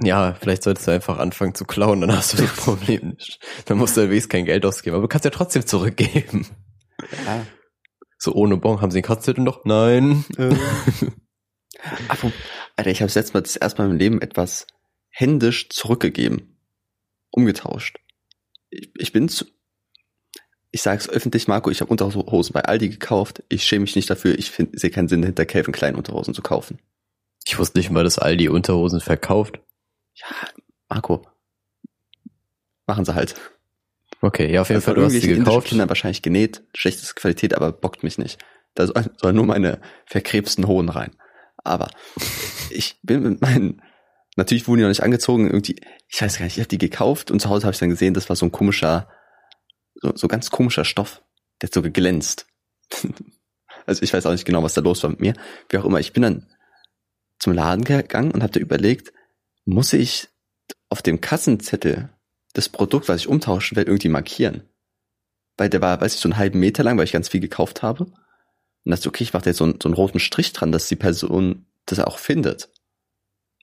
Ja, 0.00 0.34
vielleicht 0.34 0.62
solltest 0.62 0.86
du 0.86 0.92
einfach 0.92 1.18
anfangen 1.18 1.54
zu 1.54 1.64
klauen, 1.64 2.00
dann 2.00 2.12
hast 2.12 2.34
du 2.34 2.42
das 2.42 2.52
Problem 2.56 3.10
nicht. 3.10 3.40
Dann 3.64 3.78
musst 3.78 3.96
du 3.96 4.02
wenigstens 4.02 4.30
kein 4.30 4.44
Geld 4.44 4.64
ausgeben, 4.64 4.94
aber 4.94 5.02
du 5.02 5.08
kannst 5.08 5.24
ja 5.24 5.30
trotzdem 5.30 5.66
zurückgeben. 5.66 6.46
Ja. 7.26 7.44
So 8.18 8.32
ohne 8.34 8.56
Bon, 8.56 8.80
haben 8.80 8.90
sie 8.90 8.98
den 8.98 9.06
Kotzzettel 9.06 9.42
noch? 9.42 9.64
Nein. 9.64 10.24
Apropos, 12.08 12.36
Alter, 12.76 12.90
ich 12.90 13.00
habe 13.00 13.12
letztes 13.12 13.34
Mal 13.34 13.42
das 13.42 13.56
erste 13.56 13.82
Mal 13.82 13.90
im 13.90 13.96
Leben 13.96 14.20
etwas 14.20 14.66
händisch 15.10 15.68
zurückgegeben. 15.70 16.58
Umgetauscht. 17.30 17.98
Ich, 18.70 18.90
ich 18.96 19.12
bin 19.12 19.28
zu, 19.28 19.46
ich 20.70 20.82
sage 20.82 21.00
es 21.00 21.08
öffentlich, 21.08 21.48
Marco, 21.48 21.70
ich 21.70 21.80
habe 21.80 21.90
Unterhosen 21.90 22.52
bei 22.52 22.64
Aldi 22.64 22.88
gekauft. 22.90 23.42
Ich 23.48 23.64
schäme 23.64 23.82
mich 23.82 23.96
nicht 23.96 24.10
dafür. 24.10 24.38
Ich 24.38 24.52
sehe 24.52 24.90
keinen 24.90 25.08
Sinn 25.08 25.22
dahinter, 25.22 25.46
Calvin 25.46 25.72
Klein 25.72 25.94
Unterhosen 25.94 26.34
zu 26.34 26.42
kaufen. 26.42 26.78
Ich 27.46 27.58
wusste 27.58 27.78
nicht 27.78 27.90
mal, 27.90 28.04
dass 28.04 28.18
Aldi 28.18 28.48
Unterhosen 28.48 29.00
verkauft. 29.00 29.60
Ja, 30.20 30.48
Marco. 30.88 31.26
Machen 32.86 33.04
sie 33.04 33.14
halt. 33.14 33.34
Okay, 34.20 34.52
ja, 34.52 34.62
auf 34.62 34.68
jeden 34.68 34.76
Also 34.76 34.86
Fall, 34.86 34.94
du 34.94 35.04
hast 35.04 35.12
sie 35.12 35.28
gekauft. 35.28 35.68
Kinder 35.68 35.88
wahrscheinlich 35.88 36.22
genäht, 36.22 36.64
schlechteste 36.74 37.14
Qualität, 37.14 37.54
aber 37.54 37.72
bockt 37.72 38.02
mich 38.02 38.18
nicht. 38.18 38.38
Da 38.74 38.86
soll, 38.86 39.10
soll 39.16 39.32
nur 39.32 39.46
meine 39.46 39.80
verkrebsten 40.06 40.66
Hohen 40.66 40.88
rein. 40.88 41.14
Aber 41.62 41.90
ich 42.70 42.98
bin 43.02 43.22
mit 43.22 43.40
meinen, 43.40 43.82
natürlich 44.36 44.66
wurden 44.66 44.78
die 44.78 44.82
noch 44.82 44.88
nicht 44.88 45.02
angezogen, 45.02 45.46
irgendwie, 45.46 45.80
ich 46.08 46.20
weiß 46.20 46.38
gar 46.38 46.44
nicht, 46.44 46.56
ich 46.56 46.60
habe 46.60 46.68
die 46.68 46.78
gekauft 46.78 47.30
und 47.30 47.40
zu 47.40 47.48
Hause 47.48 47.64
habe 47.64 47.74
ich 47.74 47.78
dann 47.80 47.90
gesehen, 47.90 48.14
das 48.14 48.28
war 48.28 48.36
so 48.36 48.46
ein 48.46 48.52
komischer, 48.52 49.08
so, 49.94 50.12
so 50.16 50.26
ganz 50.26 50.50
komischer 50.50 50.84
Stoff, 50.84 51.22
der 51.60 51.68
hat 51.68 51.74
so 51.74 51.82
geglänzt. 51.82 52.46
also 53.86 54.02
ich 54.02 54.12
weiß 54.12 54.26
auch 54.26 54.32
nicht 54.32 54.46
genau, 54.46 54.62
was 54.62 54.74
da 54.74 54.80
los 54.80 55.02
war 55.02 55.10
mit 55.10 55.20
mir. 55.20 55.34
Wie 55.68 55.78
auch 55.78 55.84
immer, 55.84 56.00
ich 56.00 56.12
bin 56.12 56.22
dann 56.22 56.46
zum 57.38 57.52
Laden 57.52 57.84
gegangen 57.84 58.32
und 58.32 58.42
habe 58.42 58.52
da 58.52 58.60
überlegt, 58.60 59.12
muss 59.68 59.92
ich 59.92 60.28
auf 60.88 61.02
dem 61.02 61.20
Kassenzettel 61.20 62.08
das 62.54 62.70
Produkt, 62.70 63.08
was 63.08 63.20
ich 63.20 63.28
umtauschen 63.28 63.76
will, 63.76 63.84
irgendwie 63.84 64.08
markieren. 64.08 64.62
Weil 65.58 65.68
der 65.68 65.82
war, 65.82 66.00
weiß 66.00 66.14
ich, 66.14 66.20
so 66.20 66.28
einen 66.28 66.38
halben 66.38 66.58
Meter 66.58 66.82
lang, 66.82 66.96
weil 66.96 67.04
ich 67.04 67.12
ganz 67.12 67.28
viel 67.28 67.40
gekauft 67.40 67.82
habe. 67.82 68.04
Und 68.04 68.90
dachte, 68.90 69.08
okay, 69.08 69.24
ich 69.24 69.32
mache 69.34 69.44
da 69.44 69.50
jetzt 69.50 69.58
so 69.58 69.64
einen, 69.64 69.78
so 69.80 69.88
einen 69.88 69.94
roten 69.94 70.20
Strich 70.20 70.52
dran, 70.54 70.72
dass 70.72 70.88
die 70.88 70.96
Person 70.96 71.66
das 71.84 72.00
auch 72.00 72.18
findet. 72.18 72.70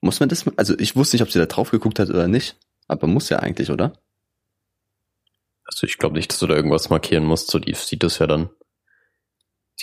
Muss 0.00 0.20
man 0.20 0.28
das, 0.28 0.44
also 0.56 0.78
ich 0.78 0.94
wusste 0.94 1.16
nicht, 1.16 1.22
ob 1.22 1.32
sie 1.32 1.40
da 1.40 1.46
drauf 1.46 1.72
geguckt 1.72 1.98
hat 1.98 2.08
oder 2.08 2.28
nicht, 2.28 2.56
aber 2.86 3.08
muss 3.08 3.28
ja 3.28 3.40
eigentlich, 3.40 3.70
oder? 3.70 4.00
Also 5.64 5.88
ich 5.88 5.98
glaube 5.98 6.16
nicht, 6.16 6.30
dass 6.30 6.38
du 6.38 6.46
da 6.46 6.54
irgendwas 6.54 6.90
markieren 6.90 7.24
musst. 7.24 7.50
So, 7.50 7.58
die 7.58 7.74
sieht 7.74 8.04
das 8.04 8.20
ja 8.20 8.28
dann. 8.28 8.50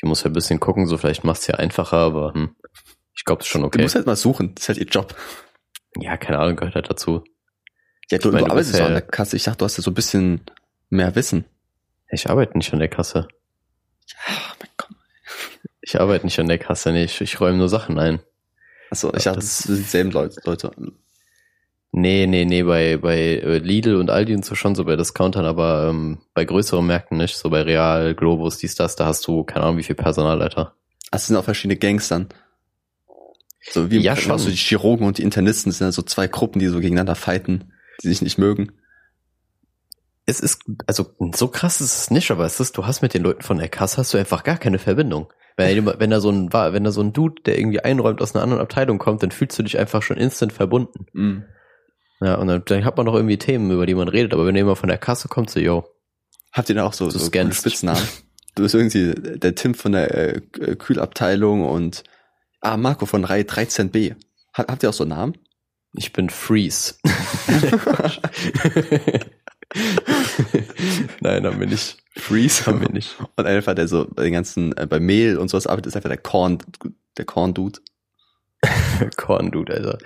Die 0.01 0.05
muss 0.05 0.23
ja 0.23 0.29
ein 0.29 0.33
bisschen 0.33 0.61
gucken, 0.61 0.87
so 0.87 0.97
vielleicht 0.97 1.25
machst 1.25 1.47
du 1.47 1.51
ja 1.51 1.59
einfacher, 1.59 1.97
aber 1.97 2.33
hm, 2.33 2.55
ich 3.13 3.25
glaube, 3.25 3.41
es 3.41 3.47
ist 3.47 3.51
schon 3.51 3.61
Du 3.61 3.67
okay. 3.67 3.81
musst 3.81 3.95
halt 3.95 4.05
mal 4.05 4.15
suchen, 4.15 4.55
das 4.55 4.63
ist 4.63 4.69
halt 4.69 4.77
ihr 4.77 4.87
Job. 4.87 5.15
Ja, 5.99 6.17
keine 6.17 6.39
Ahnung, 6.39 6.55
gehört 6.55 6.75
halt 6.75 6.89
dazu. 6.89 7.23
Ja, 8.11 8.17
du, 8.17 8.29
Ich 8.29 8.33
meine, 8.33 8.45
du 8.45 8.51
arbeitest 8.51 8.73
ja 8.73 8.79
ja- 8.81 8.85
an 8.87 8.93
der 8.93 9.01
Kasse. 9.01 9.35
Ich 9.35 9.43
dachte, 9.43 9.59
du 9.59 9.65
hast 9.65 9.77
ja 9.77 9.83
so 9.83 9.91
ein 9.91 9.95
bisschen 9.95 10.41
mehr 10.89 11.15
Wissen. 11.15 11.45
Ich 12.11 12.29
arbeite 12.29 12.57
nicht 12.57 12.71
an 12.73 12.79
der 12.79 12.89
Kasse. 12.89 13.27
Ach, 14.27 14.55
mein 14.59 14.69
Gott. 14.77 14.89
Ich 15.81 15.99
arbeite 15.99 16.25
nicht 16.25 16.39
an 16.39 16.47
der 16.47 16.57
Kasse, 16.59 16.91
nee, 16.91 17.03
ich, 17.05 17.19
ich 17.21 17.39
räume 17.39 17.57
nur 17.57 17.69
Sachen 17.69 17.97
ein. 17.99 18.19
Achso, 18.91 19.09
ich 19.15 19.25
Ja, 19.25 19.31
dachte, 19.31 19.45
das- 19.45 19.59
sind 19.59 19.77
dieselben 19.77 20.11
Leute. 20.11 20.41
Leute. 20.45 20.71
Nee, 21.95 22.25
nee, 22.25 22.45
nee, 22.45 22.63
bei, 22.63 22.97
bei 22.97 23.17
äh, 23.19 23.57
Lidl 23.59 23.95
und 23.97 24.09
Aldi 24.09 24.33
und 24.33 24.43
so 24.43 24.55
schon, 24.55 24.73
so 24.73 24.83
bei 24.83 24.95
Discountern, 24.95 25.45
aber 25.45 25.89
ähm, 25.89 26.19
bei 26.33 26.43
größeren 26.43 26.85
Märkten 26.85 27.17
nicht, 27.19 27.35
so 27.37 27.51
bei 27.51 27.61
Real, 27.61 28.15
Globus, 28.15 28.57
dies, 28.57 28.73
das, 28.75 28.95
da 28.95 29.05
hast 29.05 29.27
du, 29.27 29.43
keine 29.43 29.65
Ahnung, 29.65 29.77
wie 29.77 29.83
viel 29.83 29.95
Personalleiter. 29.95 30.73
Ach, 31.11 31.17
es 31.17 31.27
sind 31.27 31.35
auch 31.35 31.43
verschiedene 31.43 31.77
Gangs 31.77 32.07
dann. 32.07 32.29
So 33.71 33.89
wie 33.89 33.97
im 33.97 34.01
Ja, 34.01 34.13
Krankenhaus, 34.13 34.41
schon. 34.41 34.51
so 34.51 34.55
die 34.55 34.61
Chirurgen 34.61 35.05
und 35.07 35.17
die 35.17 35.23
Internisten 35.23 35.71
sind 35.71 35.87
ja 35.87 35.91
so 35.91 36.01
zwei 36.01 36.27
Gruppen, 36.27 36.59
die 36.59 36.67
so 36.67 36.79
gegeneinander 36.79 37.15
fighten, 37.15 37.73
die 38.03 38.09
sich 38.09 38.21
nicht 38.21 38.37
mögen. 38.37 38.71
Es 40.25 40.39
ist, 40.39 40.61
also 40.87 41.13
so 41.33 41.47
krass 41.49 41.81
ist 41.81 41.97
es 41.97 42.11
nicht, 42.11 42.31
aber 42.31 42.45
es 42.45 42.59
ist, 42.59 42.77
du 42.77 42.85
hast 42.85 43.01
mit 43.01 43.13
den 43.13 43.23
Leuten 43.23 43.41
von 43.41 43.57
der 43.57 43.67
Kasse 43.69 43.97
hast 43.97 44.13
du 44.13 44.17
einfach 44.17 44.43
gar 44.43 44.57
keine 44.57 44.79
Verbindung. 44.79 45.31
Wenn, 45.57 45.85
wenn 45.85 46.09
da 46.09 46.19
so 46.19 46.31
ein, 46.31 46.51
wenn 46.51 46.83
da 46.83 46.91
so 46.91 47.01
ein 47.01 47.13
Dude, 47.13 47.41
der 47.45 47.59
irgendwie 47.59 47.81
einräumt 47.81 48.21
aus 48.21 48.33
einer 48.33 48.43
anderen 48.43 48.61
Abteilung 48.61 48.97
kommt, 48.97 49.21
dann 49.21 49.31
fühlst 49.31 49.59
du 49.59 49.63
dich 49.63 49.77
einfach 49.77 50.01
schon 50.01 50.17
instant 50.17 50.51
verbunden. 50.53 51.05
Mhm. 51.13 51.43
Ja, 52.21 52.35
und 52.35 52.47
dann, 52.47 52.63
dann 52.65 52.85
hat 52.85 52.97
man 52.97 53.05
noch 53.05 53.15
irgendwie 53.15 53.37
Themen, 53.37 53.69
über 53.69 53.85
die 53.85 53.95
man 53.95 54.07
redet, 54.07 54.33
aber 54.33 54.45
wenn 54.45 54.55
jemand 54.55 54.77
von 54.77 54.89
der 54.89 54.97
Kasse 54.97 55.27
kommt, 55.27 55.49
so, 55.49 55.59
yo, 55.59 55.83
Habt 56.53 56.69
ihr 56.69 56.75
da 56.75 56.85
auch 56.85 56.93
so, 56.93 57.09
so 57.09 57.19
scannst. 57.19 57.59
Spitznamen? 57.61 58.01
Du 58.55 58.61
bist 58.63 58.75
irgendwie 58.75 59.13
der 59.39 59.55
Tim 59.55 59.73
von 59.73 59.91
der 59.93 60.35
äh, 60.35 60.41
Kühlabteilung 60.77 61.67
und 61.67 62.03
ah, 62.63 62.77
Marco 62.77 63.05
von 63.05 63.23
Reihe 63.25 63.43
13b. 63.43 64.15
Ha- 64.57 64.65
Habt 64.67 64.83
ihr 64.83 64.89
auch 64.89 64.93
so 64.93 65.05
Namen? 65.05 65.37
ich 65.95 66.11
bin 66.11 66.31
Freeze. 66.31 66.95
Nein, 71.21 71.45
haben 71.45 71.59
wir 71.59 71.67
nicht. 71.67 71.97
Freeze. 72.15 72.65
Haben 72.65 72.81
wir 72.81 72.89
nicht. 72.91 73.15
Und 73.35 73.45
einfach 73.45 73.73
der 73.75 73.87
so 73.87 74.07
bei 74.09 74.23
den 74.23 74.33
ganzen, 74.33 74.75
äh, 74.77 74.85
bei 74.87 74.99
Mehl 74.99 75.37
und 75.37 75.49
sowas 75.49 75.67
arbeitet, 75.67 75.87
ist 75.87 75.95
einfach 75.95 76.09
der 76.09 76.17
Korn, 76.17 76.59
der 77.17 77.25
Korn-Dude. 77.25 77.79
Corn 79.17 79.51
Dude, 79.51 79.73
Alter. 79.73 79.97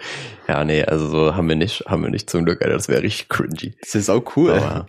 Ja, 0.47 0.63
nee, 0.65 0.83
also 0.83 1.07
so 1.07 1.35
haben 1.35 1.47
wir 1.49 1.55
nicht, 1.55 1.85
haben 1.87 2.03
wir 2.03 2.09
nicht 2.09 2.29
zum 2.29 2.43
Glück, 2.45 2.61
Alter. 2.61 2.73
Das 2.75 2.87
wäre 2.89 3.03
richtig 3.03 3.29
cringy. 3.29 3.75
Das 3.81 3.95
ist 3.95 4.07
sau 4.07 4.23
cool. 4.35 4.51
Aber 4.51 4.87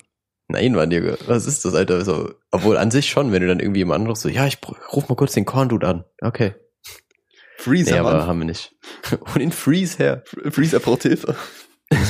nein, 0.49 0.73
Mann, 0.73 0.91
Junge, 0.91 1.19
was 1.27 1.47
ist 1.47 1.65
das, 1.65 1.75
Alter? 1.75 2.05
So, 2.05 2.33
obwohl 2.51 2.77
an 2.79 2.91
sich 2.91 3.09
schon, 3.11 3.31
wenn 3.33 3.43
du 3.43 3.49
dann 3.49 3.61
irgendwie 3.61 3.81
jemand 3.81 4.01
anderes 4.01 4.21
so, 4.21 4.29
ja, 4.29 4.47
ich 4.47 4.59
ruf 4.93 5.09
mal 5.09 5.17
kurz 5.17 5.35
den 5.35 5.45
Corn 5.45 5.69
Dude 5.69 5.87
an. 5.87 6.05
Okay. 6.23 6.55
Freeze, 7.59 7.91
Nee, 7.91 7.99
aber 7.99 8.27
haben 8.27 8.39
wir 8.39 8.47
nicht. 8.47 8.75
Und 9.35 9.39
den 9.39 9.53
Freeze 9.53 9.99
her. 9.99 10.23
Freeze 10.51 10.79
braucht 10.79 11.03
Hilfe. 11.03 11.35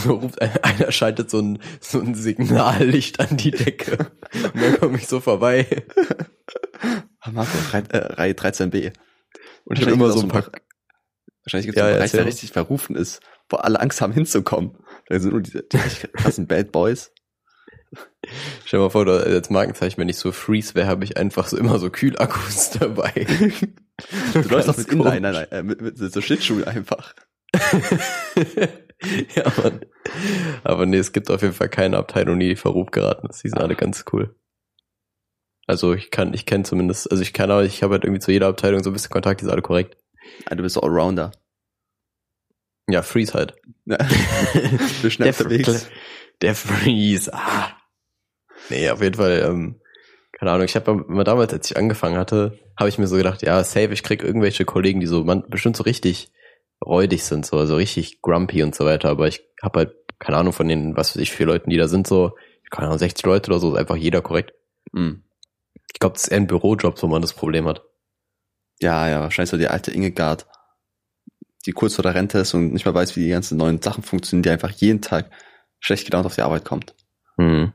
So 0.04 0.14
ruft 0.14 0.42
einer, 0.42 0.64
einer 0.64 0.92
schaltet 0.92 1.30
so 1.30 1.40
ein, 1.40 1.60
so 1.80 2.00
ein 2.00 2.14
Signallicht 2.14 3.20
an 3.20 3.36
die 3.36 3.52
Decke. 3.52 4.10
Und 4.34 4.60
dann 4.60 4.78
komme 4.78 4.98
ich 4.98 5.06
so 5.06 5.20
vorbei. 5.20 5.66
Ah, 7.20 7.30
Marco, 7.30 7.56
Reihe, 7.72 7.84
äh, 7.90 8.12
Reihe 8.14 8.32
13b. 8.32 8.92
Und 9.64 9.78
ich 9.78 9.84
habe 9.84 9.92
immer 9.92 10.10
so 10.10 10.20
ein 10.20 10.28
paar, 10.28 10.50
Wahrscheinlich 11.44 11.66
gibt 11.66 11.78
es 11.78 11.80
Ja, 11.80 11.84
einen 11.84 11.92
ja, 11.94 11.98
Bereich, 11.98 12.10
der 12.10 12.26
richtig 12.26 12.52
verrufen 12.52 12.94
ist, 12.94 13.20
wo 13.48 13.56
alle 13.56 13.80
Angst 13.80 14.02
haben 14.02 14.12
hinzukommen. 14.12 14.76
Da 15.06 15.18
sind 15.18 15.32
nur 15.32 15.40
diese 15.40 15.62
die 15.72 15.78
krassen 15.78 16.46
Bad 16.46 16.72
Boys. 16.72 17.12
Stell 18.66 18.80
dir 18.80 18.84
mal 18.84 18.90
vor, 18.90 19.06
als 19.06 19.48
Markenzeichen, 19.48 19.98
wenn 19.98 20.10
ich 20.10 20.18
so 20.18 20.30
Freeze 20.30 20.74
wäre, 20.74 20.88
habe 20.88 21.04
ich 21.04 21.16
einfach 21.16 21.48
so 21.48 21.56
immer 21.56 21.78
so 21.78 21.88
Kühlakkus 21.88 22.70
dabei. 22.70 23.26
Du 24.32 24.40
läufst 24.48 24.68
doch 24.68 24.76
mit 24.76 24.88
Inliner, 24.88 25.52
äh, 25.52 25.62
mit, 25.62 25.80
mit 25.80 25.96
so 25.98 26.20
Schlittschuhen 26.20 26.64
einfach. 26.64 27.14
ja, 29.34 29.52
Mann. 29.62 29.80
Aber 30.64 30.86
nee, 30.86 30.98
es 30.98 31.12
gibt 31.12 31.30
auf 31.30 31.42
jeden 31.42 31.54
Fall 31.54 31.68
keine 31.68 31.96
Abteilung, 31.96 32.38
die 32.38 32.56
Verruf 32.56 32.90
geraten 32.90 33.28
ist. 33.28 33.42
Die 33.42 33.48
sind 33.48 33.58
alle 33.58 33.74
ganz 33.74 34.04
cool. 34.12 34.34
Also 35.66 35.92
ich 35.92 36.10
kann, 36.10 36.32
ich 36.32 36.46
kenne 36.46 36.64
zumindest, 36.64 37.10
also 37.10 37.22
ich 37.22 37.34
kann 37.34 37.50
aber, 37.50 37.64
ich 37.64 37.82
habe 37.82 37.92
halt 37.92 38.04
irgendwie 38.04 38.20
zu 38.20 38.32
jeder 38.32 38.48
Abteilung 38.48 38.82
so 38.82 38.90
ein 38.90 38.94
bisschen 38.94 39.10
Kontakt, 39.10 39.40
die 39.40 39.44
sind 39.44 39.52
alle 39.52 39.62
korrekt. 39.62 39.98
Ah, 40.46 40.54
du 40.54 40.62
bist 40.62 40.74
so 40.74 40.80
Allrounder. 40.80 41.32
Ja, 42.88 43.02
Freeze 43.02 43.34
halt. 43.34 43.54
Ja. 43.84 43.98
du 45.02 45.10
schnell 45.10 45.32
der, 45.32 45.80
der 46.40 46.54
Freeze, 46.54 47.32
ah. 47.34 47.76
Nee, 48.70 48.88
auf 48.88 49.02
jeden 49.02 49.16
Fall, 49.16 49.42
ähm, 49.46 49.80
keine 50.38 50.52
Ahnung, 50.52 50.66
ich 50.66 50.76
habe 50.76 51.04
immer 51.08 51.24
damals, 51.24 51.52
als 51.52 51.70
ich 51.70 51.76
angefangen 51.76 52.16
hatte, 52.16 52.58
habe 52.76 52.88
ich 52.88 52.98
mir 52.98 53.08
so 53.08 53.16
gedacht, 53.16 53.42
ja, 53.42 53.62
safe, 53.64 53.92
ich 53.92 54.04
krieg 54.04 54.22
irgendwelche 54.22 54.64
Kollegen, 54.64 55.00
die 55.00 55.06
so 55.06 55.24
man, 55.24 55.44
bestimmt 55.48 55.76
so 55.76 55.82
richtig 55.82 56.30
räudig 56.84 57.24
sind, 57.24 57.44
so 57.44 57.58
also 57.58 57.74
richtig 57.74 58.22
grumpy 58.22 58.62
und 58.62 58.74
so 58.74 58.84
weiter, 58.84 59.08
aber 59.10 59.26
ich 59.26 59.42
habe 59.60 59.80
halt 59.80 59.94
keine 60.20 60.38
Ahnung 60.38 60.52
von 60.52 60.68
den, 60.68 60.96
was 60.96 61.14
weiß 61.14 61.22
ich, 61.22 61.32
vier 61.32 61.46
Leuten, 61.46 61.70
die 61.70 61.76
da 61.76 61.88
sind, 61.88 62.06
so, 62.06 62.36
keine 62.70 62.86
Ahnung, 62.86 62.98
60 62.98 63.24
Leute 63.26 63.50
oder 63.50 63.58
so, 63.58 63.72
ist 63.72 63.78
einfach 63.78 63.96
jeder 63.96 64.22
korrekt. 64.22 64.52
Mhm. 64.92 65.24
Ich 65.92 65.98
glaube, 65.98 66.14
das 66.14 66.24
ist 66.24 66.28
eher 66.28 66.38
ein 66.38 66.46
Bürojob, 66.46 67.02
wo 67.02 67.08
man 67.08 67.22
das 67.22 67.32
Problem 67.32 67.66
hat. 67.66 67.82
Ja, 68.80 69.08
ja, 69.08 69.20
wahrscheinlich 69.20 69.50
so 69.50 69.56
die 69.56 69.68
alte 69.68 69.90
Ingegard, 69.90 70.46
die 71.66 71.72
kurz 71.72 71.96
vor 71.96 72.04
der 72.04 72.14
Rente 72.14 72.38
ist 72.38 72.54
und 72.54 72.72
nicht 72.72 72.84
mehr 72.84 72.94
weiß, 72.94 73.16
wie 73.16 73.24
die 73.24 73.30
ganzen 73.30 73.58
neuen 73.58 73.82
Sachen 73.82 74.04
funktionieren, 74.04 74.44
die 74.44 74.50
einfach 74.50 74.70
jeden 74.70 75.02
Tag 75.02 75.30
schlecht 75.80 76.06
gelaunt 76.08 76.26
auf 76.26 76.36
die 76.36 76.42
Arbeit 76.42 76.64
kommt. 76.64 76.94
Mhm. 77.36 77.72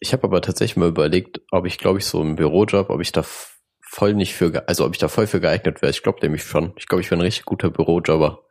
Ich 0.00 0.12
habe 0.12 0.24
aber 0.24 0.42
tatsächlich 0.42 0.76
mal 0.76 0.88
überlegt, 0.88 1.40
ob 1.50 1.66
ich, 1.66 1.78
glaube 1.78 1.98
ich, 1.98 2.06
so 2.06 2.20
im 2.20 2.36
Bürojob, 2.36 2.90
ob 2.90 3.00
ich 3.00 3.12
da 3.12 3.24
voll 3.80 4.14
nicht 4.14 4.34
für, 4.34 4.68
also 4.68 4.84
ob 4.84 4.92
ich 4.92 4.98
da 4.98 5.08
voll 5.08 5.26
für 5.26 5.40
geeignet 5.40 5.80
wäre. 5.80 5.90
Ich 5.90 6.02
glaube 6.02 6.18
nämlich 6.20 6.42
schon. 6.42 6.72
Ich 6.76 6.86
glaube, 6.86 7.02
ich 7.02 7.10
wäre 7.10 7.18
ein 7.18 7.24
richtig 7.24 7.44
guter 7.44 7.70
Bürojobber. 7.70 8.44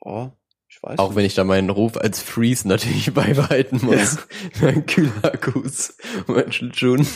Oh, 0.00 0.30
ich 0.68 0.82
weiß. 0.82 0.98
Auch 0.98 1.10
nicht. 1.10 1.16
wenn 1.16 1.24
ich 1.24 1.34
da 1.34 1.44
meinen 1.44 1.70
Ruf 1.70 1.96
als 1.96 2.20
Freeze 2.20 2.66
natürlich 2.66 3.14
beibehalten 3.14 3.80
muss. 3.82 4.16
Ja. 4.16 4.22
mein 4.62 4.86
Kühlakkus 4.86 5.96
und 6.26 6.36
mein 6.36 6.52
Schlittschuhen. 6.52 7.06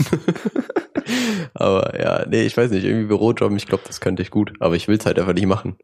aber 1.55 2.01
ja, 2.01 2.27
nee, 2.27 2.45
ich 2.45 2.57
weiß 2.57 2.71
nicht, 2.71 2.85
irgendwie 2.85 3.09
Bürojob, 3.09 3.53
ich 3.53 3.67
glaube, 3.67 3.85
das 3.87 4.01
könnte 4.01 4.23
ich 4.23 4.31
gut. 4.31 4.53
Aber 4.61 4.77
ich 4.77 4.89
will 4.89 4.97
es 4.99 5.07
halt 5.07 5.19
einfach 5.19 5.35
nicht 5.35 5.47
machen. 5.47 5.77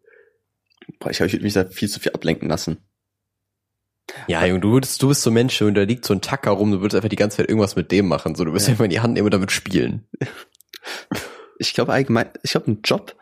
Boah, 0.98 1.10
ich 1.10 1.20
habe 1.20 1.36
mich 1.38 1.52
da 1.52 1.64
viel 1.66 1.88
zu 1.88 2.00
viel 2.00 2.12
ablenken 2.12 2.48
lassen. 2.48 2.78
Ja, 4.28 4.44
Junge, 4.44 4.60
du 4.60 4.72
würdest, 4.72 5.02
du 5.02 5.08
bist 5.08 5.22
so 5.22 5.30
ein 5.30 5.34
Mensch 5.34 5.60
und 5.62 5.74
da 5.74 5.82
liegt 5.82 6.04
so 6.04 6.14
ein 6.14 6.20
Tacker 6.20 6.52
rum, 6.52 6.72
du 6.72 6.80
würdest 6.80 6.96
einfach 6.96 7.08
die 7.08 7.16
ganze 7.16 7.38
Zeit 7.38 7.48
irgendwas 7.48 7.76
mit 7.76 7.90
dem 7.90 8.08
machen. 8.08 8.34
So, 8.34 8.44
du 8.44 8.52
wirst 8.52 8.66
ja. 8.66 8.72
einfach 8.72 8.84
in 8.84 8.90
die 8.90 9.00
Hand 9.00 9.14
nehmen 9.14 9.26
und 9.26 9.34
damit 9.34 9.52
spielen. 9.52 10.08
Ich 11.58 11.74
glaube 11.74 11.92
allgemein, 11.92 12.30
ich 12.42 12.52
glaube, 12.52 12.70
ein 12.70 12.80
Job, 12.82 13.14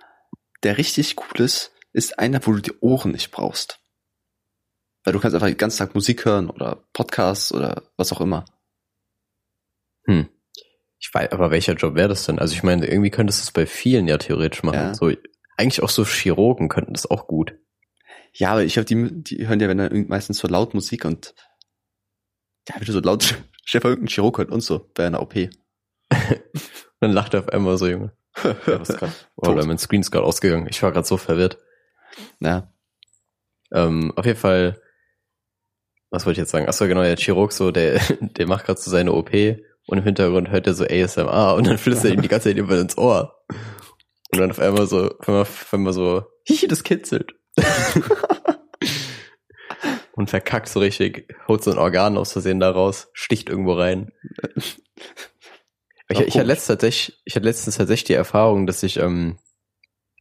der 0.62 0.79
richtig 0.79 1.16
cool 1.18 1.44
ist, 1.44 1.72
ist 1.92 2.18
einer, 2.18 2.44
wo 2.46 2.53
du 2.53 2.61
die 2.61 2.79
Ohren 2.81 3.12
nicht 3.12 3.31
brauchst. 3.31 3.81
Weil 5.05 5.12
du 5.12 5.20
kannst 5.20 5.35
einfach 5.35 5.48
den 5.48 5.57
ganzen 5.57 5.79
Tag 5.79 5.94
Musik 5.94 6.24
hören 6.24 6.50
oder 6.50 6.85
Podcasts 6.92 7.53
oder 7.53 7.83
was 7.96 8.12
auch 8.12 8.20
immer. 8.20 8.44
Hm. 10.07 10.29
Ich 10.98 11.12
weiß, 11.12 11.33
aber 11.33 11.50
welcher 11.50 11.74
Job 11.74 11.94
wäre 11.94 12.09
das 12.09 12.26
denn? 12.26 12.38
Also 12.38 12.55
ich 12.55 12.62
meine, 12.62 12.87
irgendwie 12.87 13.11
könntest 13.11 13.40
du 13.40 13.44
es 13.44 13.53
bei 13.53 13.66
vielen 13.66 14.07
ja 14.07 14.18
theoretisch 14.18 14.62
machen. 14.62 14.76
Ja. 14.76 14.94
So, 14.94 15.11
eigentlich 15.57 15.83
auch 15.83 15.88
so 15.88 16.05
Chirurgen 16.05 16.68
könnten 16.68 16.92
das 16.92 17.11
auch 17.11 17.26
gut. 17.26 17.55
Ja, 18.34 18.52
aber 18.52 18.64
ich 18.64 18.74
glaube, 18.74 18.86
die, 18.86 19.22
die 19.22 19.48
hören 19.48 19.60
ja 19.60 19.68
wenn 19.68 19.78
dann 19.78 20.06
meistens 20.08 20.38
so 20.38 20.48
laut 20.48 20.74
Musik 20.74 21.04
und 21.04 21.34
ja, 22.68 22.76
wenn 22.76 22.84
du 22.84 22.92
so 22.92 23.00
laut 23.00 23.36
Chef 23.64 23.84
irgendein 23.84 24.08
Chirurg 24.08 24.38
hört 24.38 24.50
und 24.50 24.62
so 24.62 24.90
bei 24.94 25.06
einer 25.06 25.22
OP. 25.22 25.34
dann 27.00 27.12
lacht 27.12 27.34
er 27.34 27.40
auf 27.40 27.48
einmal 27.48 27.78
so, 27.78 27.86
Junge. 27.86 28.12
ja, 28.42 28.80
was 28.80 28.88
grad, 28.88 29.28
oh, 29.36 29.52
mein 29.52 29.78
Screen 29.78 30.00
ist 30.00 30.10
gerade 30.10 30.26
ausgegangen. 30.26 30.66
Ich 30.70 30.82
war 30.82 30.92
gerade 30.92 31.06
so 31.06 31.16
verwirrt. 31.16 31.58
Ja. 32.40 32.72
Ähm, 33.72 34.12
auf 34.16 34.26
jeden 34.26 34.38
Fall, 34.38 34.80
was 36.10 36.26
wollte 36.26 36.40
ich 36.40 36.42
jetzt 36.42 36.50
sagen? 36.50 36.68
Achso, 36.68 36.86
genau, 36.86 37.02
der 37.02 37.16
Chirurg 37.16 37.52
so, 37.52 37.70
der, 37.70 38.00
der 38.20 38.46
macht 38.46 38.66
gerade 38.66 38.80
so 38.80 38.90
seine 38.90 39.12
OP 39.12 39.32
und 39.32 39.98
im 39.98 40.04
Hintergrund 40.04 40.50
hört 40.50 40.66
er 40.66 40.74
so 40.74 40.84
ASMR 40.84 41.54
und 41.54 41.66
dann 41.66 41.78
flüstert 41.78 42.06
er 42.06 42.14
ihm 42.14 42.22
die 42.22 42.28
ganze 42.28 42.48
Zeit 42.48 42.56
immer 42.56 42.78
ins 42.78 42.98
Ohr. 42.98 43.36
Und 44.32 44.38
dann 44.38 44.50
auf 44.50 44.60
einmal 44.60 44.86
so, 44.86 45.10
auf 45.10 45.28
einmal, 45.28 45.42
auf 45.42 45.74
einmal 45.74 45.92
so, 45.92 46.24
hihi, 46.44 46.68
das 46.68 46.84
kitzelt. 46.84 47.34
und 50.20 50.31
verkackt 50.31 50.68
so 50.68 50.81
richtig, 50.81 51.35
holt 51.49 51.64
so 51.64 51.70
ein 51.70 51.79
Organ 51.79 52.16
aus 52.16 52.33
Versehen 52.33 52.61
daraus, 52.61 53.09
sticht 53.12 53.49
irgendwo 53.49 53.73
rein. 53.73 54.12
Ich, 56.09 56.18
ich, 56.20 56.35
hatte 56.35 56.42
letztens 56.42 56.66
tatsächlich, 56.66 57.20
ich 57.25 57.37
hatte 57.37 57.46
letztens 57.46 57.77
tatsächlich 57.77 58.05
die 58.05 58.14
Erfahrung, 58.14 58.66
dass 58.66 58.83
ich 58.83 58.99
ähm, 58.99 59.38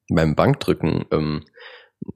beim 0.09 0.35
Bankdrücken, 0.35 1.05
ähm, 1.11 1.45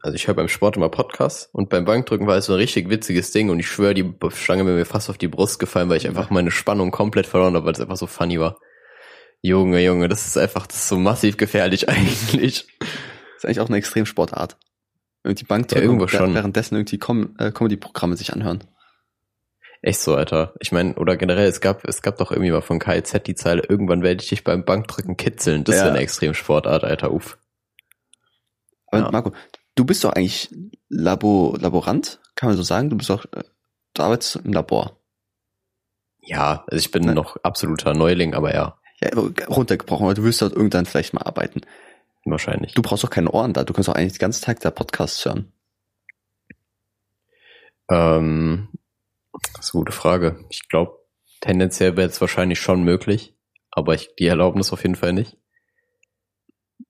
also 0.02 0.16
ich 0.16 0.28
höre 0.28 0.36
beim 0.36 0.48
Sport 0.48 0.78
immer 0.78 0.90
Podcasts 0.90 1.50
und 1.52 1.70
beim 1.70 1.84
Bankdrücken 1.84 2.26
war 2.26 2.38
es 2.38 2.46
so 2.46 2.54
ein 2.54 2.60
richtig 2.60 2.90
witziges 2.90 3.32
Ding 3.32 3.50
und 3.50 3.60
ich 3.60 3.68
schwöre, 3.68 3.94
die 3.94 4.14
Stange 4.32 4.64
mir 4.64 4.86
fast 4.86 5.10
auf 5.10 5.18
die 5.18 5.28
Brust 5.28 5.60
gefallen, 5.60 5.90
weil 5.90 5.98
ich 5.98 6.08
einfach 6.08 6.30
meine 6.30 6.52
Spannung 6.52 6.92
komplett 6.92 7.28
verloren 7.28 7.56
habe, 7.56 7.66
weil 7.66 7.74
es 7.74 7.82
einfach 7.82 7.98
so 7.98 8.08
funny 8.08 8.40
war. 8.40 8.60
Junge, 9.42 9.84
Junge, 9.84 10.08
das 10.08 10.26
ist 10.26 10.38
einfach, 10.38 10.68
das 10.68 10.78
ist 10.78 10.88
so 10.88 10.98
massiv 10.98 11.36
gefährlich 11.36 11.90
eigentlich. 11.90 12.66
Das 12.80 12.90
ist 13.40 13.46
eigentlich 13.46 13.60
auch 13.60 13.68
eine 13.68 13.78
Extremsportart 13.78 14.58
irgendwie 15.24 15.46
Bankdrücken 15.46 15.84
ja, 15.84 15.90
irgendwo 15.90 16.08
schon. 16.08 16.34
währenddessen 16.34 16.76
irgendwie 16.76 16.98
Com 16.98 17.36
äh, 17.38 17.52
Comedy-Programme 17.52 18.18
sich 18.18 18.34
anhören. 18.34 18.64
Echt 19.82 20.00
so, 20.00 20.16
Alter. 20.16 20.54
Ich 20.60 20.72
meine, 20.72 20.96
oder 20.96 21.18
generell, 21.18 21.48
es 21.48 21.60
gab, 21.60 21.86
es 21.86 22.02
gab 22.02 22.18
doch 22.18 22.32
irgendwie 22.32 22.52
mal 22.52 22.62
von 22.62 22.80
KZ 22.80 23.28
die 23.28 23.36
Zeile, 23.36 23.64
irgendwann 23.68 24.02
werde 24.02 24.22
ich 24.22 24.30
dich 24.30 24.44
beim 24.44 24.64
Bankdrücken 24.64 25.18
kitzeln. 25.18 25.66
Das 25.66 25.76
ja. 25.76 25.84
ist 25.84 25.90
eine 25.90 26.00
Extremsportart, 26.00 26.86
Alter, 26.86 27.12
uff. 27.12 27.38
Aber 28.88 29.02
ja. 29.02 29.12
Marco, 29.12 29.34
du 29.76 29.86
bist 29.86 30.04
doch 30.04 30.14
eigentlich 30.14 30.50
Labo, 30.88 31.58
Laborant, 31.60 32.20
kann 32.36 32.50
man 32.50 32.58
so 32.58 32.64
sagen? 32.64 32.90
Du 32.90 32.98
bist 32.98 33.10
doch, 33.10 33.26
du 33.26 34.02
arbeitest 34.02 34.38
im 34.38 34.54
Labor. 34.54 35.00
Ja, 36.22 36.64
also 36.68 36.80
ich 36.80 36.92
bin 36.92 37.04
ne? 37.04 37.14
noch 37.14 37.36
absoluter 37.44 37.94
Neuling, 37.94 38.34
aber 38.34 38.54
ja. 38.54 38.78
Ja, 39.02 39.10
runtergebrochen, 39.50 40.06
aber 40.06 40.14
du 40.14 40.24
wirst 40.24 40.42
dort 40.42 40.54
irgendwann 40.54 40.86
vielleicht 40.86 41.14
mal 41.14 41.24
arbeiten. 41.24 41.62
Wahrscheinlich. 42.26 42.74
Du 42.74 42.82
brauchst 42.82 43.04
doch 43.04 43.10
keine 43.10 43.32
Ohren 43.32 43.54
da. 43.54 43.64
Du 43.64 43.74
kannst 43.74 43.90
doch 43.90 43.96
eigentlich 43.96 44.14
den 44.14 44.20
ganzen 44.20 44.46
Tag 44.46 44.60
da 44.62 44.72
Podcasts 44.72 45.26
hören. 45.26 45.52
Ähm, 47.90 48.70
das 49.54 49.68
ist 49.68 49.76
eine 49.76 49.82
gute 49.82 49.92
Frage. 49.92 50.46
Ich 50.50 50.68
glaube, 50.70 51.00
tendenziell 51.42 51.98
wäre 51.98 52.10
es 52.10 52.22
wahrscheinlich 52.22 52.60
schon 52.60 52.84
möglich, 52.84 53.36
aber 53.72 53.94
ich, 53.94 54.16
die 54.18 54.28
erlauben 54.28 54.60
das 54.60 54.72
auf 54.72 54.84
jeden 54.84 54.96
Fall 54.96 55.14
nicht. 55.14 55.38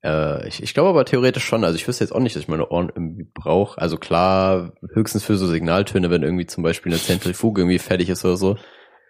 Äh, 0.04 0.48
ich, 0.48 0.62
ich 0.62 0.74
glaube 0.74 0.90
aber 0.90 1.06
theoretisch 1.06 1.46
schon. 1.46 1.64
Also 1.64 1.76
ich 1.76 1.88
wüsste 1.88 2.04
jetzt 2.04 2.12
auch 2.12 2.20
nicht, 2.20 2.36
dass 2.36 2.44
ich 2.44 2.50
meine 2.50 2.70
Ohren 2.70 2.90
irgendwie 2.90 3.28
brauche. 3.34 3.82
Also 3.82 3.98
klar, 3.98 4.74
höchstens 4.94 5.24
für 5.24 5.38
so 5.38 5.48
Signaltöne, 5.48 6.10
wenn 6.10 6.24
irgendwie 6.24 6.46
zum 6.46 6.64
Beispiel 6.64 6.92
eine 6.92 7.02
Zentrifuge 7.02 7.62
irgendwie 7.62 7.80
fertig 7.80 8.10
ist 8.10 8.24
oder 8.24 8.38
so. 8.38 8.58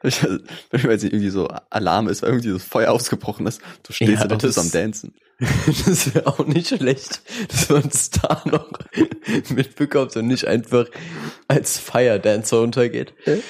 Ich, 0.04 0.22
wenn 0.22 0.92
jetzt 0.92 1.04
irgendwie 1.04 1.30
so 1.30 1.48
Alarm 1.70 2.10
ist, 2.10 2.22
weil 2.22 2.32
irgendwie 2.32 2.52
das 2.52 2.64
Feuer 2.64 2.92
ausgebrochen 2.92 3.48
ist, 3.48 3.62
du 3.84 3.94
stehst 3.94 4.22
ja, 4.22 4.28
da 4.28 4.36
doch 4.36 4.58
am 4.58 4.72
Dancen. 4.72 5.14
das 5.86 6.14
wäre 6.14 6.28
auch 6.28 6.46
nicht 6.46 6.68
schlecht, 6.68 7.22
dass 7.50 7.70
man 7.70 7.88
es 7.88 8.10
da 8.12 8.44
noch 8.46 8.70
mitbekommt 9.50 10.16
und 10.16 10.28
nicht 10.28 10.46
einfach 10.46 10.88
als 11.48 11.80
Fire 11.80 12.20
Dancer 12.20 12.62
untergeht. 12.62 13.14
Ja. 13.26 13.34
Ähm, 13.34 13.42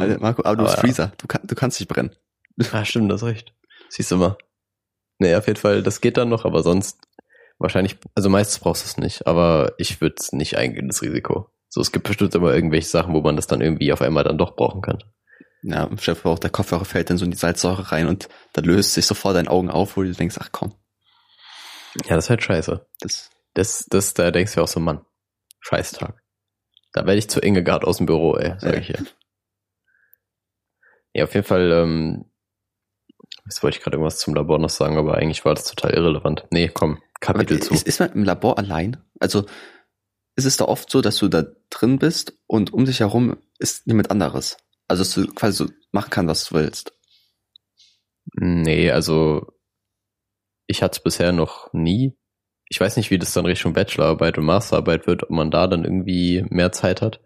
also 0.00 0.18
Marco, 0.20 0.44
aber 0.44 0.56
du 0.56 0.64
bist 0.64 0.76
Freezer, 0.76 1.12
du, 1.18 1.26
kann, 1.26 1.40
du 1.44 1.54
kannst 1.54 1.80
dich 1.80 1.88
brennen. 1.88 2.14
Ah, 2.72 2.84
stimmt, 2.84 3.10
das 3.10 3.24
recht. 3.24 3.54
Siehst 3.88 4.10
du 4.10 4.16
mal. 4.16 4.36
Nee, 5.18 5.34
auf 5.34 5.46
jeden 5.46 5.58
Fall, 5.58 5.82
das 5.82 6.00
geht 6.00 6.16
dann 6.16 6.28
noch, 6.28 6.44
aber 6.44 6.62
sonst 6.62 6.98
wahrscheinlich, 7.58 7.96
also 8.14 8.28
meistens 8.28 8.58
brauchst 8.58 8.84
du 8.84 8.88
es 8.88 8.96
nicht, 8.98 9.26
aber 9.26 9.72
ich 9.78 10.00
würde 10.00 10.16
es 10.18 10.32
nicht 10.32 10.56
eingehen, 10.56 10.88
das 10.88 11.02
Risiko. 11.02 11.48
So, 11.68 11.80
es 11.80 11.92
gibt 11.92 12.06
bestimmt 12.06 12.34
immer 12.34 12.54
irgendwelche 12.54 12.88
Sachen, 12.88 13.14
wo 13.14 13.20
man 13.20 13.36
das 13.36 13.46
dann 13.46 13.62
irgendwie 13.62 13.92
auf 13.92 14.02
einmal 14.02 14.24
dann 14.24 14.36
doch 14.36 14.56
brauchen 14.56 14.82
kann. 14.82 15.02
Ja, 15.62 15.88
Chef 15.98 16.24
auch 16.26 16.40
der 16.40 16.50
Kopfhörer 16.50 16.84
fällt 16.84 17.08
dann 17.08 17.18
so 17.18 17.24
in 17.24 17.30
die 17.30 17.36
Salzsäure 17.36 17.92
rein 17.92 18.08
und 18.08 18.28
da 18.52 18.62
löst 18.62 18.94
sich 18.94 19.06
sofort 19.06 19.36
dein 19.36 19.48
Augen 19.48 19.70
auf, 19.70 19.96
wo 19.96 20.02
du 20.02 20.12
denkst, 20.12 20.36
ach 20.40 20.50
komm. 20.50 20.74
Ja, 22.04 22.16
das 22.16 22.24
ist 22.24 22.30
halt 22.30 22.42
scheiße. 22.42 22.86
Das, 23.00 23.30
das, 23.54 23.86
das, 23.88 24.14
da 24.14 24.30
denkst 24.30 24.54
du 24.54 24.62
auch 24.62 24.68
so, 24.68 24.80
Mann, 24.80 25.04
Scheißtag. 25.60 26.20
Da 26.92 27.06
werde 27.06 27.18
ich 27.18 27.30
zu 27.30 27.40
Ingegard 27.40 27.84
aus 27.84 27.98
dem 27.98 28.06
Büro, 28.06 28.36
ey, 28.36 28.54
sag 28.58 28.76
ich 28.76 28.88
ja. 28.88 28.98
Ja, 31.14 31.24
auf 31.24 31.34
jeden 31.34 31.46
Fall, 31.46 31.70
ähm, 31.70 32.24
jetzt 33.44 33.62
wollte 33.62 33.76
ich 33.76 33.82
gerade 33.82 33.96
irgendwas 33.96 34.18
zum 34.18 34.34
Labor 34.34 34.58
noch 34.58 34.70
sagen, 34.70 34.96
aber 34.96 35.16
eigentlich 35.16 35.44
war 35.44 35.54
das 35.54 35.64
total 35.64 35.92
irrelevant. 35.92 36.46
Nee, 36.50 36.68
komm, 36.68 37.02
Kapitel 37.20 37.58
aber 37.58 37.66
zu. 37.66 37.74
Ist, 37.74 37.86
ist 37.86 38.00
man 38.00 38.12
im 38.12 38.24
Labor 38.24 38.58
allein? 38.58 38.96
Also, 39.20 39.46
ist 40.34 40.46
es 40.46 40.56
da 40.56 40.64
oft 40.64 40.90
so, 40.90 41.02
dass 41.02 41.18
du 41.18 41.28
da 41.28 41.44
drin 41.68 41.98
bist 41.98 42.38
und 42.46 42.72
um 42.72 42.86
dich 42.86 43.00
herum 43.00 43.36
ist 43.58 43.86
niemand 43.86 44.10
anderes? 44.10 44.56
Also, 44.92 45.04
dass 45.04 45.14
du 45.14 45.32
quasi 45.32 45.56
so 45.56 45.70
machen 45.90 46.10
kannst, 46.10 46.28
was 46.28 46.48
du 46.50 46.54
willst? 46.54 46.92
Nee, 48.34 48.90
also 48.90 49.46
ich 50.66 50.82
hatte 50.82 50.98
es 50.98 51.02
bisher 51.02 51.32
noch 51.32 51.72
nie. 51.72 52.14
Ich 52.68 52.78
weiß 52.78 52.98
nicht, 52.98 53.10
wie 53.10 53.18
das 53.18 53.32
dann 53.32 53.46
Richtung 53.46 53.72
Bachelorarbeit 53.72 54.36
und 54.36 54.44
Masterarbeit 54.44 55.06
wird, 55.06 55.22
ob 55.22 55.30
man 55.30 55.50
da 55.50 55.66
dann 55.66 55.86
irgendwie 55.86 56.44
mehr 56.50 56.72
Zeit 56.72 57.00
hat. 57.00 57.20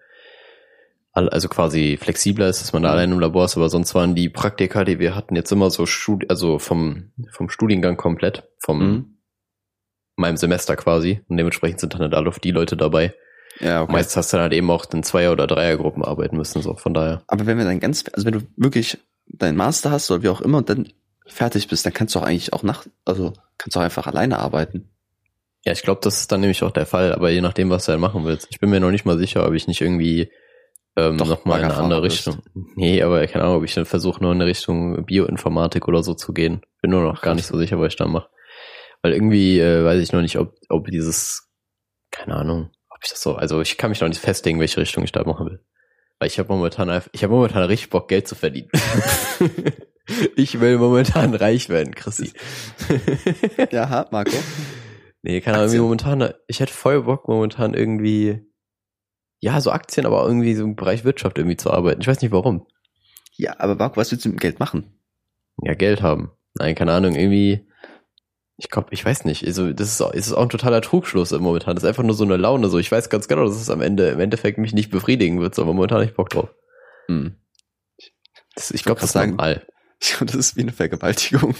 also 1.10 1.48
quasi 1.48 1.98
flexibler 2.00 2.48
ist, 2.48 2.60
dass 2.60 2.72
man 2.72 2.84
da 2.84 2.92
allein 2.92 3.10
im 3.10 3.18
Labor 3.18 3.46
ist, 3.46 3.56
aber 3.56 3.68
sonst 3.68 3.96
waren 3.96 4.14
die 4.14 4.28
Praktika, 4.28 4.84
die 4.84 5.00
wir 5.00 5.16
hatten, 5.16 5.34
jetzt 5.34 5.50
immer 5.50 5.68
so 5.70 5.86
Studi 5.86 6.28
also 6.28 6.60
vom, 6.60 7.10
vom 7.32 7.48
Studiengang 7.48 7.96
komplett, 7.96 8.48
vom 8.60 8.78
mhm. 8.78 9.18
meinem 10.14 10.36
Semester 10.36 10.76
quasi. 10.76 11.20
Und 11.26 11.36
dementsprechend 11.36 11.80
sind 11.80 11.94
dann 11.94 12.02
halt 12.02 12.14
alle 12.14 12.28
auf 12.28 12.38
die 12.38 12.52
Leute 12.52 12.76
dabei. 12.76 13.12
Ja, 13.60 13.82
okay. 13.82 13.92
Meist 13.92 14.16
hast 14.16 14.32
du 14.32 14.36
dann 14.36 14.44
halt 14.44 14.52
eben 14.52 14.70
auch 14.70 14.84
in 14.92 15.02
Zweier- 15.02 15.32
oder 15.32 15.46
Dreiergruppen 15.46 16.04
arbeiten 16.04 16.36
müssen, 16.36 16.62
so 16.62 16.74
von 16.74 16.94
daher. 16.94 17.22
Aber 17.26 17.46
wenn 17.46 17.58
wir 17.58 17.64
dann 17.64 17.80
ganz, 17.80 18.04
also 18.12 18.26
wenn 18.26 18.34
du 18.34 18.40
wirklich 18.56 18.98
deinen 19.26 19.56
Master 19.56 19.90
hast 19.90 20.10
oder 20.10 20.22
wie 20.22 20.28
auch 20.28 20.40
immer 20.40 20.58
und 20.58 20.68
dann 20.68 20.92
fertig 21.26 21.68
bist, 21.68 21.86
dann 21.86 21.92
kannst 21.92 22.14
du 22.14 22.18
auch 22.18 22.24
eigentlich 22.24 22.52
auch 22.52 22.62
nach, 22.62 22.86
also 23.04 23.32
kannst 23.58 23.76
du 23.76 23.80
auch 23.80 23.84
einfach 23.84 24.06
alleine 24.06 24.38
arbeiten. 24.38 24.90
Ja, 25.64 25.72
ich 25.72 25.82
glaube, 25.82 26.00
das 26.02 26.20
ist 26.20 26.30
dann 26.30 26.40
nämlich 26.40 26.62
auch 26.62 26.70
der 26.70 26.86
Fall, 26.86 27.12
aber 27.12 27.30
je 27.30 27.40
nachdem, 27.40 27.70
was 27.70 27.86
du 27.86 27.92
halt 27.92 28.00
machen 28.00 28.24
willst. 28.24 28.46
Ich 28.50 28.60
bin 28.60 28.70
mir 28.70 28.78
noch 28.78 28.92
nicht 28.92 29.04
mal 29.04 29.18
sicher, 29.18 29.46
ob 29.46 29.52
ich 29.54 29.66
nicht 29.66 29.80
irgendwie 29.80 30.30
ähm, 30.96 31.16
nochmal 31.16 31.58
in 31.58 31.64
eine 31.64 31.74
andere 31.76 32.02
Richtung. 32.04 32.38
Nee, 32.76 33.02
aber 33.02 33.26
keine 33.26 33.44
Ahnung, 33.44 33.56
ob 33.58 33.64
ich 33.64 33.74
dann 33.74 33.84
versuche, 33.84 34.22
nur 34.22 34.32
in 34.32 34.40
eine 34.40 34.48
Richtung 34.48 35.04
Bioinformatik 35.04 35.88
oder 35.88 36.02
so 36.02 36.14
zu 36.14 36.32
gehen. 36.32 36.62
Bin 36.82 36.92
nur 36.92 37.02
noch 37.02 37.20
gar 37.20 37.34
nicht 37.34 37.46
so 37.46 37.58
sicher, 37.58 37.80
was 37.80 37.88
ich 37.88 37.96
da 37.96 38.06
mache. 38.06 38.28
Weil 39.02 39.12
irgendwie 39.12 39.58
äh, 39.58 39.84
weiß 39.84 40.00
ich 40.00 40.12
noch 40.12 40.22
nicht, 40.22 40.38
ob, 40.38 40.54
ob 40.68 40.86
dieses, 40.86 41.50
keine 42.10 42.36
Ahnung, 42.36 42.70
ob 42.96 43.04
ich 43.04 43.10
das 43.10 43.20
so, 43.20 43.34
also 43.34 43.60
ich 43.60 43.76
kann 43.76 43.90
mich 43.90 44.00
noch 44.00 44.08
nicht 44.08 44.20
festlegen, 44.20 44.58
welche 44.58 44.80
Richtung 44.80 45.04
ich 45.04 45.12
da 45.12 45.22
machen 45.24 45.46
will. 45.46 45.60
Weil 46.18 46.28
ich 46.28 46.38
habe 46.38 46.50
momentan, 46.50 47.02
ich 47.12 47.22
habe 47.22 47.34
momentan 47.34 47.62
richtig 47.64 47.90
Bock, 47.90 48.08
Geld 48.08 48.26
zu 48.26 48.34
verdienen. 48.34 48.70
ich 50.36 50.60
will 50.60 50.78
momentan 50.78 51.34
reich 51.34 51.68
werden, 51.68 51.94
Chrissy. 51.94 52.32
ja, 53.70 54.06
Marco. 54.10 54.36
Nee, 55.20 55.42
keine 55.42 55.58
Ahnung, 55.58 55.76
momentan, 55.76 56.32
ich 56.46 56.60
hätte 56.60 56.72
voll 56.72 57.02
Bock 57.02 57.28
momentan 57.28 57.74
irgendwie, 57.74 58.40
ja, 59.40 59.60
so 59.60 59.70
Aktien, 59.70 60.06
aber 60.06 60.24
irgendwie 60.24 60.54
so 60.54 60.64
im 60.64 60.74
Bereich 60.74 61.04
Wirtschaft 61.04 61.36
irgendwie 61.36 61.58
zu 61.58 61.70
arbeiten. 61.70 62.00
Ich 62.00 62.06
weiß 62.06 62.22
nicht 62.22 62.32
warum. 62.32 62.66
Ja, 63.36 63.56
aber 63.58 63.74
Marco, 63.74 63.96
was 63.96 64.10
willst 64.10 64.24
du 64.24 64.30
mit 64.30 64.38
dem 64.38 64.40
Geld 64.40 64.58
machen? 64.58 64.98
Ja, 65.62 65.74
Geld 65.74 66.00
haben. 66.00 66.30
Nein, 66.54 66.74
keine 66.74 66.92
Ahnung, 66.92 67.14
irgendwie, 67.14 67.68
ich 68.58 68.70
glaube, 68.70 68.88
ich 68.90 69.04
weiß 69.04 69.24
nicht. 69.24 69.44
Also, 69.46 69.72
das 69.72 69.88
ist, 69.88 70.00
auch, 70.00 70.12
ist 70.12 70.32
auch 70.32 70.42
ein 70.42 70.48
totaler 70.48 70.80
Trugschluss 70.80 71.32
momentan. 71.32 71.74
Das 71.74 71.84
ist 71.84 71.88
einfach 71.88 72.02
nur 72.02 72.14
so 72.14 72.24
eine 72.24 72.36
Laune. 72.36 72.68
So, 72.68 72.78
ich 72.78 72.90
weiß 72.90 73.10
ganz 73.10 73.28
genau, 73.28 73.44
dass 73.44 73.56
es 73.56 73.68
am 73.68 73.82
Ende, 73.82 74.08
im 74.08 74.20
Endeffekt 74.20 74.58
mich 74.58 74.72
nicht 74.72 74.90
befriedigen 74.90 75.40
wird, 75.40 75.58
aber 75.58 75.74
momentan 75.74 76.00
nicht 76.00 76.14
Bock 76.14 76.30
drauf. 76.30 76.48
Hm. 77.08 77.36
Das, 78.54 78.70
ich 78.70 78.82
glaube, 78.82 79.00
das 79.00 79.10
ist 79.10 79.12
sagen, 79.12 79.32
normal. 79.32 79.66
Ich 80.00 80.10
glaube, 80.10 80.26
das 80.32 80.36
ist 80.36 80.56
wie 80.56 80.62
eine 80.62 80.72
Vergewaltigung. 80.72 81.54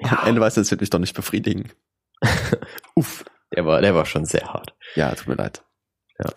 Ja. 0.00 0.20
Am 0.20 0.28
Ende 0.28 0.40
weiß 0.40 0.56
es 0.56 0.70
wird 0.70 0.80
mich 0.80 0.90
doch 0.90 0.98
nicht 0.98 1.14
befriedigen. 1.14 1.72
Uff, 2.94 3.24
der 3.54 3.66
war, 3.66 3.82
der 3.82 3.94
war 3.94 4.06
schon 4.06 4.24
sehr 4.24 4.52
hart. 4.52 4.74
Ja, 4.94 5.14
tut 5.14 5.28
mir 5.28 5.34
leid. 5.34 5.62
Ja. 6.18 6.30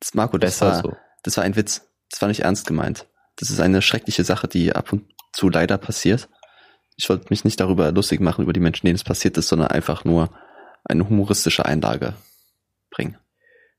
Das, 0.00 0.14
Marco, 0.14 0.38
das 0.38 0.60
war, 0.60 0.82
so. 0.82 0.96
das 1.22 1.36
war 1.36 1.44
ein 1.44 1.56
Witz. 1.56 1.90
Das 2.10 2.20
war 2.20 2.28
nicht 2.28 2.40
ernst 2.40 2.66
gemeint. 2.66 3.08
Das 3.36 3.50
ist 3.50 3.58
eine 3.58 3.82
schreckliche 3.82 4.22
Sache, 4.22 4.46
die 4.46 4.72
ab 4.72 4.92
und 4.92 5.12
zu 5.32 5.48
leider 5.48 5.78
passiert. 5.78 6.28
Ich 6.96 7.08
wollte 7.08 7.26
mich 7.30 7.44
nicht 7.44 7.60
darüber 7.60 7.90
lustig 7.92 8.20
machen, 8.20 8.42
über 8.42 8.52
die 8.52 8.60
Menschen, 8.60 8.86
denen 8.86 8.96
es 8.96 9.04
passiert 9.04 9.36
ist, 9.36 9.48
sondern 9.48 9.68
einfach 9.68 10.04
nur 10.04 10.30
eine 10.84 11.08
humoristische 11.08 11.64
Einlage 11.64 12.14
bringen. 12.90 13.18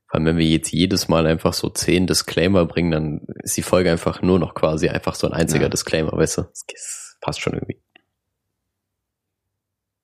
Vor 0.08 0.16
allem, 0.16 0.26
wenn 0.26 0.36
wir 0.36 0.46
jetzt 0.46 0.72
jedes 0.72 1.08
Mal 1.08 1.26
einfach 1.26 1.52
so 1.52 1.68
zehn 1.68 2.06
Disclaimer 2.06 2.64
bringen, 2.66 2.90
dann 2.90 3.26
ist 3.42 3.56
die 3.56 3.62
Folge 3.62 3.90
einfach 3.90 4.22
nur 4.22 4.38
noch 4.38 4.54
quasi 4.54 4.88
einfach 4.88 5.14
so 5.14 5.26
ein 5.26 5.32
einziger 5.32 5.64
ja. 5.64 5.68
Disclaimer, 5.68 6.12
weißt 6.12 6.38
du? 6.38 6.42
Das 6.42 7.16
passt 7.20 7.40
schon 7.40 7.54
irgendwie. 7.54 7.80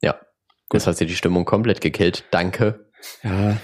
Ja. 0.01 0.19
Das 0.69 0.87
hat 0.87 0.99
dir 0.99 1.07
die 1.07 1.15
Stimmung 1.15 1.45
komplett 1.45 1.79
gekillt. 1.79 2.25
Danke. 2.31 2.89
Ja. 3.23 3.57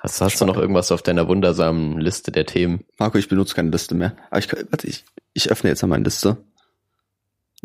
Hast, 0.00 0.20
hast 0.20 0.40
du 0.40 0.46
noch 0.46 0.56
irgendwas 0.56 0.92
auf 0.92 1.02
deiner 1.02 1.28
wundersamen 1.28 2.00
Liste 2.00 2.30
der 2.30 2.46
Themen? 2.46 2.84
Marco, 2.98 3.18
ich 3.18 3.28
benutze 3.28 3.54
keine 3.54 3.70
Liste 3.70 3.94
mehr. 3.94 4.16
Aber 4.30 4.38
ich, 4.38 4.50
warte, 4.52 4.86
ich, 4.86 5.04
ich 5.32 5.50
öffne 5.50 5.70
jetzt 5.70 5.82
mal 5.82 5.88
meine 5.88 6.04
Liste. 6.04 6.38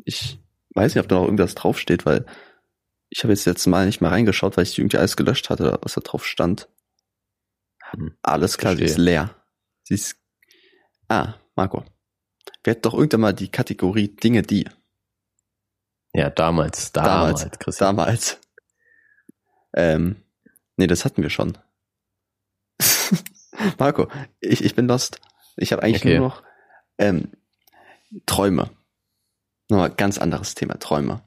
Ich 0.04 0.40
weiß 0.76 0.96
nicht, 0.96 1.04
ob 1.04 1.10
da 1.10 1.16
noch 1.16 1.26
irgendwas 1.26 1.56
draufsteht, 1.56 2.06
weil 2.06 2.26
ich 3.10 3.24
habe 3.24 3.34
jetzt 3.34 3.46
letztes 3.46 3.68
Mal 3.68 3.86
nicht 3.86 4.02
mal 4.02 4.10
reingeschaut, 4.10 4.58
weil 4.58 4.64
ich 4.64 4.78
irgendwie 4.78 4.98
alles 4.98 5.16
gelöscht 5.16 5.50
hatte, 5.50 5.78
was 5.82 5.94
da 5.94 6.02
drauf 6.02 6.26
stand. 6.26 6.68
Hm, 7.92 8.18
alles 8.24 8.58
klar, 8.58 8.72
verstehe. 8.72 8.88
sie 8.88 8.94
ist 8.94 8.98
leer. 8.98 9.36
Sie 9.84 9.94
ist. 9.94 10.18
Ah, 11.08 11.36
Marco. 11.56 11.84
Wir 12.64 12.72
hatten 12.72 12.82
doch 12.82 12.94
irgendwann 12.94 13.22
mal 13.22 13.34
die 13.34 13.50
Kategorie 13.50 14.08
Dinge, 14.08 14.42
die. 14.42 14.68
Ja, 16.14 16.30
damals, 16.30 16.92
damals, 16.92 17.42
damals, 17.42 17.60
Christian. 17.60 17.96
damals. 17.96 18.40
Ähm, 19.76 20.16
nee, 20.78 20.88
das 20.88 21.06
hatten 21.06 21.24
wir 21.24 21.30
schon. 21.30 21.58
Marco, 23.80 24.08
ich, 24.40 24.64
ich 24.64 24.76
bin 24.76 24.88
lost. 24.88 25.20
Ich 25.56 25.72
habe 25.72 25.84
eigentlich 25.84 26.02
okay. 26.02 26.18
nur 26.18 26.30
noch 26.30 26.44
ähm, 26.98 27.32
Träume. 28.26 28.70
Nochmal 29.74 29.90
ganz 29.90 30.20
anderes 30.20 30.54
Thema, 30.54 30.78
Träume. 30.78 31.24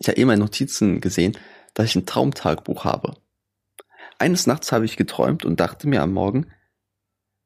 Ich 0.00 0.08
habe 0.08 0.16
eben 0.16 0.30
in 0.30 0.38
Notizen 0.38 1.02
gesehen, 1.02 1.36
dass 1.74 1.84
ich 1.84 1.94
ein 1.94 2.06
Traumtagebuch 2.06 2.86
habe. 2.86 3.18
Eines 4.18 4.46
Nachts 4.46 4.72
habe 4.72 4.86
ich 4.86 4.96
geträumt 4.96 5.44
und 5.44 5.60
dachte 5.60 5.86
mir 5.86 6.00
am 6.00 6.14
Morgen, 6.14 6.50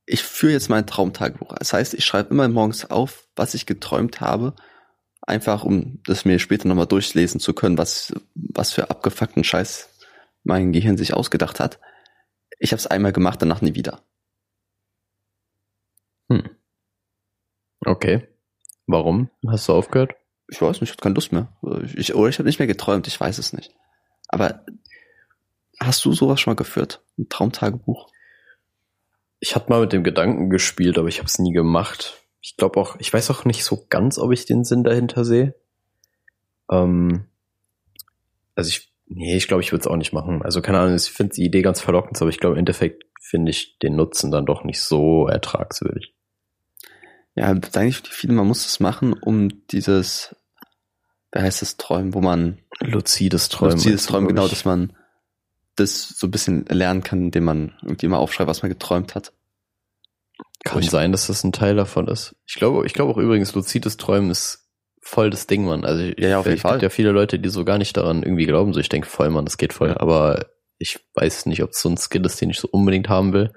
ich 0.07 0.22
führe 0.22 0.53
jetzt 0.53 0.68
mein 0.68 0.86
Traumtagebuch. 0.86 1.57
Das 1.59 1.72
heißt, 1.72 1.95
ich 1.95 2.05
schreibe 2.05 2.30
immer 2.30 2.47
morgens 2.47 2.88
auf, 2.88 3.26
was 3.34 3.55
ich 3.55 3.66
geträumt 3.66 4.20
habe, 4.20 4.55
einfach 5.22 5.64
um 5.64 6.01
das 6.05 6.24
mir 6.24 6.38
später 6.38 6.68
nochmal 6.68 6.86
durchlesen 6.86 7.41
zu 7.41 7.53
können, 7.53 7.76
was, 7.76 8.14
was 8.34 8.70
für 8.70 8.91
abgefuckten 8.91 9.43
Scheiß 9.43 9.88
mein 10.45 10.70
Gehirn 10.70 10.99
sich 10.99 11.14
ausgedacht 11.14 11.59
hat. 11.59 11.80
Ich 12.61 12.70
habe 12.70 12.78
es 12.78 12.86
einmal 12.86 13.12
gemacht, 13.12 13.43
danach 13.43 13.61
nie 13.61 13.74
wieder. 13.74 14.05
Hm. 16.28 16.49
Okay. 17.84 18.30
Warum 18.91 19.30
hast 19.47 19.68
du 19.68 19.72
aufgehört? 19.72 20.14
Ich 20.49 20.61
weiß 20.61 20.80
nicht, 20.80 20.88
ich 20.88 20.91
hatte 20.91 21.03
keine 21.03 21.14
Lust 21.14 21.30
mehr. 21.32 21.49
Ich, 21.95 22.14
oder 22.14 22.28
ich 22.28 22.38
habe 22.38 22.49
nicht 22.49 22.59
mehr 22.59 22.66
geträumt, 22.66 23.07
ich 23.07 23.20
weiß 23.20 23.38
es 23.38 23.53
nicht. 23.53 23.72
Aber 24.28 24.64
hast 25.78 26.05
du 26.05 26.12
sowas 26.12 26.41
schon 26.41 26.53
mal 26.53 26.57
geführt? 26.57 27.01
Ein 27.16 27.28
Traumtagebuch? 27.28 28.09
Ich 29.38 29.55
hatte 29.55 29.70
mal 29.70 29.80
mit 29.80 29.93
dem 29.93 30.03
Gedanken 30.03 30.51
gespielt, 30.51 30.99
aber 30.99 31.09
ich 31.09 31.18
habe 31.18 31.26
es 31.26 31.38
nie 31.38 31.53
gemacht. 31.53 32.20
Ich 32.41 32.57
glaube 32.57 32.80
auch, 32.80 32.97
ich 32.99 33.12
weiß 33.12 33.30
auch 33.30 33.45
nicht 33.45 33.64
so 33.64 33.86
ganz, 33.88 34.18
ob 34.18 34.32
ich 34.32 34.45
den 34.45 34.64
Sinn 34.64 34.82
dahinter 34.82 35.24
sehe. 35.24 35.55
Ähm, 36.70 37.26
also 38.57 38.68
ich, 38.68 38.93
nee, 39.07 39.36
ich 39.36 39.47
glaube, 39.47 39.62
ich 39.62 39.70
würde 39.70 39.82
es 39.82 39.86
auch 39.86 39.97
nicht 39.97 40.12
machen. 40.12 40.43
Also 40.43 40.62
keine 40.62 40.80
Ahnung, 40.80 40.97
ich 40.97 41.11
finde 41.11 41.34
die 41.34 41.45
Idee 41.45 41.62
ganz 41.62 41.80
verlockend, 41.80 42.20
aber 42.20 42.30
ich 42.30 42.41
glaube, 42.41 42.55
im 42.55 42.61
Endeffekt 42.61 43.05
finde 43.20 43.51
ich 43.51 43.78
den 43.78 43.95
Nutzen 43.95 44.32
dann 44.32 44.47
doch 44.47 44.64
nicht 44.64 44.80
so 44.80 45.28
ertragswürdig. 45.28 46.14
Ja, 47.35 47.47
eigentlich 47.47 48.03
viele, 48.09 48.33
man 48.33 48.47
muss 48.47 48.66
es 48.66 48.81
machen, 48.81 49.12
um 49.12 49.66
dieses, 49.68 50.35
wer 51.33 51.43
heißt 51.43 51.62
das, 51.62 51.76
Träumen, 51.76 52.14
wo 52.14 52.20
man 52.20 52.59
luzides 52.81 53.49
Träumen. 53.49 53.76
Luzides 53.76 54.07
Träumen, 54.07 54.28
genau, 54.28 54.49
dass 54.49 54.64
man 54.64 54.93
das 55.76 56.09
so 56.09 56.26
ein 56.26 56.31
bisschen 56.31 56.64
lernen 56.66 57.03
kann, 57.03 57.24
indem 57.26 57.45
man 57.45 57.78
irgendwie 57.83 58.09
mal 58.09 58.18
aufschreibt, 58.18 58.49
was 58.49 58.62
man 58.62 58.70
geträumt 58.70 59.14
hat. 59.14 59.33
Kann 60.64 60.83
sein, 60.83 61.12
dass 61.12 61.28
das 61.28 61.43
ein 61.43 61.53
Teil 61.53 61.76
davon 61.76 62.07
ist. 62.09 62.37
Ich 62.47 62.55
glaube, 62.57 62.85
ich 62.87 62.93
glaube 62.93 63.12
auch 63.12 63.16
übrigens, 63.16 63.55
luzides 63.55 63.97
Träumen 63.97 64.31
ist 64.31 64.68
voll 65.01 65.31
das 65.31 65.47
Ding, 65.47 65.64
Mann. 65.64 65.85
Also 65.85 66.03
ja, 66.03 66.28
ja, 66.28 66.39
auf 66.39 66.47
jeden 66.47 66.59
Fall. 66.59 66.72
gibt 66.72 66.83
ja 66.83 66.91
viele 66.91 67.12
Leute, 67.12 67.39
die 67.39 67.49
so 67.49 67.64
gar 67.64 67.78
nicht 67.78 67.97
daran 67.97 68.22
irgendwie 68.22 68.47
glauben. 68.47 68.74
So, 68.74 68.81
ich 68.81 68.91
denke 68.91 69.09
voll, 69.09 69.31
Mann, 69.31 69.47
das 69.47 69.57
geht 69.57 69.72
voll. 69.72 69.89
Ja. 69.89 70.01
Aber 70.01 70.47
ich 70.78 70.99
weiß 71.14 71.47
nicht, 71.47 71.62
ob 71.62 71.70
es 71.70 71.81
so 71.81 71.89
ein 71.89 71.97
Skill 71.97 72.24
ist, 72.26 72.41
den 72.41 72.51
ich 72.51 72.61
so 72.61 72.68
unbedingt 72.70 73.09
haben 73.09 73.33
will. 73.33 73.53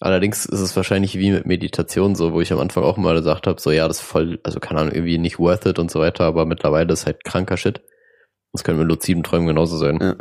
Allerdings 0.00 0.44
ist 0.44 0.60
es 0.60 0.76
wahrscheinlich 0.76 1.18
wie 1.18 1.30
mit 1.30 1.46
Meditation 1.46 2.14
so, 2.14 2.32
wo 2.32 2.40
ich 2.40 2.52
am 2.52 2.58
Anfang 2.58 2.82
auch 2.82 2.96
mal 2.96 3.14
gesagt 3.14 3.46
habe, 3.46 3.60
so 3.60 3.70
ja, 3.70 3.86
das 3.86 3.98
ist 3.98 4.06
voll, 4.06 4.40
also 4.42 4.60
keine 4.60 4.80
Ahnung, 4.80 4.92
irgendwie 4.92 5.18
nicht 5.18 5.38
worth 5.38 5.66
it 5.66 5.78
und 5.78 5.90
so 5.90 6.00
weiter, 6.00 6.24
aber 6.24 6.46
mittlerweile 6.46 6.92
ist 6.92 7.06
halt 7.06 7.24
kranker 7.24 7.56
Shit. 7.56 7.82
Das 8.52 8.64
können 8.64 8.78
mit 8.78 8.88
luziden 8.88 9.22
Träumen 9.22 9.46
genauso 9.46 9.76
sein. 9.76 9.98
Ja. 10.00 10.16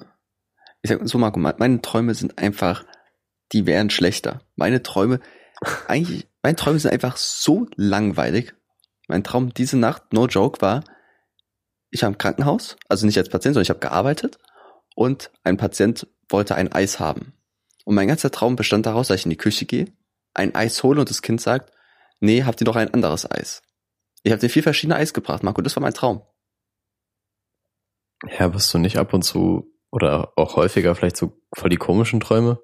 Ich 0.82 0.89
sag 0.89 1.07
so, 1.07 1.17
Marco, 1.17 1.39
meine 1.39 1.82
Träume 1.82 2.13
sind 2.13 2.38
einfach, 2.38 2.84
die 3.51 3.65
wären 3.65 3.89
schlechter. 3.89 4.41
Meine 4.55 4.84
Träume, 4.84 5.19
eigentlich, 5.88 6.28
meine 6.41 6.55
Träume 6.55 6.80
sind 6.80 6.91
einfach 6.91 7.17
so 7.17 7.67
langweilig. 7.76 8.53
Mein 9.07 9.24
Traum 9.24 9.53
diese 9.53 9.78
Nacht, 9.78 10.13
no 10.13 10.28
joke, 10.28 10.61
war, 10.61 10.84
ich 11.89 12.01
war 12.01 12.09
im 12.09 12.17
Krankenhaus, 12.17 12.78
also 12.89 13.05
nicht 13.05 13.17
als 13.17 13.30
Patient, 13.30 13.53
sondern 13.53 13.63
ich 13.63 13.69
habe 13.69 13.80
gearbeitet 13.80 14.39
und 14.95 15.32
ein 15.43 15.57
Patient 15.57 16.07
wollte 16.30 16.55
ein 16.55 16.71
Eis 16.71 16.99
haben. 16.99 17.34
Und 17.84 17.95
mein 17.95 18.07
ganzer 18.07 18.31
Traum 18.31 18.55
bestand 18.55 18.86
daraus, 18.86 19.07
dass 19.07 19.19
ich 19.19 19.25
in 19.25 19.31
die 19.31 19.38
Küche 19.38 19.65
gehe, 19.65 19.93
ein 20.34 20.55
Eis 20.55 20.81
hole 20.84 20.99
und 20.99 21.09
das 21.09 21.21
Kind 21.21 21.41
sagt, 21.41 21.71
nee, 22.19 22.43
habt 22.43 22.61
ihr 22.61 22.65
doch 22.65 22.75
ein 22.75 22.93
anderes 22.93 23.29
Eis. 23.29 23.61
Ich 24.23 24.31
habe 24.31 24.39
dir 24.39 24.49
vier 24.49 24.63
verschiedene 24.63 24.95
Eis 24.95 25.13
gebracht, 25.13 25.43
Marco, 25.43 25.61
das 25.61 25.75
war 25.75 25.81
mein 25.81 25.93
Traum. 25.93 26.21
Ja, 28.39 28.53
wirst 28.53 28.73
du 28.73 28.77
nicht 28.77 28.97
ab 28.97 29.13
und 29.13 29.23
zu 29.23 29.69
oder 29.91 30.31
auch 30.38 30.55
häufiger 30.55 30.95
vielleicht 30.95 31.17
so 31.17 31.39
voll 31.55 31.69
die 31.69 31.77
komischen 31.77 32.19
Träume? 32.19 32.59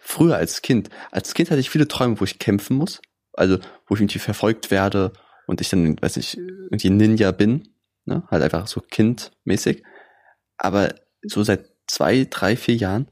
Früher 0.00 0.36
als 0.36 0.62
Kind. 0.62 0.88
Als 1.10 1.34
Kind 1.34 1.50
hatte 1.50 1.60
ich 1.60 1.70
viele 1.70 1.88
Träume, 1.88 2.20
wo 2.20 2.24
ich 2.24 2.38
kämpfen 2.38 2.76
muss. 2.76 3.00
Also, 3.32 3.58
wo 3.86 3.94
ich 3.94 4.00
irgendwie 4.00 4.18
verfolgt 4.18 4.70
werde 4.70 5.12
und 5.46 5.60
ich 5.60 5.68
dann, 5.68 6.00
weiß 6.00 6.16
ich, 6.16 6.38
irgendwie 6.38 6.90
Ninja 6.90 7.32
bin. 7.32 7.74
Ne? 8.04 8.22
Halt 8.30 8.42
einfach 8.42 8.66
so 8.66 8.80
kindmäßig. 8.80 9.82
Aber 10.56 10.94
so 11.22 11.42
seit 11.42 11.68
zwei, 11.86 12.26
drei, 12.30 12.56
vier 12.56 12.76
Jahren 12.76 13.10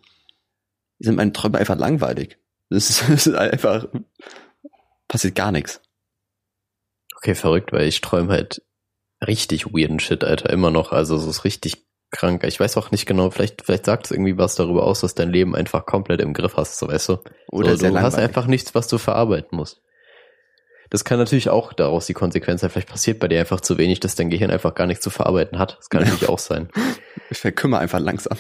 sind 0.99 1.16
meine 1.16 1.32
Träume 1.32 1.59
einfach 1.59 1.76
langweilig. 1.76 2.38
Das 2.70 2.90
ist, 2.90 3.03
das 3.09 3.26
ist 3.26 3.34
einfach 3.34 3.86
passiert 5.09 5.34
gar 5.34 5.53
nichts. 5.53 5.80
Okay, 7.16 7.34
verrückt, 7.34 7.72
weil 7.72 7.86
ich 7.86 8.01
träume 8.01 8.32
halt 8.32 8.62
richtig 9.26 9.66
weirden 9.66 10.01
Shit, 10.01 10.24
Alter, 10.24 10.51
immer 10.51 10.70
noch. 10.70 10.92
Also 10.92 11.16
es 11.16 11.24
ist 11.24 11.44
richtig 11.44 11.86
krank. 12.11 12.44
Ich 12.44 12.61
weiß 12.61 12.76
auch 12.76 12.90
nicht 12.90 13.07
genau, 13.07 13.30
vielleicht, 13.30 13.62
vielleicht 13.62 13.86
sagt 13.86 14.07
es 14.07 14.11
irgendwie 14.12 14.38
was 14.38 14.55
darüber 14.55 14.84
aus, 14.84 15.01
dass 15.01 15.14
dein 15.14 15.30
Leben 15.30 15.57
einfach 15.57 15.86
komplett 15.86 16.20
im 16.20 16.34
Griff 16.34 16.57
hast, 16.57 16.78
so 16.78 16.88
weißt 16.88 17.09
du. 17.09 17.18
Oder 17.51 17.76
so, 17.76 17.88
du 17.88 18.01
hast 18.01 18.16
einfach 18.16 18.47
nichts, 18.47 18.74
was 18.74 18.88
du 18.88 18.99
verarbeiten 18.99 19.57
musst. 19.57 19.82
Das 20.90 21.05
kann 21.05 21.18
natürlich 21.18 21.49
auch 21.49 21.72
daraus 21.72 22.07
die 22.07 22.14
Konsequenz 22.14 22.61
sein. 22.61 22.70
Vielleicht 22.70 22.88
passiert 22.88 23.18
bei 23.18 23.26
dir 23.26 23.40
einfach 23.40 23.61
zu 23.61 23.76
wenig, 23.76 23.99
dass 23.99 24.14
dein 24.14 24.30
Gehirn 24.30 24.53
einfach 24.53 24.74
gar 24.74 24.86
nichts 24.86 25.03
zu 25.03 25.11
verarbeiten 25.11 25.59
hat. 25.59 25.78
Das 25.78 25.88
kann 25.88 26.03
natürlich 26.05 26.28
auch 26.28 26.38
sein. 26.38 26.68
Ich 27.30 27.38
verkümmere 27.38 27.80
einfach 27.80 27.99
langsam. 27.99 28.38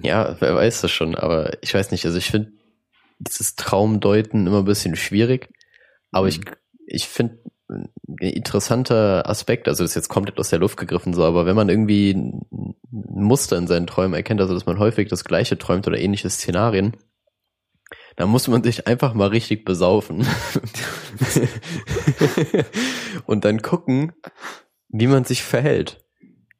Ja, 0.00 0.36
wer 0.40 0.54
weiß 0.54 0.80
das 0.80 0.90
schon, 0.90 1.14
aber 1.14 1.62
ich 1.62 1.74
weiß 1.74 1.90
nicht. 1.90 2.06
Also 2.06 2.18
ich 2.18 2.30
finde 2.30 2.52
dieses 3.18 3.56
Traumdeuten 3.56 4.46
immer 4.46 4.60
ein 4.60 4.64
bisschen 4.64 4.96
schwierig. 4.96 5.50
Aber 6.10 6.26
mhm. 6.26 6.30
ich, 6.30 6.40
ich 6.86 7.08
finde 7.08 7.38
ein 7.68 7.90
interessanter 8.18 9.28
Aspekt, 9.28 9.68
also 9.68 9.82
das 9.82 9.92
ist 9.92 9.96
jetzt 9.96 10.08
komplett 10.08 10.38
aus 10.38 10.50
der 10.50 10.58
Luft 10.58 10.76
gegriffen 10.76 11.14
so, 11.14 11.24
aber 11.24 11.46
wenn 11.46 11.56
man 11.56 11.68
irgendwie 11.68 12.12
ein 12.12 12.42
Muster 12.90 13.56
in 13.56 13.66
seinen 13.66 13.86
Träumen 13.86 14.14
erkennt, 14.14 14.40
also 14.40 14.54
dass 14.54 14.66
man 14.66 14.78
häufig 14.78 15.08
das 15.08 15.24
gleiche 15.24 15.56
träumt 15.56 15.86
oder 15.86 15.98
ähnliche 15.98 16.28
Szenarien, 16.28 16.96
da 18.16 18.26
muss 18.26 18.48
man 18.48 18.62
sich 18.62 18.86
einfach 18.86 19.14
mal 19.14 19.28
richtig 19.28 19.64
besaufen. 19.64 20.26
und 23.26 23.44
dann 23.44 23.62
gucken, 23.62 24.12
wie 24.88 25.06
man 25.06 25.24
sich 25.24 25.42
verhält. 25.42 26.04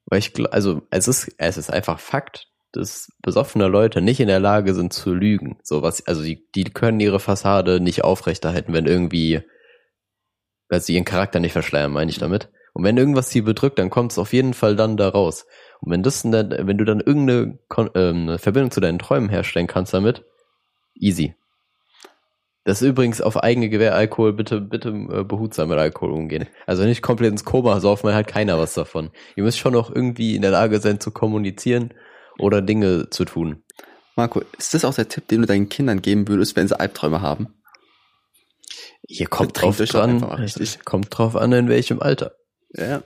Weil 0.06 0.20
ich 0.20 0.32
also 0.50 0.82
es 0.90 1.08
ist, 1.08 1.34
es 1.38 1.58
ist 1.58 1.70
einfach 1.70 2.00
Fakt, 2.00 2.51
dass 2.72 3.12
besoffene 3.22 3.68
Leute 3.68 4.00
nicht 4.00 4.20
in 4.20 4.28
der 4.28 4.40
Lage 4.40 4.74
sind 4.74 4.92
zu 4.92 5.14
lügen. 5.14 5.58
So 5.62 5.82
was, 5.82 6.06
also 6.06 6.22
die, 6.22 6.50
die 6.54 6.64
können 6.64 7.00
ihre 7.00 7.20
Fassade 7.20 7.80
nicht 7.80 8.02
aufrechterhalten, 8.02 8.72
wenn 8.72 8.86
irgendwie, 8.86 9.42
weil 10.68 10.80
sie 10.80 10.94
ihren 10.94 11.04
Charakter 11.04 11.38
nicht 11.38 11.52
verschleiern, 11.52 11.92
meine 11.92 12.10
ich 12.10 12.18
damit. 12.18 12.50
Und 12.72 12.84
wenn 12.84 12.96
irgendwas 12.96 13.30
sie 13.30 13.42
bedrückt, 13.42 13.78
dann 13.78 13.90
kommt 13.90 14.12
es 14.12 14.18
auf 14.18 14.32
jeden 14.32 14.54
Fall 14.54 14.76
dann 14.76 14.96
da 14.96 15.10
raus. 15.10 15.46
Und 15.80 15.92
wenn 15.92 16.02
das, 16.02 16.24
wenn 16.24 16.78
du 16.78 16.84
dann 16.84 17.00
irgendeine 17.00 17.58
ähm, 17.94 18.38
Verbindung 18.38 18.70
zu 18.70 18.80
deinen 18.80 18.98
Träumen 18.98 19.28
herstellen 19.28 19.66
kannst 19.66 19.92
damit, 19.92 20.24
easy. 20.94 21.34
Das 22.64 22.80
ist 22.80 22.88
übrigens 22.88 23.20
auf 23.20 23.42
eigene 23.42 23.68
Gewehr 23.68 23.94
Alkohol, 23.94 24.32
bitte, 24.32 24.60
bitte 24.60 24.90
äh, 24.90 25.24
behutsam 25.24 25.68
mit 25.68 25.78
Alkohol 25.78 26.12
umgehen. 26.12 26.46
Also 26.64 26.84
nicht 26.84 27.02
komplett 27.02 27.32
ins 27.32 27.44
Koma 27.44 27.80
saufen, 27.80 28.06
man 28.06 28.14
hat 28.14 28.28
keiner 28.28 28.58
was 28.58 28.74
davon. 28.74 29.10
Ihr 29.34 29.42
müsst 29.42 29.58
schon 29.58 29.72
noch 29.72 29.92
irgendwie 29.92 30.36
in 30.36 30.42
der 30.42 30.52
Lage 30.52 30.78
sein 30.78 31.00
zu 31.00 31.10
kommunizieren 31.10 31.92
oder 32.38 32.62
Dinge 32.62 33.10
zu 33.10 33.24
tun. 33.24 33.62
Marco, 34.16 34.42
ist 34.58 34.74
das 34.74 34.84
auch 34.84 34.94
der 34.94 35.08
Tipp, 35.08 35.28
den 35.28 35.42
du 35.42 35.46
deinen 35.46 35.68
Kindern 35.68 36.02
geben 36.02 36.28
würdest, 36.28 36.56
wenn 36.56 36.68
sie 36.68 36.78
Albträume 36.78 37.22
haben? 37.22 37.54
Hier 39.06 39.26
kommt 39.26 39.60
drauf 39.60 39.78
dran, 39.78 40.20
kommt 40.84 41.16
drauf 41.16 41.36
an, 41.36 41.52
in 41.52 41.68
welchem 41.68 42.00
Alter. 42.00 42.32
Ja. 42.74 43.02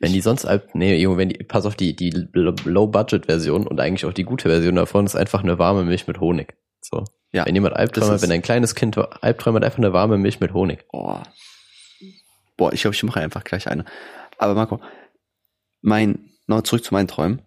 Wenn 0.00 0.12
die 0.12 0.20
sonst 0.20 0.44
Alb, 0.44 0.74
nee, 0.74 0.96
Junge, 0.96 1.18
wenn 1.18 1.28
die, 1.28 1.44
pass 1.44 1.66
auf, 1.66 1.76
die, 1.76 1.94
die 1.94 2.10
Low-Budget-Version 2.10 3.66
und 3.66 3.80
eigentlich 3.80 4.04
auch 4.04 4.12
die 4.12 4.24
gute 4.24 4.48
Version 4.48 4.74
davon 4.74 5.06
ist 5.06 5.14
einfach 5.14 5.42
eine 5.42 5.58
warme 5.58 5.84
Milch 5.84 6.06
mit 6.06 6.20
Honig. 6.20 6.54
So. 6.80 7.04
Ja. 7.32 7.46
Wenn 7.46 7.54
jemand 7.54 7.76
Albträume 7.76 8.12
hat, 8.12 8.22
wenn 8.22 8.32
ein 8.32 8.42
kleines 8.42 8.74
Kind 8.74 8.98
Albträume 8.98 9.56
hat, 9.56 9.64
einfach 9.64 9.78
eine 9.78 9.92
warme 9.92 10.18
Milch 10.18 10.40
mit 10.40 10.52
Honig. 10.52 10.86
Boah. 10.90 11.22
Boah, 12.56 12.72
ich 12.72 12.82
glaube, 12.82 12.94
ich 12.94 13.02
mache 13.02 13.20
einfach 13.20 13.44
gleich 13.44 13.68
eine. 13.68 13.84
Aber 14.38 14.54
Marco, 14.54 14.80
mein, 15.80 16.30
noch 16.46 16.62
zurück 16.62 16.84
zu 16.84 16.92
meinen 16.92 17.08
Träumen. 17.08 17.42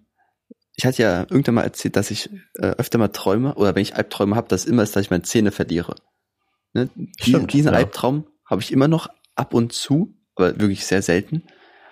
Ich 0.78 0.86
hatte 0.86 1.02
ja 1.02 1.22
irgendwann 1.22 1.56
mal 1.56 1.64
erzählt, 1.64 1.96
dass 1.96 2.12
ich 2.12 2.30
äh, 2.60 2.68
öfter 2.68 3.00
mal 3.00 3.08
träume, 3.08 3.56
oder 3.56 3.74
wenn 3.76 3.82
ich 3.82 3.96
Albträume 3.96 4.36
habe, 4.36 4.48
dass 4.48 4.66
immer 4.66 4.84
ist, 4.84 4.96
dass 4.96 5.04
ich 5.04 5.10
meine 5.10 5.24
Zähne 5.24 5.52
verliere. 5.52 5.96
Ne? 6.74 6.90
Stimmt, 7.20 7.52
diesen 7.52 7.72
ja. 7.72 7.78
Albtraum 7.78 8.28
habe 8.46 8.62
ich 8.62 8.72
immer 8.72 8.88
noch 8.88 9.10
ab 9.36 9.56
und 9.56 9.74
zu, 9.74 10.14
aber 10.36 10.60
wirklich 10.60 10.86
sehr 10.86 11.02
selten. 11.02 11.44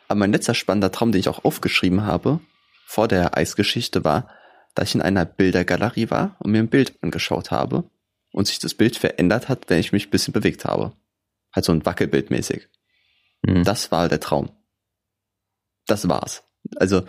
Aber 0.07 0.19
mein 0.19 0.31
letzter 0.31 0.53
spannender 0.53 0.91
Traum, 0.91 1.11
den 1.11 1.19
ich 1.19 1.29
auch 1.29 1.43
aufgeschrieben 1.43 2.03
habe, 2.03 2.39
vor 2.85 3.07
der 3.07 3.35
Eisgeschichte 3.35 4.03
war, 4.03 4.29
da 4.75 4.83
ich 4.83 4.93
in 4.93 5.01
einer 5.01 5.25
Bildergalerie 5.25 6.11
war 6.11 6.35
und 6.39 6.51
mir 6.51 6.59
ein 6.59 6.69
Bild 6.69 6.93
angeschaut 7.01 7.49
habe 7.49 7.89
und 8.31 8.45
sich 8.45 8.59
das 8.59 8.75
Bild 8.75 8.97
verändert 8.97 9.49
hat, 9.49 9.69
wenn 9.69 9.79
ich 9.79 9.93
mich 9.93 10.07
ein 10.07 10.11
bisschen 10.11 10.33
bewegt 10.33 10.63
habe. 10.63 10.93
Halt 11.51 11.65
so 11.65 11.71
ein 11.71 11.85
Wackelbild 11.85 12.29
mäßig. 12.29 12.67
Mhm. 13.41 13.63
Das 13.63 13.91
war 13.91 14.09
der 14.09 14.19
Traum. 14.19 14.51
Das 15.87 16.07
war's. 16.07 16.43
Also, 16.75 17.03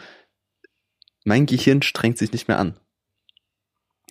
mein 1.26 1.46
Gehirn 1.46 1.82
strengt 1.82 2.18
sich 2.18 2.32
nicht 2.32 2.46
mehr 2.48 2.58
an. 2.58 2.78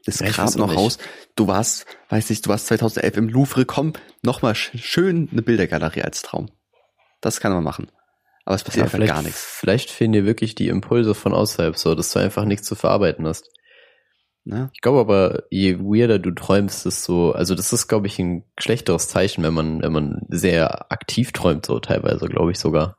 Es 0.05 0.19
ja, 0.19 0.27
kramt 0.27 0.57
noch 0.57 0.75
raus. 0.75 0.99
Du 1.35 1.47
warst, 1.47 1.85
weiß 2.09 2.29
nicht, 2.29 2.45
du 2.45 2.49
warst 2.49 2.67
2011 2.67 3.17
im 3.17 3.29
Louvre, 3.29 3.65
komm, 3.65 3.93
nochmal 4.21 4.53
schön 4.53 5.29
eine 5.31 5.41
Bildergalerie 5.41 6.03
als 6.03 6.21
Traum. 6.21 6.51
Das 7.21 7.39
kann 7.39 7.53
man 7.53 7.63
machen. 7.63 7.89
Aber 8.43 8.55
es 8.55 8.63
passiert 8.63 8.87
ja, 8.87 8.93
einfach 8.93 9.07
gar 9.07 9.23
nichts. 9.23 9.43
Vielleicht 9.43 9.89
fehlen 9.89 10.11
dir 10.11 10.25
wirklich 10.25 10.53
die 10.53 10.67
Impulse 10.67 11.15
von 11.15 11.33
außerhalb 11.33 11.77
so, 11.77 11.95
dass 11.95 12.11
du 12.11 12.19
einfach 12.19 12.45
nichts 12.45 12.67
zu 12.67 12.75
verarbeiten 12.75 13.25
hast. 13.25 13.49
Ja. 14.43 14.69
Ich 14.73 14.81
glaube 14.81 14.99
aber, 14.99 15.43
je 15.49 15.79
weirder 15.79 16.19
du 16.19 16.31
träumst, 16.31 16.85
ist 16.85 17.03
so, 17.03 17.31
also 17.31 17.55
das 17.55 17.73
ist, 17.73 17.87
glaube 17.87 18.05
ich, 18.05 18.19
ein 18.19 18.43
schlechteres 18.59 19.07
Zeichen, 19.07 19.41
wenn 19.41 19.53
man, 19.53 19.81
wenn 19.81 19.91
man 19.93 20.21
sehr 20.29 20.91
aktiv 20.91 21.31
träumt, 21.31 21.65
so 21.65 21.79
teilweise, 21.79 22.27
glaube 22.27 22.51
ich 22.51 22.59
sogar. 22.59 22.97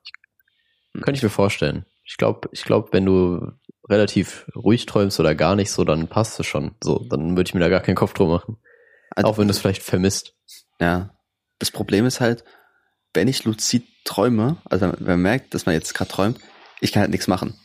Hm. 0.94 1.02
Könnte 1.02 1.18
ich 1.18 1.22
mir 1.22 1.28
vorstellen. 1.28 1.84
Ich 2.04 2.16
glaube, 2.16 2.48
ich 2.50 2.64
glaube, 2.64 2.88
wenn 2.92 3.04
du 3.04 3.52
relativ 3.88 4.46
ruhig 4.54 4.86
träumst 4.86 5.20
oder 5.20 5.34
gar 5.34 5.56
nicht 5.56 5.70
so, 5.70 5.84
dann 5.84 6.08
passt 6.08 6.38
es 6.40 6.46
schon. 6.46 6.74
So, 6.82 7.06
dann 7.08 7.36
würde 7.36 7.48
ich 7.48 7.54
mir 7.54 7.60
da 7.60 7.68
gar 7.68 7.80
keinen 7.80 7.94
Kopf 7.94 8.14
drum 8.14 8.28
machen. 8.28 8.58
Also, 9.10 9.28
Auch 9.28 9.38
wenn 9.38 9.48
du 9.48 9.52
es 9.52 9.58
vielleicht 9.58 9.82
vermisst. 9.82 10.34
Ja. 10.80 11.10
Das 11.58 11.70
Problem 11.70 12.06
ist 12.06 12.20
halt, 12.20 12.44
wenn 13.14 13.28
ich 13.28 13.44
luzid 13.44 13.84
träume, 14.04 14.58
also 14.64 14.92
wenn 14.98 15.06
man 15.06 15.20
merkt, 15.20 15.54
dass 15.54 15.66
man 15.66 15.74
jetzt 15.74 15.94
gerade 15.94 16.10
träumt, 16.10 16.38
ich 16.80 16.92
kann 16.92 17.00
halt 17.00 17.10
nichts 17.10 17.28
machen. 17.28 17.58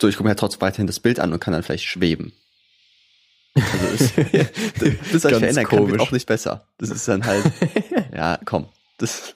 So, 0.00 0.08
ich 0.08 0.16
gucke 0.16 0.24
mir 0.24 0.30
halt 0.30 0.38
trotzdem 0.38 0.60
weiterhin 0.60 0.86
das 0.86 1.00
Bild 1.00 1.20
an 1.20 1.32
und 1.32 1.40
kann 1.40 1.52
dann 1.52 1.62
vielleicht 1.62 1.84
schweben. 1.84 2.32
Also 3.54 3.86
ist, 3.94 4.14
das 5.12 5.24
euch 5.26 5.36
verändern 5.36 5.66
kann, 5.66 5.90
wird 5.90 6.00
auch 6.00 6.12
nicht 6.12 6.26
besser. 6.26 6.66
Das 6.78 6.90
ist 6.90 7.06
dann 7.08 7.24
halt, 7.24 7.44
ja, 8.14 8.38
komm, 8.44 8.68
das, 8.98 9.34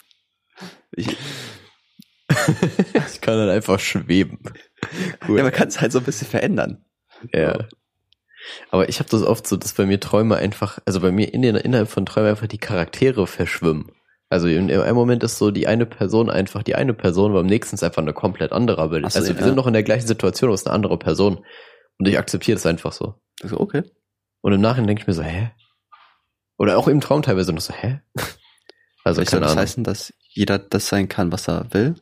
ich, 0.93 1.09
ich 1.09 3.21
kann 3.21 3.37
dann 3.37 3.51
einfach 3.51 3.79
schweben. 3.79 4.39
Cool. 5.27 5.39
Ja, 5.39 5.45
man 5.45 5.53
kann 5.53 5.69
es 5.69 5.81
halt 5.81 5.93
so 5.93 5.99
ein 5.99 6.05
bisschen 6.05 6.29
verändern. 6.29 6.85
Ja. 7.33 7.67
Aber 8.71 8.89
ich 8.89 8.99
habe 8.99 9.09
das 9.09 9.23
oft 9.23 9.47
so, 9.47 9.57
dass 9.57 9.73
bei 9.73 9.87
mir 9.87 9.99
Träume 9.99 10.37
einfach, 10.37 10.79
also 10.85 11.01
bei 11.01 11.11
mir 11.11 11.33
in 11.33 11.43
den, 11.43 11.57
innerhalb 11.57 11.89
von 11.89 12.07
Träumen 12.07 12.31
einfach 12.31 12.47
die 12.47 12.59
Charaktere 12.59 13.27
verschwimmen. 13.27 13.91
Also 14.29 14.49
in 14.49 14.71
einem 14.71 14.95
Moment 14.97 15.23
ist 15.23 15.39
so 15.39 15.51
die 15.51 15.67
eine 15.67 15.87
Person 15.87 16.31
einfach 16.31 16.63
die 16.63 16.75
eine 16.75 16.95
Person, 16.95 17.33
beim 17.33 17.47
nächsten 17.47 17.77
ist 17.77 17.85
einfach 17.85 18.03
eine 18.03 18.13
komplett 18.13 18.53
andere 18.53 18.89
Bild. 18.89 19.11
So, 19.11 19.19
also 19.19 19.35
wir 19.35 19.41
ja. 19.41 19.47
sind 19.47 19.55
noch 19.55 19.67
in 19.67 19.73
der 19.73 19.85
gleichen 19.85 20.07
Situation, 20.07 20.49
aber 20.49 20.55
es 20.55 20.63
ist 20.63 20.67
eine 20.67 20.75
andere 20.75 20.99
Person. 20.99 21.45
Und 21.99 22.09
ich 22.09 22.19
akzeptiere 22.19 22.57
das 22.57 22.67
einfach 22.67 22.93
so. 22.93 23.15
Also 23.43 23.61
okay. 23.61 23.85
Und 24.41 24.53
im 24.53 24.61
Nachhinein 24.61 24.89
denke 24.89 25.03
ich 25.03 25.07
mir 25.07 25.15
so, 25.15 25.23
hä? 25.23 25.53
Oder 26.59 26.79
auch 26.79 26.89
im 26.89 27.01
Traum 27.01 27.23
teilweise 27.23 27.53
noch 27.53 27.61
so, 27.61 27.73
hä? 27.73 28.01
Also 29.05 29.21
Vielleicht 29.21 29.31
soll 29.31 29.41
das 29.41 29.55
heißen, 29.55 29.85
dass 29.85 30.13
jeder 30.19 30.59
das 30.59 30.89
sein 30.89 31.09
kann, 31.09 31.31
was 31.31 31.47
er 31.47 31.73
will? 31.73 31.95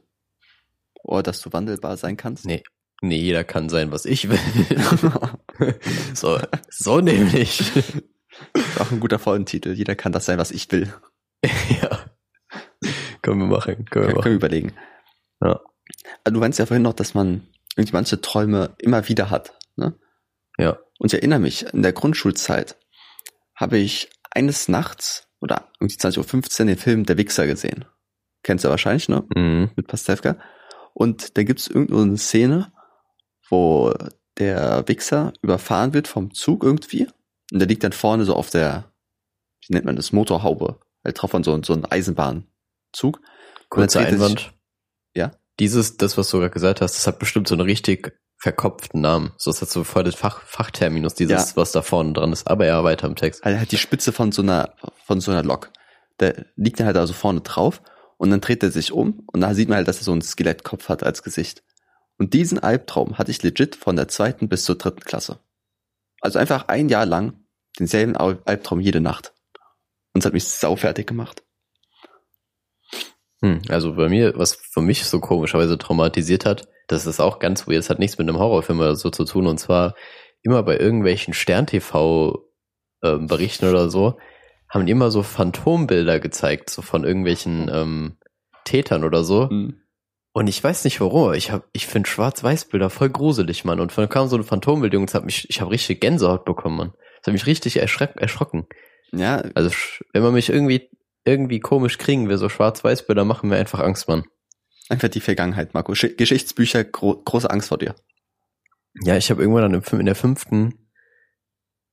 Oder 1.05 1.23
dass 1.23 1.41
du 1.41 1.53
wandelbar 1.53 1.97
sein 1.97 2.17
kannst? 2.17 2.47
Nee. 2.47 2.63
Nee, 3.03 3.19
jeder 3.19 3.45
kann 3.45 3.69
sein, 3.69 3.93
was 3.93 4.07
ich 4.07 4.29
will. 4.31 4.39
so, 6.15 6.39
so 6.71 7.01
nämlich. 7.01 7.63
Auch 8.79 8.91
ein 8.91 9.01
guter 9.01 9.19
Folgentitel. 9.19 9.75
Jeder 9.75 9.95
kann 9.95 10.13
das 10.13 10.25
sein, 10.25 10.39
was 10.39 10.51
ich 10.51 10.73
will. 10.73 10.93
ja. 11.45 12.01
Können 13.21 13.41
wir 13.41 13.47
machen. 13.47 13.85
Können 13.85 14.09
wir, 14.09 14.15
machen. 14.15 14.23
Können 14.23 14.35
wir 14.35 14.47
überlegen. 14.47 14.73
Ja. 15.43 15.61
Also 16.25 16.35
du 16.35 16.41
meinst 16.41 16.59
ja 16.59 16.67
vorhin 16.67 16.83
noch, 16.83 16.95
dass 16.95 17.15
man 17.15 17.47
irgendwie 17.77 17.93
manche 17.93 18.21
Träume 18.21 18.75
immer 18.79 19.07
wieder 19.09 19.29
hat. 19.29 19.59
Ne? 19.77 19.99
Ja. 20.59 20.79
Und 20.99 21.13
ich 21.13 21.15
erinnere 21.15 21.41
mich, 21.41 21.67
in 21.75 21.83
der 21.83 21.93
Grundschulzeit 21.93 22.77
habe 23.55 23.77
ich 23.77 24.11
eines 24.31 24.69
Nachts 24.69 25.29
oder 25.41 25.69
irgendwie 25.79 25.97
20.15 25.97 26.61
Uhr 26.61 26.67
den 26.67 26.79
Film 26.79 27.05
Der 27.05 27.19
Wichser 27.19 27.47
gesehen. 27.47 27.85
Kennst 28.43 28.65
du 28.65 28.69
wahrscheinlich, 28.69 29.09
ne? 29.09 29.25
Mhm. 29.35 29.71
Mit 29.77 29.89
Pastewka. 29.89 30.37
Und 30.95 31.37
da 31.37 31.43
gibt's 31.43 31.67
irgendeine 31.67 32.17
Szene, 32.17 32.73
wo 33.51 33.93
der 34.39 34.87
Wichser 34.89 35.33
überfahren 35.43 35.93
wird 35.93 36.09
vom 36.09 36.33
Zug 36.33 36.65
irgendwie. 36.65 37.09
Und 37.53 37.59
der 37.59 37.69
liegt 37.69 37.85
dann 37.85 37.93
vorne 37.93 38.25
so 38.25 38.35
auf 38.35 38.51
der, 38.51 38.93
wie 39.67 39.75
nennt 39.75 39.85
man 39.85 39.97
das, 39.97 40.13
Motorhaube 40.13 40.81
halt 41.05 41.21
drauf 41.21 41.33
von 41.33 41.45
so, 41.45 41.61
so 41.63 41.75
einem 41.75 41.85
Eisenbahnzug. 41.89 43.21
Kurzer 43.69 44.01
Einwand. 44.01 44.39
Sich, 44.41 44.53
ja. 45.15 45.33
Dieses, 45.61 45.97
das, 45.97 46.17
was 46.17 46.31
du 46.31 46.39
gerade 46.39 46.51
gesagt 46.51 46.81
hast, 46.81 46.97
das 46.97 47.07
hat 47.07 47.19
bestimmt 47.19 47.49
so 47.49 47.55
einen 47.55 47.63
richtig 47.63 48.19
verkopften 48.39 49.01
Namen. 49.01 49.33
So 49.37 49.51
ist 49.51 49.63
das 49.63 49.73
so 49.73 49.85
voll 49.85 50.05
das 50.05 50.15
Fach, 50.15 50.43
Fachterminus, 50.43 51.15
dieses, 51.15 51.51
ja. 51.51 51.57
was 51.57 51.73
da 51.73 51.83
vorne 51.83 52.13
dran 52.13 52.33
ist. 52.33 52.49
Aber 52.49 52.67
ja, 52.67 52.83
weiter 52.85 53.07
im 53.07 53.17
Text. 53.17 53.45
Also 53.45 53.59
halt 53.59 53.73
die 53.73 53.79
Spitze 53.79 54.13
von 54.13 54.33
so 54.33 54.43
einer, 54.43 54.75
von 55.05 55.21
so 55.21 55.31
einer 55.31 55.43
Lok. 55.43 55.71
Der 56.21 56.47
liegt 56.57 56.79
dann 56.79 56.87
halt 56.87 56.97
also 56.97 57.13
vorne 57.13 57.41
drauf 57.41 57.83
und 58.25 58.31
dann 58.31 58.41
dreht 58.41 58.63
er 58.63 58.71
sich 58.71 58.91
um 58.91 59.23
und 59.27 59.43
da 59.43 59.53
sieht 59.53 59.69
man 59.69 59.77
halt, 59.77 59.87
dass 59.87 59.99
er 59.99 60.05
so 60.05 60.13
einen 60.13 60.23
Skelettkopf 60.23 60.89
hat 60.89 61.03
als 61.03 61.23
Gesicht. 61.23 61.63
Und 62.17 62.33
diesen 62.33 62.59
Albtraum 62.59 63.19
hatte 63.19 63.31
ich 63.31 63.43
legit 63.43 63.77
von 63.77 63.97
der 63.97 64.09
zweiten 64.09 64.49
bis 64.49 64.65
zur 64.65 64.77
dritten 64.77 65.03
Klasse. 65.03 65.41
Also 66.23 66.39
einfach 66.39 66.69
ein 66.69 66.89
Jahr 66.89 67.05
lang 67.05 67.35
denselben 67.79 68.17
Albtraum 68.17 68.81
jede 68.81 69.03
Nacht. 69.03 69.35
Und 70.15 70.21
es 70.21 70.25
hat 70.25 70.33
mich 70.33 70.45
saufertig 70.45 71.07
gemacht. 71.07 71.43
Hm, 73.43 73.61
also 73.69 73.95
bei 73.95 74.09
mir, 74.09 74.39
was 74.39 74.55
für 74.55 74.81
mich 74.81 75.05
so 75.05 75.21
komischerweise 75.21 75.77
traumatisiert 75.77 76.47
hat, 76.47 76.67
das 76.89 77.05
ist 77.05 77.21
auch 77.21 77.41
ganz 77.41 77.67
weird, 77.67 77.81
das 77.81 77.91
hat 77.91 77.99
nichts 77.99 78.17
mit 78.17 78.27
einem 78.27 78.39
Horrorfilm 78.39 78.81
oder 78.81 78.97
so 78.97 79.11
zu 79.11 79.27
tun, 79.27 79.47
und 79.47 79.59
zwar 79.59 79.97
immer 80.41 80.63
bei 80.63 80.79
irgendwelchen 80.79 81.35
Stern-TV-Berichten 81.35 83.67
ähm, 83.67 83.71
oder 83.71 83.91
so, 83.91 84.17
haben 84.75 84.87
die 84.87 84.93
immer 84.93 85.13
so 85.13 85.23
Phantombilder 85.23 86.19
gezeigt, 86.19 86.69
so 86.69 86.83
von 86.83 87.05
irgendwelchen 87.05 87.71
ähm, 87.73 88.17
Tätern 88.65 89.05
oder 89.05 89.23
so. 89.23 89.47
Mhm. 89.47 89.81
Und 90.33 90.49
ich 90.49 90.63
weiß 90.63 90.83
nicht 90.83 91.01
warum, 91.01 91.33
ich 91.33 91.53
hab, 91.53 91.69
ich 91.73 91.87
finde 91.87 92.11
Schwarz-Weiß-Bilder 92.11 92.91
voll 92.91 93.09
gruselig, 93.09 93.65
Mann. 93.65 93.79
Und 93.79 93.97
dann 93.97 94.09
kam 94.09 94.27
so 94.27 94.35
eine 94.35 94.43
Phantombild 94.43 94.93
und 94.97 95.15
hat 95.15 95.25
mich, 95.25 95.49
ich 95.49 95.61
habe 95.61 95.71
richtig 95.71 96.01
Gänsehaut 96.01 96.45
bekommen, 96.45 96.77
Mann. 96.77 96.93
Das 97.19 97.29
hat 97.29 97.35
mich 97.35 97.47
richtig 97.47 97.77
erschreck, 97.77 98.17
erschrocken. 98.17 98.67
Ja. 99.13 99.45
Also 99.55 99.71
wenn 100.13 100.25
man 100.25 100.35
mich 100.35 100.51
irgendwie 100.51 100.91
irgendwie 101.25 101.61
komisch 101.61 101.99
kriegen 101.99 102.29
will, 102.29 102.37
so 102.37 102.49
Schwarz-Weiß-Bilder 102.49 103.25
machen 103.25 103.49
mir 103.49 103.57
einfach 103.57 103.79
Angst, 103.79 104.09
Mann. 104.09 104.25
Einfach 104.89 105.09
die 105.09 105.21
Vergangenheit, 105.21 105.73
Marco. 105.73 105.93
Geschichtsbücher, 105.93 106.83
gro 106.83 107.23
große 107.23 107.49
Angst 107.49 107.69
vor 107.69 107.79
dir. 107.79 107.95
Ja, 109.03 109.17
ich 109.17 109.31
habe 109.31 109.41
irgendwann 109.41 109.73
dann 109.73 110.01
in 110.01 110.07
der 110.07 110.17
fünften 110.17 110.84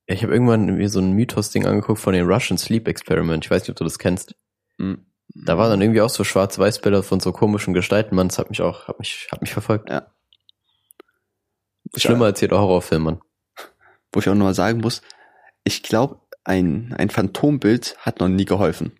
ich 0.05 0.23
habe 0.23 0.33
irgendwann 0.33 0.65
mir 0.65 0.89
so 0.89 0.99
ein 0.99 1.13
Mythos-Ding 1.13 1.65
angeguckt 1.65 1.99
von 1.99 2.13
den 2.13 2.25
Russian 2.25 2.57
Sleep 2.57 2.87
Experiment. 2.87 3.45
Ich 3.45 3.51
weiß 3.51 3.63
nicht, 3.63 3.69
ob 3.69 3.75
du 3.77 3.83
das 3.83 3.99
kennst. 3.99 4.35
Mhm. 4.77 5.05
Da 5.33 5.57
waren 5.57 5.69
dann 5.69 5.81
irgendwie 5.81 6.01
auch 6.01 6.09
so 6.09 6.23
Schwarz-Weiß-Bilder 6.23 7.03
von 7.03 7.19
so 7.19 7.31
komischen 7.31 7.73
Gestalten, 7.73 8.15
Mann. 8.15 8.27
Das 8.27 8.37
hat 8.37 8.49
mich 8.49 8.61
auch, 8.61 8.87
hat 8.87 8.99
mich, 8.99 9.27
hat 9.31 9.41
mich 9.41 9.53
verfolgt. 9.53 9.89
Ja. 9.89 10.07
Schlimmer 11.95 12.25
als 12.25 12.41
jeder 12.41 12.59
Horrorfilm, 12.59 13.03
Mann. 13.03 13.21
Wo 14.11 14.19
ich 14.19 14.27
auch 14.27 14.35
nochmal 14.35 14.53
sagen 14.53 14.79
muss, 14.79 15.01
ich 15.63 15.83
glaube, 15.83 16.19
ein, 16.43 16.93
ein 16.97 17.09
Phantombild 17.09 17.95
hat 17.99 18.19
noch 18.19 18.27
nie 18.27 18.45
geholfen. 18.45 18.93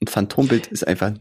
Ein 0.00 0.08
Phantombild 0.08 0.66
ist 0.68 0.86
einfach 0.86 1.12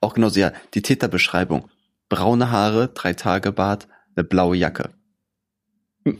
auch 0.00 0.14
genauso, 0.14 0.38
ja, 0.38 0.52
die 0.74 0.82
Täterbeschreibung. 0.82 1.70
Braune 2.08 2.50
Haare, 2.50 2.88
drei 2.88 3.14
Tage 3.14 3.50
Bart, 3.50 3.88
eine 4.14 4.24
blaue 4.24 4.56
Jacke. 4.56 4.90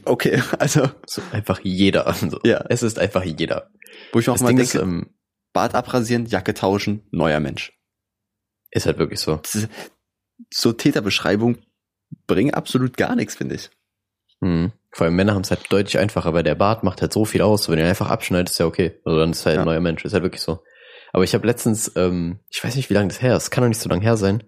Okay, 0.05 0.41
also. 0.59 0.89
So 1.05 1.21
einfach 1.31 1.59
jeder. 1.63 2.07
Also, 2.07 2.39
ja. 2.43 2.63
Es 2.69 2.83
ist 2.83 2.99
einfach 2.99 3.23
jeder. 3.23 3.69
Wo 4.11 4.19
ich 4.19 4.29
auch 4.29 4.33
das 4.33 4.41
mal 4.41 4.49
Ding 4.49 4.57
denke, 4.57 4.77
ist, 4.77 4.83
ähm, 4.83 5.13
Bart 5.53 5.75
abrasieren, 5.75 6.25
Jacke 6.25 6.53
tauschen, 6.53 7.07
neuer 7.11 7.39
Mensch. 7.39 7.73
Ist 8.71 8.85
halt 8.85 8.97
wirklich 8.97 9.19
so. 9.19 9.39
So 10.53 10.73
Täterbeschreibung 10.73 11.57
bringen 12.27 12.53
absolut 12.53 12.97
gar 12.97 13.15
nichts, 13.15 13.35
finde 13.35 13.55
ich. 13.55 13.69
Hm. 14.41 14.71
Vor 14.91 15.05
allem 15.05 15.15
Männer 15.15 15.33
haben 15.33 15.41
es 15.41 15.49
halt 15.49 15.71
deutlich 15.71 15.97
einfacher, 15.97 16.33
weil 16.33 16.43
der 16.43 16.55
Bart 16.55 16.83
macht 16.83 17.01
halt 17.01 17.13
so 17.13 17.25
viel 17.25 17.41
aus. 17.41 17.69
Wenn 17.69 17.79
er 17.79 17.89
einfach 17.89 18.09
abschneidet, 18.09 18.49
ist 18.49 18.59
ja 18.59 18.65
okay. 18.65 18.99
Also 19.03 19.19
dann 19.19 19.31
ist 19.31 19.45
halt 19.45 19.55
ja. 19.55 19.61
ein 19.61 19.65
neuer 19.65 19.79
Mensch. 19.79 20.05
Ist 20.05 20.13
halt 20.13 20.23
wirklich 20.23 20.41
so. 20.41 20.63
Aber 21.13 21.23
ich 21.23 21.33
habe 21.33 21.47
letztens, 21.47 21.91
ähm, 21.95 22.39
ich 22.49 22.63
weiß 22.63 22.75
nicht, 22.75 22.89
wie 22.89 22.93
lange 22.93 23.07
das 23.07 23.21
her 23.21 23.35
ist, 23.35 23.49
kann 23.49 23.63
doch 23.63 23.69
nicht 23.69 23.79
so 23.79 23.89
lange 23.89 24.03
her 24.03 24.17
sein 24.17 24.43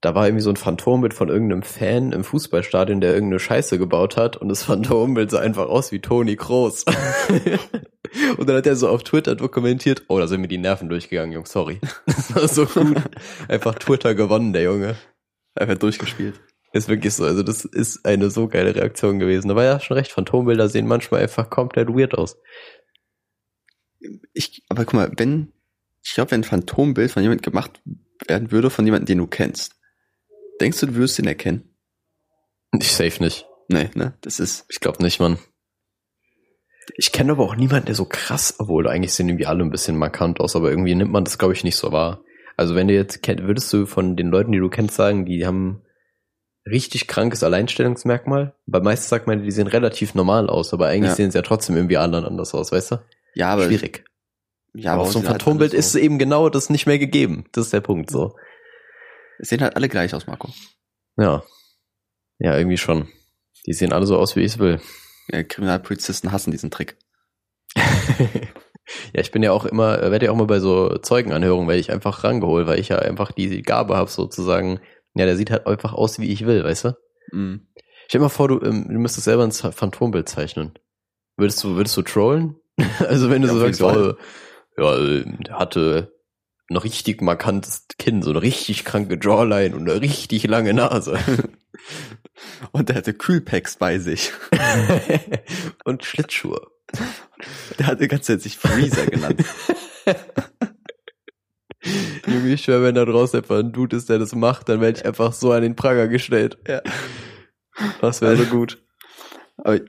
da 0.00 0.14
war 0.14 0.26
irgendwie 0.26 0.42
so 0.42 0.50
ein 0.50 0.56
Phantombild 0.56 1.12
von 1.12 1.28
irgendeinem 1.28 1.62
Fan 1.62 2.12
im 2.12 2.24
Fußballstadion, 2.24 3.00
der 3.00 3.12
irgendeine 3.12 3.38
Scheiße 3.38 3.78
gebaut 3.78 4.16
hat 4.16 4.36
und 4.36 4.48
das 4.48 4.62
Phantombild 4.64 5.30
sah 5.30 5.40
einfach 5.40 5.68
aus 5.68 5.92
wie 5.92 6.00
Toni 6.00 6.36
Kroos. 6.36 6.84
und 8.38 8.48
dann 8.48 8.56
hat 8.56 8.66
er 8.66 8.76
so 8.76 8.88
auf 8.88 9.04
Twitter 9.04 9.34
dokumentiert, 9.36 10.04
oh, 10.08 10.18
da 10.18 10.26
sind 10.26 10.40
mir 10.40 10.48
die 10.48 10.58
Nerven 10.58 10.88
durchgegangen, 10.88 11.32
Jungs, 11.32 11.52
sorry. 11.52 11.80
Das 12.06 12.34
war 12.34 12.48
so 12.48 12.66
gut. 12.66 12.96
Einfach 13.48 13.74
Twitter 13.74 14.14
gewonnen, 14.14 14.52
der 14.52 14.62
Junge. 14.62 14.96
Einfach 15.54 15.76
durchgespielt. 15.76 16.40
Ist 16.72 16.88
wirklich 16.88 17.14
so, 17.14 17.24
also 17.24 17.42
das 17.42 17.64
ist 17.64 18.06
eine 18.06 18.30
so 18.30 18.46
geile 18.46 18.74
Reaktion 18.74 19.18
gewesen. 19.18 19.50
Aber 19.50 19.64
ja, 19.64 19.80
schon 19.80 19.96
recht, 19.96 20.12
Phantombilder 20.12 20.68
sehen 20.68 20.86
manchmal 20.86 21.22
einfach 21.22 21.50
komplett 21.50 21.88
weird 21.88 22.16
aus. 22.16 22.38
Ich, 24.32 24.64
aber 24.68 24.84
guck 24.84 24.94
mal, 24.94 25.12
wenn, 25.16 25.52
ich 26.02 26.14
glaube, 26.14 26.30
wenn 26.30 26.40
ein 26.40 26.44
Phantombild 26.44 27.10
von 27.10 27.22
jemandem 27.22 27.42
gemacht 27.42 27.82
werden 28.26 28.52
würde, 28.52 28.70
von 28.70 28.86
jemandem, 28.86 29.06
den 29.06 29.18
du 29.18 29.26
kennst, 29.26 29.79
Denkst 30.60 30.80
du, 30.80 30.86
du 30.86 30.94
wirst 30.96 31.18
ihn 31.18 31.26
erkennen? 31.26 31.74
Ich 32.78 32.92
safe 32.92 33.22
nicht. 33.22 33.46
Nee, 33.68 33.90
ne? 33.94 34.14
Das 34.20 34.40
ist. 34.40 34.66
Ich 34.68 34.80
glaube 34.80 35.02
nicht, 35.02 35.20
Mann. 35.20 35.38
Ich 36.96 37.12
kenne 37.12 37.32
aber 37.32 37.44
auch 37.44 37.56
niemanden, 37.56 37.86
der 37.86 37.94
so 37.94 38.04
krass, 38.04 38.56
obwohl 38.58 38.88
eigentlich 38.88 39.12
sehen 39.12 39.28
irgendwie 39.28 39.46
alle 39.46 39.64
ein 39.64 39.70
bisschen 39.70 39.96
markant 39.96 40.40
aus, 40.40 40.56
aber 40.56 40.70
irgendwie 40.70 40.94
nimmt 40.94 41.12
man 41.12 41.24
das, 41.24 41.38
glaube 41.38 41.54
ich, 41.54 41.64
nicht 41.64 41.76
so 41.76 41.92
wahr. 41.92 42.22
Also 42.56 42.74
wenn 42.74 42.88
du 42.88 42.94
jetzt 42.94 43.22
kennt, 43.22 43.42
würdest 43.42 43.72
du 43.72 43.86
von 43.86 44.16
den 44.16 44.28
Leuten, 44.28 44.52
die 44.52 44.58
du 44.58 44.68
kennst, 44.68 44.96
sagen, 44.96 45.24
die 45.24 45.46
haben 45.46 45.82
richtig 46.66 47.06
krankes 47.06 47.42
Alleinstellungsmerkmal? 47.42 48.54
Weil 48.66 48.82
meistens 48.82 49.08
sagt 49.08 49.26
man, 49.26 49.42
die 49.42 49.50
sehen 49.50 49.66
relativ 49.66 50.14
normal 50.14 50.50
aus, 50.50 50.72
aber 50.74 50.88
eigentlich 50.88 51.10
ja. 51.10 51.16
sehen 51.16 51.30
sie 51.30 51.38
ja 51.38 51.42
trotzdem 51.42 51.76
irgendwie 51.76 51.96
anderen 51.96 52.24
anders 52.24 52.54
aus, 52.54 52.72
weißt 52.72 52.92
du? 52.92 52.96
Ja, 53.34 53.52
aber. 53.52 53.64
Schwierig. 53.64 54.04
Ja, 54.74 54.92
aber 54.94 55.02
auf 55.02 55.12
so 55.12 55.18
ein 55.18 55.28
halt 55.28 55.42
Phantombild 55.42 55.72
halt 55.72 55.78
ist 55.78 55.94
eben 55.94 56.18
genau 56.18 56.48
das 56.48 56.70
nicht 56.70 56.86
mehr 56.86 56.98
gegeben. 56.98 57.44
Das 57.52 57.66
ist 57.66 57.72
der 57.72 57.80
Punkt, 57.80 58.10
so. 58.10 58.36
Es 59.40 59.48
sehen 59.48 59.62
halt 59.62 59.74
alle 59.76 59.88
gleich 59.88 60.14
aus, 60.14 60.26
Marco. 60.26 60.50
Ja. 61.16 61.42
Ja, 62.38 62.56
irgendwie 62.56 62.76
schon. 62.76 63.08
Die 63.66 63.72
sehen 63.72 63.92
alle 63.92 64.06
so 64.06 64.18
aus, 64.18 64.36
wie 64.36 64.40
ich 64.40 64.52
es 64.52 64.58
will. 64.58 64.80
Ja, 65.28 65.42
Kriminalpolizisten 65.42 66.30
hassen 66.30 66.50
diesen 66.50 66.70
Trick. 66.70 66.98
ja, 67.76 69.20
ich 69.20 69.30
bin 69.30 69.42
ja 69.42 69.52
auch 69.52 69.64
immer, 69.64 70.10
werde 70.10 70.26
ja 70.26 70.32
auch 70.32 70.36
mal 70.36 70.46
bei 70.46 70.60
so 70.60 70.96
Zeugenanhörungen, 70.98 71.68
werde 71.68 71.80
ich 71.80 71.90
einfach 71.90 72.22
rangeholt, 72.22 72.66
weil 72.66 72.80
ich 72.80 72.88
ja 72.88 72.98
einfach 72.98 73.32
die 73.32 73.62
Gabe 73.62 73.96
habe, 73.96 74.10
sozusagen, 74.10 74.80
ja, 75.14 75.24
der 75.24 75.36
sieht 75.36 75.50
halt 75.50 75.66
einfach 75.66 75.94
aus, 75.94 76.18
wie 76.18 76.30
ich 76.30 76.44
will, 76.46 76.62
weißt 76.64 76.84
du? 76.84 76.88
Mm. 77.32 77.66
Stell 78.08 78.18
dir 78.18 78.24
mal 78.24 78.28
vor, 78.28 78.48
du, 78.48 78.60
ähm, 78.60 78.88
du 78.88 78.98
müsstest 78.98 79.24
selber 79.24 79.44
ein 79.44 79.52
Phantombild 79.52 80.28
zeichnen. 80.28 80.74
Würdest 81.36 81.62
du, 81.64 81.76
würdest 81.76 81.96
du 81.96 82.02
trollen? 82.02 82.56
also 82.98 83.30
wenn 83.30 83.40
du 83.40 83.48
ja, 83.48 83.54
so 83.54 83.60
sagst, 83.60 83.82
oh, 83.82 84.14
ja, 84.76 84.98
der 85.46 85.58
hatte 85.58 86.12
ein 86.70 86.76
richtig 86.76 87.20
markantes 87.20 87.86
Kinn, 87.98 88.22
so 88.22 88.30
eine 88.30 88.42
richtig 88.42 88.84
kranke 88.84 89.18
Jawline 89.20 89.74
und 89.74 89.90
eine 89.90 90.00
richtig 90.00 90.46
lange 90.46 90.72
Nase. 90.72 91.18
Und 92.72 92.88
er 92.88 92.96
hatte 92.96 93.12
Kühlpacks 93.12 93.76
bei 93.76 93.98
sich. 93.98 94.32
und 95.84 96.04
Schlittschuhe. 96.04 96.68
Der 97.78 97.86
hat 97.86 98.00
die 98.00 98.08
ganze 98.08 98.32
Zeit 98.32 98.42
sich 98.42 98.56
Freezer 98.56 99.06
genannt. 99.06 99.44
Junge, 102.26 102.54
ich 102.54 102.62
schwör, 102.64 102.82
wenn 102.82 102.94
da 102.94 103.04
draußen 103.04 103.40
einfach 103.40 103.58
ein 103.58 103.72
Dude 103.72 103.96
ist, 103.96 104.08
der 104.08 104.18
das 104.18 104.34
macht, 104.34 104.70
dann 104.70 104.80
werde 104.80 104.98
ich 104.98 105.06
einfach 105.06 105.34
so 105.34 105.52
an 105.52 105.62
den 105.62 105.76
Pranger 105.76 106.08
gestellt. 106.08 106.58
Ja. 106.66 106.80
Das 108.00 108.22
wäre 108.22 108.36
so 108.36 108.44
gut. 108.44 108.82
Aber 109.58 109.80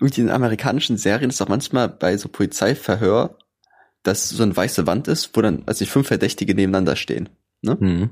in 0.00 0.30
amerikanischen 0.30 0.96
Serien 0.96 1.30
ist 1.30 1.40
doch 1.40 1.48
manchmal 1.48 1.88
bei 1.88 2.16
so 2.16 2.28
Polizeiverhör 2.28 3.38
dass 4.02 4.28
so 4.28 4.42
eine 4.42 4.56
weiße 4.56 4.86
Wand 4.86 5.08
ist, 5.08 5.36
wo 5.36 5.42
dann, 5.42 5.62
also 5.66 5.84
fünf 5.86 6.08
Verdächtige 6.08 6.54
nebeneinander 6.54 6.96
stehen. 6.96 7.28
Ne? 7.62 7.76
Mhm. 7.78 8.10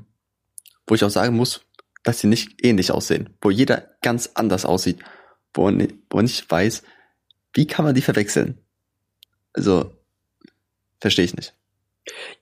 Wo 0.85 0.95
ich 0.95 1.03
auch 1.03 1.09
sagen 1.09 1.35
muss, 1.35 1.65
dass 2.03 2.19
sie 2.19 2.27
nicht 2.27 2.63
ähnlich 2.65 2.91
aussehen, 2.91 3.29
wo 3.41 3.49
jeder 3.49 3.89
ganz 4.01 4.31
anders 4.35 4.65
aussieht, 4.65 4.99
wo 5.53 5.63
man, 5.63 5.87
wo 6.09 6.17
man 6.17 6.25
nicht 6.25 6.49
weiß, 6.49 6.83
wie 7.53 7.67
kann 7.67 7.85
man 7.85 7.95
die 7.95 8.01
verwechseln? 8.01 8.57
Also, 9.53 9.93
verstehe 11.01 11.25
ich 11.25 11.35
nicht. 11.35 11.53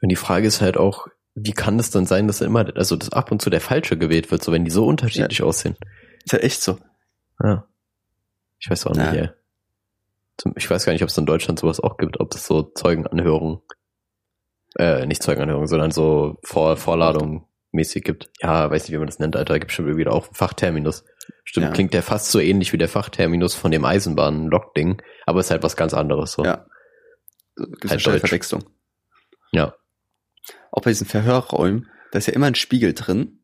Und 0.01 0.09
die 0.09 0.15
Frage 0.15 0.47
ist 0.47 0.61
halt 0.61 0.77
auch, 0.77 1.07
wie 1.33 1.53
kann 1.53 1.79
es 1.79 1.89
dann 1.89 2.05
sein, 2.05 2.27
dass 2.27 2.41
immer, 2.41 2.75
also 2.75 2.95
dass 2.95 3.11
ab 3.11 3.31
und 3.31 3.41
zu 3.41 3.49
der 3.49 3.61
falsche 3.61 3.97
gewählt 3.97 4.31
wird, 4.31 4.43
so 4.43 4.51
wenn 4.51 4.65
die 4.65 4.71
so 4.71 4.85
unterschiedlich 4.85 5.39
ja. 5.39 5.45
aussehen? 5.45 5.75
Ist 6.23 6.33
ja 6.33 6.39
echt 6.39 6.61
so. 6.61 6.77
Ja. 7.41 7.67
Ich 8.59 8.69
weiß 8.69 8.85
auch 8.87 8.95
ja. 8.95 9.11
nicht, 9.11 9.21
ey 9.21 9.29
ich 10.55 10.69
weiß 10.69 10.85
gar 10.85 10.93
nicht, 10.93 11.03
ob 11.03 11.09
es 11.09 11.17
in 11.17 11.25
Deutschland 11.25 11.59
sowas 11.59 11.79
auch 11.79 11.97
gibt, 11.97 12.19
ob 12.19 12.33
es 12.33 12.45
so 12.45 12.63
Zeugenanhörungen, 12.63 13.59
äh, 14.77 15.05
nicht 15.05 15.23
Zeugenanhörungen, 15.23 15.67
sondern 15.67 15.91
so 15.91 16.37
Vor 16.43 16.77
Vorladungen 16.77 17.45
mäßig 17.71 18.03
gibt. 18.03 18.29
Ja, 18.41 18.69
weiß 18.69 18.83
nicht, 18.83 18.93
wie 18.93 18.97
man 18.97 19.07
das 19.07 19.19
nennt, 19.19 19.35
Alter, 19.35 19.53
da 19.53 19.59
gibt 19.59 19.71
es 19.71 19.77
bestimmt 19.77 19.97
wieder 19.97 20.13
auch 20.13 20.27
Fachterminus. 20.33 21.05
Stimmt, 21.43 21.67
ja. 21.67 21.71
klingt 21.71 21.93
der 21.93 22.03
fast 22.03 22.31
so 22.31 22.39
ähnlich 22.39 22.73
wie 22.73 22.77
der 22.77 22.89
Fachterminus 22.89 23.55
von 23.55 23.71
dem 23.71 23.85
Eisenbahn-Log-Ding, 23.85 25.01
aber 25.25 25.39
ist 25.39 25.51
halt 25.51 25.63
was 25.63 25.75
ganz 25.75 25.93
anderes, 25.93 26.33
so. 26.33 26.43
Ja. 26.43 26.65
Gibt 27.55 27.89
halt 27.89 28.07
eine 28.07 28.19
Verwechslung. 28.19 28.63
Ja. 29.51 29.75
Auch 30.71 30.81
bei 30.81 30.91
diesen 30.91 31.07
Verhörräumen, 31.07 31.89
da 32.11 32.19
ist 32.19 32.27
ja 32.27 32.33
immer 32.33 32.47
ein 32.47 32.55
Spiegel 32.55 32.93
drin 32.93 33.39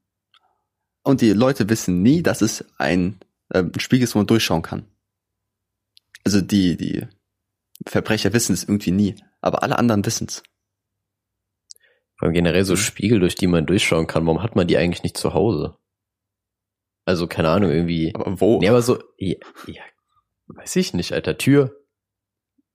und 1.03 1.21
die 1.21 1.31
Leute 1.31 1.69
wissen 1.69 2.01
nie, 2.01 2.21
dass 2.21 2.41
es 2.41 2.65
ein, 2.77 3.19
äh, 3.49 3.59
ein 3.59 3.79
Spiegel 3.79 4.03
ist, 4.03 4.15
wo 4.15 4.19
man 4.19 4.27
durchschauen 4.27 4.61
kann 4.61 4.90
also 6.24 6.41
die, 6.41 6.78
die 6.78 7.07
Verbrecher 7.86 8.34
wissen 8.34 8.53
es 8.53 8.63
irgendwie 8.63 8.91
nie, 8.91 9.15
aber 9.41 9.63
alle 9.63 9.78
anderen 9.78 10.05
wissen 10.05 10.28
es. 10.28 10.43
Vor 12.17 12.32
generell 12.32 12.65
so 12.65 12.76
Spiegel, 12.76 13.19
durch 13.19 13.36
die 13.36 13.47
man 13.47 13.65
durchschauen 13.65 14.07
kann, 14.07 14.26
warum 14.26 14.43
hat 14.43 14.55
man 14.55 14.67
die 14.67 14.78
eigentlich 14.78 15.03
nicht 15.03 15.17
zu 15.17 15.34
Hause? 15.34 15.78
Also, 17.05 17.28
keine 17.28 17.49
Ahnung, 17.49 17.72
irgendwie. 17.72 18.13
Aber 18.13 18.39
wo? 18.39 18.59
Nee, 18.59 18.69
aber 18.69 18.84
so, 18.84 18.99
ja, 19.17 19.36
ja 19.65 19.82
weiß 20.47 20.76
ich 20.76 20.93
nicht, 20.93 21.13
alter, 21.13 21.38
Tür. 21.38 21.76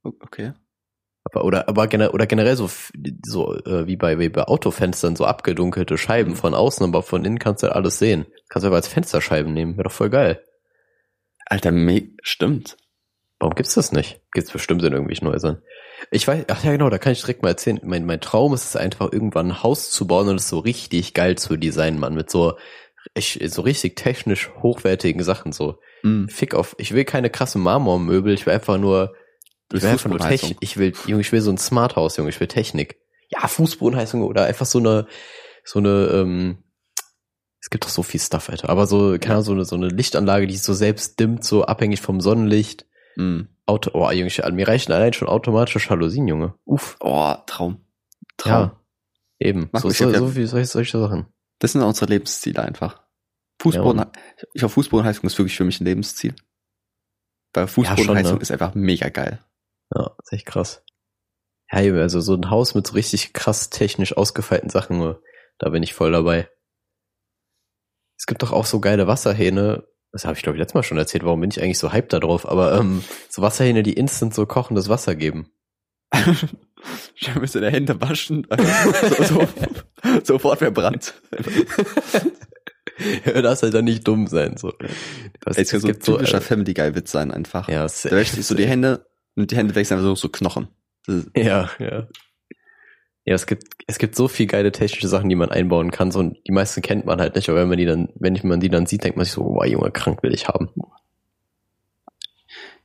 Okay. 0.02 0.52
Aber, 1.24 1.44
oder, 1.44 1.68
aber 1.68 1.88
generell, 1.88 2.12
oder 2.12 2.26
generell 2.26 2.56
so, 2.56 2.70
so 3.24 3.54
äh, 3.54 3.86
wie, 3.86 3.96
bei, 3.96 4.18
wie 4.18 4.28
bei 4.28 4.44
Autofenstern, 4.44 5.16
so 5.16 5.24
abgedunkelte 5.24 5.98
Scheiben 5.98 6.32
mhm. 6.32 6.36
von 6.36 6.54
außen, 6.54 6.86
aber 6.86 7.02
von 7.02 7.24
innen 7.24 7.38
kannst 7.38 7.62
du 7.62 7.68
halt 7.68 7.76
alles 7.76 7.98
sehen. 7.98 8.26
Kannst 8.48 8.64
du 8.64 8.68
aber 8.68 8.76
als 8.76 8.88
Fensterscheiben 8.88 9.52
nehmen, 9.52 9.76
wäre 9.76 9.84
doch 9.84 9.92
voll 9.92 10.10
geil. 10.10 10.44
Alter, 11.46 11.72
stimmt. 12.22 12.76
Warum 13.38 13.54
gibt's 13.54 13.74
das 13.74 13.92
nicht? 13.92 14.20
Gibt's 14.32 14.50
bestimmt 14.50 14.82
in 14.82 14.92
irgendwelchen 14.92 15.28
Häusern. 15.28 15.62
Ich 16.10 16.26
weiß, 16.26 16.46
ach 16.48 16.64
ja 16.64 16.72
genau, 16.72 16.88
da 16.88 16.98
kann 16.98 17.12
ich 17.12 17.20
direkt 17.20 17.42
mal 17.42 17.50
erzählen. 17.50 17.80
Mein, 17.82 18.06
mein 18.06 18.20
Traum 18.20 18.54
ist 18.54 18.64
es 18.64 18.76
einfach, 18.76 19.12
irgendwann 19.12 19.48
ein 19.48 19.62
Haus 19.62 19.90
zu 19.90 20.06
bauen 20.06 20.28
und 20.28 20.36
es 20.36 20.48
so 20.48 20.58
richtig 20.58 21.14
geil 21.14 21.36
zu 21.36 21.56
designen, 21.56 22.00
Mann. 22.00 22.14
Mit 22.14 22.30
so, 22.30 22.56
ich, 23.14 23.38
so 23.46 23.62
richtig 23.62 23.96
technisch 23.96 24.50
hochwertigen 24.62 25.22
Sachen, 25.22 25.52
so. 25.52 25.78
Mm. 26.02 26.28
Fick 26.28 26.54
auf, 26.54 26.76
ich 26.78 26.92
will 26.92 27.04
keine 27.04 27.30
krasse 27.30 27.58
Marmormöbel, 27.58 28.32
ich 28.32 28.46
will 28.46 28.54
einfach 28.54 28.78
nur, 28.78 29.14
ich 29.72 29.82
will 29.82 29.90
einfach 29.90 30.10
nur 30.10 30.18
Technik. 30.18 30.58
Ich 30.60 30.76
will, 30.76 30.92
Junge, 31.06 31.20
ich 31.20 31.32
will 31.32 31.40
so 31.40 31.50
ein 31.50 31.58
Smart 31.58 31.96
House, 31.96 32.16
Junge, 32.16 32.30
ich 32.30 32.40
will 32.40 32.48
Technik. 32.48 32.96
Ja, 33.28 33.46
Fußbodenheizung 33.46 34.22
oder 34.22 34.44
einfach 34.44 34.66
so 34.66 34.78
eine, 34.78 35.06
so 35.64 35.78
eine, 35.78 36.08
ähm, 36.12 36.62
es 37.60 37.70
gibt 37.70 37.84
doch 37.84 37.90
so 37.90 38.02
viel 38.02 38.20
Stuff, 38.20 38.48
Alter. 38.48 38.68
Aber 38.68 38.86
so, 38.86 39.18
keine 39.18 39.34
Ahnung, 39.34 39.44
so 39.44 39.52
eine, 39.52 39.64
so 39.64 39.76
eine 39.76 39.88
Lichtanlage, 39.88 40.46
die 40.46 40.56
so 40.56 40.72
selbst 40.72 41.18
dimmt, 41.18 41.44
so 41.44 41.64
abhängig 41.64 42.00
vom 42.00 42.20
Sonnenlicht. 42.20 42.85
Mm. 43.16 43.48
Auto, 43.66 43.90
oh, 43.94 44.10
Junge, 44.10 44.30
mir 44.52 44.68
reichen 44.68 44.92
allein 44.92 45.12
schon 45.12 45.28
automatische 45.28 45.80
Jalousien, 45.80 46.28
Junge. 46.28 46.54
Uff. 46.64 46.96
Oh, 47.00 47.34
Traum. 47.46 47.84
Traum. 48.36 48.70
Ja, 48.70 48.80
eben. 49.40 49.68
Marco, 49.72 49.90
so, 49.90 50.12
so, 50.12 50.18
so 50.18 50.28
viel 50.28 50.46
solche, 50.46 50.66
solche 50.66 50.98
Sachen. 51.00 51.26
Das 51.58 51.72
sind 51.72 51.82
unsere 51.82 52.06
Lebensziele 52.06 52.62
einfach. 52.62 53.02
Fußboden, 53.60 53.98
ja, 53.98 54.12
ich 54.52 54.60
glaube, 54.60 54.74
Fußbodenheizung 54.74 55.24
ist 55.24 55.38
wirklich 55.38 55.56
für 55.56 55.64
mich 55.64 55.80
ein 55.80 55.86
Lebensziel. 55.86 56.34
Weil 57.54 57.66
Fußbodenheizung 57.66 58.16
ja, 58.16 58.24
schon, 58.24 58.36
ne? 58.36 58.42
ist 58.42 58.50
einfach 58.52 58.74
mega 58.74 59.08
geil. 59.08 59.40
Ja, 59.94 60.14
ist 60.22 60.32
echt 60.32 60.46
krass. 60.46 60.84
Ja, 61.72 61.78
also 61.78 62.20
so 62.20 62.34
ein 62.34 62.50
Haus 62.50 62.74
mit 62.74 62.86
so 62.86 62.92
richtig 62.92 63.32
krass 63.32 63.70
technisch 63.70 64.16
ausgefeilten 64.16 64.70
Sachen, 64.70 65.16
da 65.58 65.70
bin 65.70 65.82
ich 65.82 65.94
voll 65.94 66.12
dabei. 66.12 66.48
Es 68.18 68.26
gibt 68.26 68.42
doch 68.42 68.52
auch 68.52 68.66
so 68.66 68.80
geile 68.80 69.06
Wasserhähne, 69.06 69.86
das 70.16 70.24
habe 70.24 70.34
ich 70.34 70.42
glaube 70.42 70.56
ich 70.56 70.60
letztes 70.60 70.74
Mal 70.74 70.82
schon 70.82 70.96
erzählt, 70.96 71.24
warum 71.24 71.42
bin 71.42 71.50
ich 71.50 71.62
eigentlich 71.62 71.78
so 71.78 71.92
hyped 71.92 72.10
da 72.10 72.20
drauf, 72.20 72.48
aber 72.48 72.78
ähm, 72.78 73.04
so 73.28 73.42
Wasserhähne, 73.42 73.82
die 73.82 73.92
instant 73.92 74.34
so 74.34 74.46
kochendes 74.46 74.88
Wasser 74.88 75.14
geben. 75.14 75.50
Ich 77.16 77.34
müsste 77.34 77.60
der 77.60 77.72
Hände 77.72 78.00
waschen, 78.00 78.46
so, 79.18 79.24
so, 79.24 79.48
sofort 80.24 80.58
verbrannt. 80.58 81.14
ja, 83.24 83.42
das 83.42 83.62
halt 83.62 83.74
dann 83.74 83.86
nicht 83.86 84.06
dumm 84.06 84.28
sein, 84.28 84.56
so. 84.56 84.72
Das, 85.40 85.56
es, 85.56 85.72
es 85.72 85.82
so 85.82 85.88
ein 85.88 85.98
typischer 85.98 86.26
so, 86.26 86.36
äh, 86.36 86.40
Family 86.40 86.74
Guy 86.74 86.94
Witz 86.94 87.10
sein, 87.10 87.32
einfach. 87.32 87.68
Ja, 87.68 87.86
da 87.86 88.10
wäscht 88.10 88.34
sich 88.34 88.46
so 88.46 88.54
die 88.54 88.66
Hände 88.66 89.06
und 89.34 89.50
die 89.50 89.56
Hände 89.56 89.74
wechseln 89.74 89.98
einfach 89.98 90.10
so, 90.10 90.14
so 90.14 90.28
Knochen. 90.28 90.68
Ja, 91.34 91.70
ja. 91.80 92.06
Ja, 93.26 93.34
es 93.34 93.46
gibt, 93.46 93.64
es 93.88 93.98
gibt 93.98 94.14
so 94.14 94.28
viel 94.28 94.46
geile 94.46 94.70
technische 94.70 95.08
Sachen, 95.08 95.28
die 95.28 95.34
man 95.34 95.50
einbauen 95.50 95.90
kann, 95.90 96.12
so, 96.12 96.20
und 96.20 96.38
die 96.46 96.52
meisten 96.52 96.80
kennt 96.80 97.06
man 97.06 97.20
halt 97.20 97.34
nicht, 97.34 97.48
aber 97.48 97.60
wenn 97.60 97.68
man 97.68 97.76
die 97.76 97.84
dann, 97.84 98.08
wenn 98.14 98.38
man 98.44 98.60
die 98.60 98.68
dann 98.68 98.86
sieht, 98.86 99.02
denkt 99.02 99.16
man 99.16 99.24
sich 99.24 99.34
so, 99.34 99.44
wow, 99.44 99.66
Junge, 99.66 99.90
krank 99.90 100.22
will 100.22 100.32
ich 100.32 100.46
haben. 100.46 100.70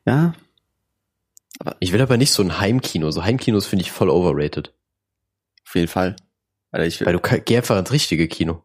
Ja. 0.06 0.34
Aber 1.60 1.76
ich 1.80 1.94
will 1.94 2.02
aber 2.02 2.18
nicht 2.18 2.32
so 2.32 2.42
ein 2.42 2.60
Heimkino. 2.60 3.12
So 3.12 3.24
Heimkinos 3.24 3.68
finde 3.68 3.84
ich 3.84 3.92
voll 3.92 4.10
overrated. 4.10 4.74
Auf 5.64 5.76
jeden 5.76 5.88
Fall. 5.88 6.16
Alter, 6.72 6.88
ich 6.88 7.00
will 7.00 7.06
Weil 7.06 7.14
du 7.14 7.42
geh 7.46 7.58
einfach 7.58 7.78
ins 7.78 7.92
richtige 7.92 8.28
Kino. 8.28 8.64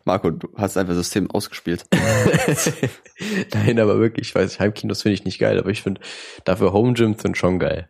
Marco, 0.05 0.31
du 0.31 0.49
hast 0.57 0.79
einfach 0.79 0.95
das 0.95 1.05
System 1.05 1.31
ausgespielt. 1.31 1.85
Nein, 3.53 3.79
aber 3.79 3.99
wirklich, 4.01 4.29
ich 4.29 4.35
weiß, 4.35 4.59
Heimkinos 4.59 5.03
finde 5.03 5.15
ich 5.15 5.25
nicht 5.25 5.39
geil, 5.39 5.59
aber 5.59 5.69
ich 5.69 5.83
finde 5.83 6.01
dafür 6.45 6.73
Home 6.73 6.95
Gyms 6.95 7.21
sind 7.21 7.37
schon 7.37 7.59
geil. 7.59 7.90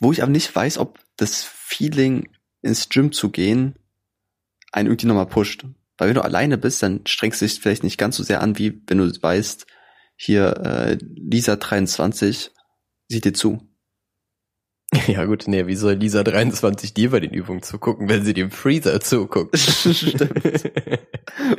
Wo 0.00 0.12
ich 0.12 0.22
aber 0.22 0.32
nicht 0.32 0.54
weiß, 0.54 0.78
ob 0.78 0.98
das 1.16 1.44
Feeling 1.44 2.28
ins 2.62 2.88
Gym 2.88 3.12
zu 3.12 3.30
gehen 3.30 3.76
einen 4.72 4.88
irgendwie 4.88 5.06
nochmal 5.06 5.26
pusht. 5.26 5.64
Weil 5.98 6.08
wenn 6.08 6.14
du 6.14 6.24
alleine 6.24 6.56
bist, 6.58 6.82
dann 6.82 7.00
strengst 7.06 7.40
du 7.40 7.46
dich 7.46 7.60
vielleicht 7.60 7.84
nicht 7.84 7.98
ganz 7.98 8.16
so 8.16 8.22
sehr 8.22 8.40
an, 8.40 8.58
wie 8.58 8.82
wenn 8.86 8.98
du 8.98 9.10
weißt, 9.22 9.66
hier 10.16 10.56
äh, 10.58 10.98
Lisa 11.00 11.56
23 11.56 12.50
sieht 13.08 13.24
dir 13.24 13.34
zu. 13.34 13.66
Ja 15.06 15.24
gut, 15.24 15.44
nee, 15.46 15.68
wie 15.68 15.76
soll 15.76 15.94
Lisa 15.94 16.24
23 16.24 16.92
dir 16.92 17.10
bei 17.10 17.20
den 17.20 17.32
Übungen 17.32 17.62
zugucken, 17.62 18.08
wenn 18.08 18.24
sie 18.24 18.34
dem 18.34 18.50
Freezer 18.50 19.00
zuguckt? 19.00 19.56
Stimmt. 19.58 20.20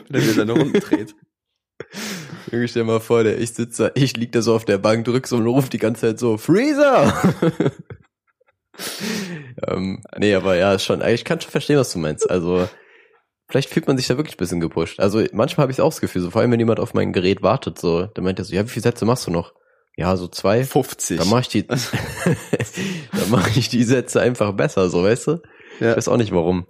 wenn 0.09 0.27
er 0.27 0.33
dann 0.35 0.49
Runden 0.49 0.79
dreht. 0.79 1.15
Ich 2.51 2.71
stell 2.71 2.83
mal 2.83 2.99
vor, 2.99 3.23
der, 3.23 3.39
ich 3.39 3.53
sitze, 3.53 3.93
ich 3.95 4.17
lieg 4.17 4.33
da 4.33 4.41
so 4.41 4.53
auf 4.53 4.65
der 4.65 4.79
Bank, 4.79 5.05
drück 5.05 5.27
so 5.27 5.37
und 5.37 5.47
ruf 5.47 5.69
die 5.69 5.77
ganze 5.77 6.01
Zeit 6.01 6.19
so, 6.19 6.37
Freezer! 6.37 7.71
ähm, 9.67 10.01
nee, 10.17 10.35
aber 10.35 10.55
ja, 10.55 10.77
schon, 10.79 11.01
ich 11.05 11.25
kann 11.25 11.41
schon 11.41 11.51
verstehen, 11.51 11.77
was 11.77 11.91
du 11.91 11.99
meinst. 11.99 12.29
Also, 12.29 12.67
vielleicht 13.49 13.69
fühlt 13.69 13.87
man 13.87 13.97
sich 13.97 14.07
da 14.07 14.17
wirklich 14.17 14.35
ein 14.35 14.39
bisschen 14.39 14.59
gepusht. 14.59 14.99
Also, 14.99 15.23
manchmal 15.33 15.63
habe 15.63 15.71
ich 15.71 15.81
auch 15.81 15.89
das 15.89 16.01
Gefühl, 16.01 16.21
so 16.21 16.31
vor 16.31 16.41
allem, 16.41 16.51
wenn 16.51 16.59
jemand 16.59 16.79
auf 16.79 16.93
mein 16.93 17.13
Gerät 17.13 17.41
wartet, 17.41 17.79
so, 17.79 18.05
dann 18.05 18.23
meint 18.23 18.39
er 18.39 18.45
so, 18.45 18.53
ja, 18.53 18.63
wie 18.63 18.69
viele 18.69 18.83
Sätze 18.83 19.05
machst 19.05 19.27
du 19.27 19.31
noch? 19.31 19.53
Ja, 19.97 20.15
so 20.15 20.27
zwei. 20.27 20.63
50. 20.63 21.19
Dann 21.19 21.29
mache 21.29 21.41
ich 21.41 21.47
die, 21.49 21.67
dann 21.67 23.29
mache 23.29 23.59
ich 23.59 23.69
die 23.69 23.83
Sätze 23.83 24.21
einfach 24.21 24.53
besser, 24.53 24.89
so, 24.89 25.03
weißt 25.03 25.27
du? 25.27 25.31
Ja. 25.79 25.91
Ich 25.91 25.97
weiß 25.97 26.07
auch 26.07 26.17
nicht 26.17 26.31
warum. 26.31 26.67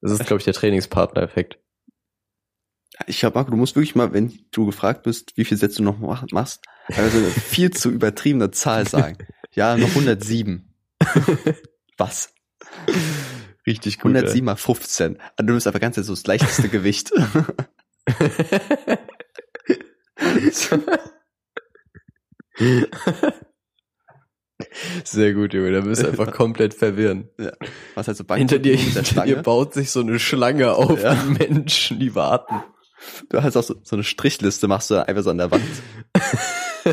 Das 0.00 0.12
ist, 0.12 0.26
glaube 0.26 0.38
ich, 0.38 0.44
der 0.44 0.54
Trainingspartner-Effekt. 0.54 1.58
Ich 3.06 3.22
Marco, 3.22 3.50
du 3.50 3.56
musst 3.56 3.76
wirklich 3.76 3.94
mal, 3.94 4.12
wenn 4.12 4.32
du 4.50 4.66
gefragt 4.66 5.02
bist, 5.04 5.36
wie 5.36 5.44
viele 5.44 5.58
Sätze 5.58 5.78
du 5.78 5.84
noch 5.84 5.98
machst, 6.32 6.60
also 6.88 7.18
eine 7.18 7.28
viel 7.28 7.70
zu 7.70 7.90
übertriebene 7.90 8.50
Zahl 8.50 8.86
sagen. 8.88 9.18
Ja, 9.52 9.76
noch 9.76 9.88
107. 9.88 10.69
Was? 11.98 12.32
Richtig 13.66 13.98
gut. 13.98 14.16
107 14.16 14.44
mal 14.44 14.56
15. 14.56 15.18
Also 15.36 15.46
du 15.46 15.54
bist 15.54 15.66
aber 15.66 15.78
ganz 15.80 15.96
so 15.96 16.12
das 16.12 16.26
leichteste 16.26 16.68
Gewicht. 16.70 17.12
Sehr 25.04 25.34
gut, 25.34 25.54
Junge. 25.54 25.72
Da 25.72 25.80
bist 25.80 26.02
du 26.02 26.08
einfach 26.08 26.32
komplett 26.32 26.74
verwirren. 26.74 27.28
Ja. 27.38 27.52
Was 27.94 28.08
halt 28.08 28.16
so 28.16 28.24
hinter 28.34 28.58
dir, 28.58 28.76
hinter 28.76 29.24
dir 29.24 29.42
baut 29.42 29.74
sich 29.74 29.90
so 29.90 30.00
eine 30.00 30.18
Schlange 30.18 30.74
auf 30.74 31.02
ja. 31.02 31.14
die 31.14 31.30
Menschen, 31.30 31.98
die 31.98 32.14
warten. 32.14 32.62
Du 33.28 33.42
hast 33.42 33.56
auch 33.56 33.62
so, 33.62 33.76
so 33.82 33.96
eine 33.96 34.04
Strichliste, 34.04 34.68
machst 34.68 34.90
du 34.90 35.06
einfach 35.06 35.22
so 35.22 35.30
an 35.30 35.38
der 35.38 35.50
Wand. 35.50 35.64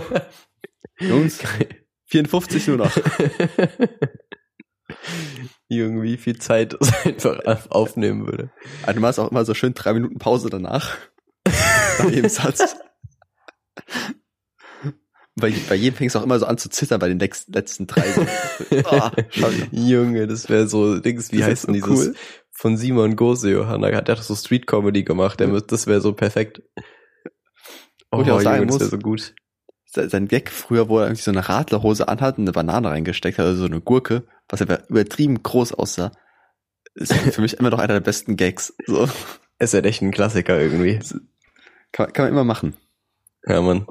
Jungs, 1.00 1.40
54 2.08 2.68
nur 2.68 2.78
noch. 2.78 2.98
Junge, 5.70 6.02
wie 6.04 6.18
viel 6.18 6.40
Zeit 6.40 6.78
das 6.80 7.06
einfach 7.26 7.72
aufnehmen 7.72 8.26
würde. 8.26 8.50
Also 8.84 8.94
du 8.96 9.02
machst 9.02 9.20
auch 9.20 9.30
immer 9.30 9.44
so 9.46 9.54
schön 9.54 9.74
drei 9.74 9.94
Minuten 9.94 10.18
Pause 10.18 10.50
danach. 10.50 10.98
Nach 11.46 12.10
jedem 12.10 12.30
Satz. 12.30 12.78
Bei, 15.36 15.54
bei 15.70 15.76
jedem 15.76 15.98
fängst 15.98 16.16
du 16.16 16.20
auch 16.20 16.24
immer 16.24 16.40
so 16.40 16.46
an 16.46 16.58
zu 16.58 16.70
zittern 16.70 17.00
bei 17.00 17.10
den 17.10 17.20
letzten 17.20 17.86
drei. 17.86 18.06
Oh, 18.86 19.10
Junge, 19.72 20.26
das 20.28 20.50
wäre 20.50 20.68
so, 20.68 21.00
Dings, 21.00 21.32
wie 21.32 21.40
das 21.40 21.48
heißt 21.48 21.68
denn 21.68 21.74
dieses 21.74 22.08
cool. 22.08 22.16
von 22.52 22.78
Simon 22.78 23.16
Gose, 23.16 23.52
Johanna, 23.52 24.02
der 24.02 24.18
hat 24.18 24.24
so 24.24 24.36
Street 24.36 24.66
Comedy 24.66 25.04
gemacht, 25.04 25.40
der, 25.40 25.50
das 25.62 25.86
wäre 25.86 26.02
so 26.02 26.14
perfekt. 26.14 26.64
Oh, 28.10 28.22
ich 28.22 28.32
auch 28.32 28.42
sagen 28.42 28.62
Junge, 28.62 28.72
muss, 28.72 28.78
das 28.80 28.92
wäre 28.92 29.02
so 29.02 29.04
gut 29.04 29.36
sein 29.88 30.28
Gag 30.28 30.52
früher, 30.52 30.90
wo 30.90 31.00
er 31.00 31.06
irgendwie 31.06 31.22
so 31.22 31.32
eine 31.32 31.48
Radlerhose 31.48 32.08
anhat 32.08 32.38
und 32.38 32.44
eine 32.44 32.52
Banane 32.52 32.90
reingesteckt 32.90 33.38
hat, 33.40 33.46
also 33.46 33.62
so 33.62 33.66
eine 33.66 33.82
Gurke, 33.82 34.24
was 34.50 34.62
aber 34.62 34.88
übertrieben 34.90 35.42
groß 35.42 35.74
aussah, 35.74 36.12
ist 36.94 37.14
für 37.34 37.42
mich 37.42 37.56
immer 37.56 37.70
noch 37.70 37.80
einer 37.80 37.94
der 37.94 38.02
besten 38.02 38.36
Gags. 38.36 38.76
So. 38.86 39.08
Ist 39.60 39.74
ja 39.74 39.80
echt 39.80 40.02
ein 40.02 40.12
Klassiker 40.12 40.60
irgendwie. 40.60 41.00
Kann, 41.92 42.14
kann 42.14 42.26
man 42.26 42.32
immer 42.32 42.44
machen. 42.44 42.76
Ja, 43.46 43.62
Mann. 43.62 43.88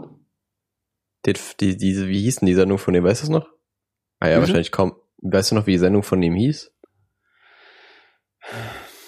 Die, 1.25 1.35
die, 1.61 1.77
diese, 1.77 2.09
wie 2.09 2.23
hieß 2.23 2.37
denn 2.37 2.47
die 2.47 2.55
Sendung 2.55 2.79
von 2.79 2.95
dem, 2.95 3.03
weißt 3.03 3.23
du 3.23 3.27
es 3.27 3.31
noch? 3.31 3.49
Ah 4.21 4.29
ja, 4.29 4.37
mhm. 4.37 4.43
wahrscheinlich 4.43 4.71
kaum. 4.71 4.95
Weißt 5.23 5.51
du 5.51 5.55
noch, 5.57 5.67
wie 5.67 5.73
die 5.73 5.79
Sendung 5.79 6.03
von 6.03 6.23
ihm 6.23 6.35
hieß? 6.35 6.71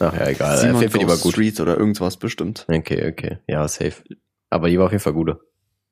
Ach 0.01 0.15
ja, 0.15 0.29
egal. 0.29 0.57
Simon 0.59 0.77
auf 0.77 0.83
jeden 0.83 0.93
Fall 0.93 1.01
die 1.01 1.09
war 1.09 1.19
gut. 1.19 1.33
Streets 1.33 1.61
oder 1.61 1.77
irgendwas 1.77 2.17
bestimmt. 2.17 2.67
Okay, 2.69 3.09
okay. 3.09 3.39
Ja, 3.47 3.67
safe. 3.69 4.03
Aber 4.51 4.69
die 4.69 4.79
war 4.79 4.87
auf 4.87 4.93
jeden 4.93 5.03
Fall 5.03 5.13
gut. 5.13 5.37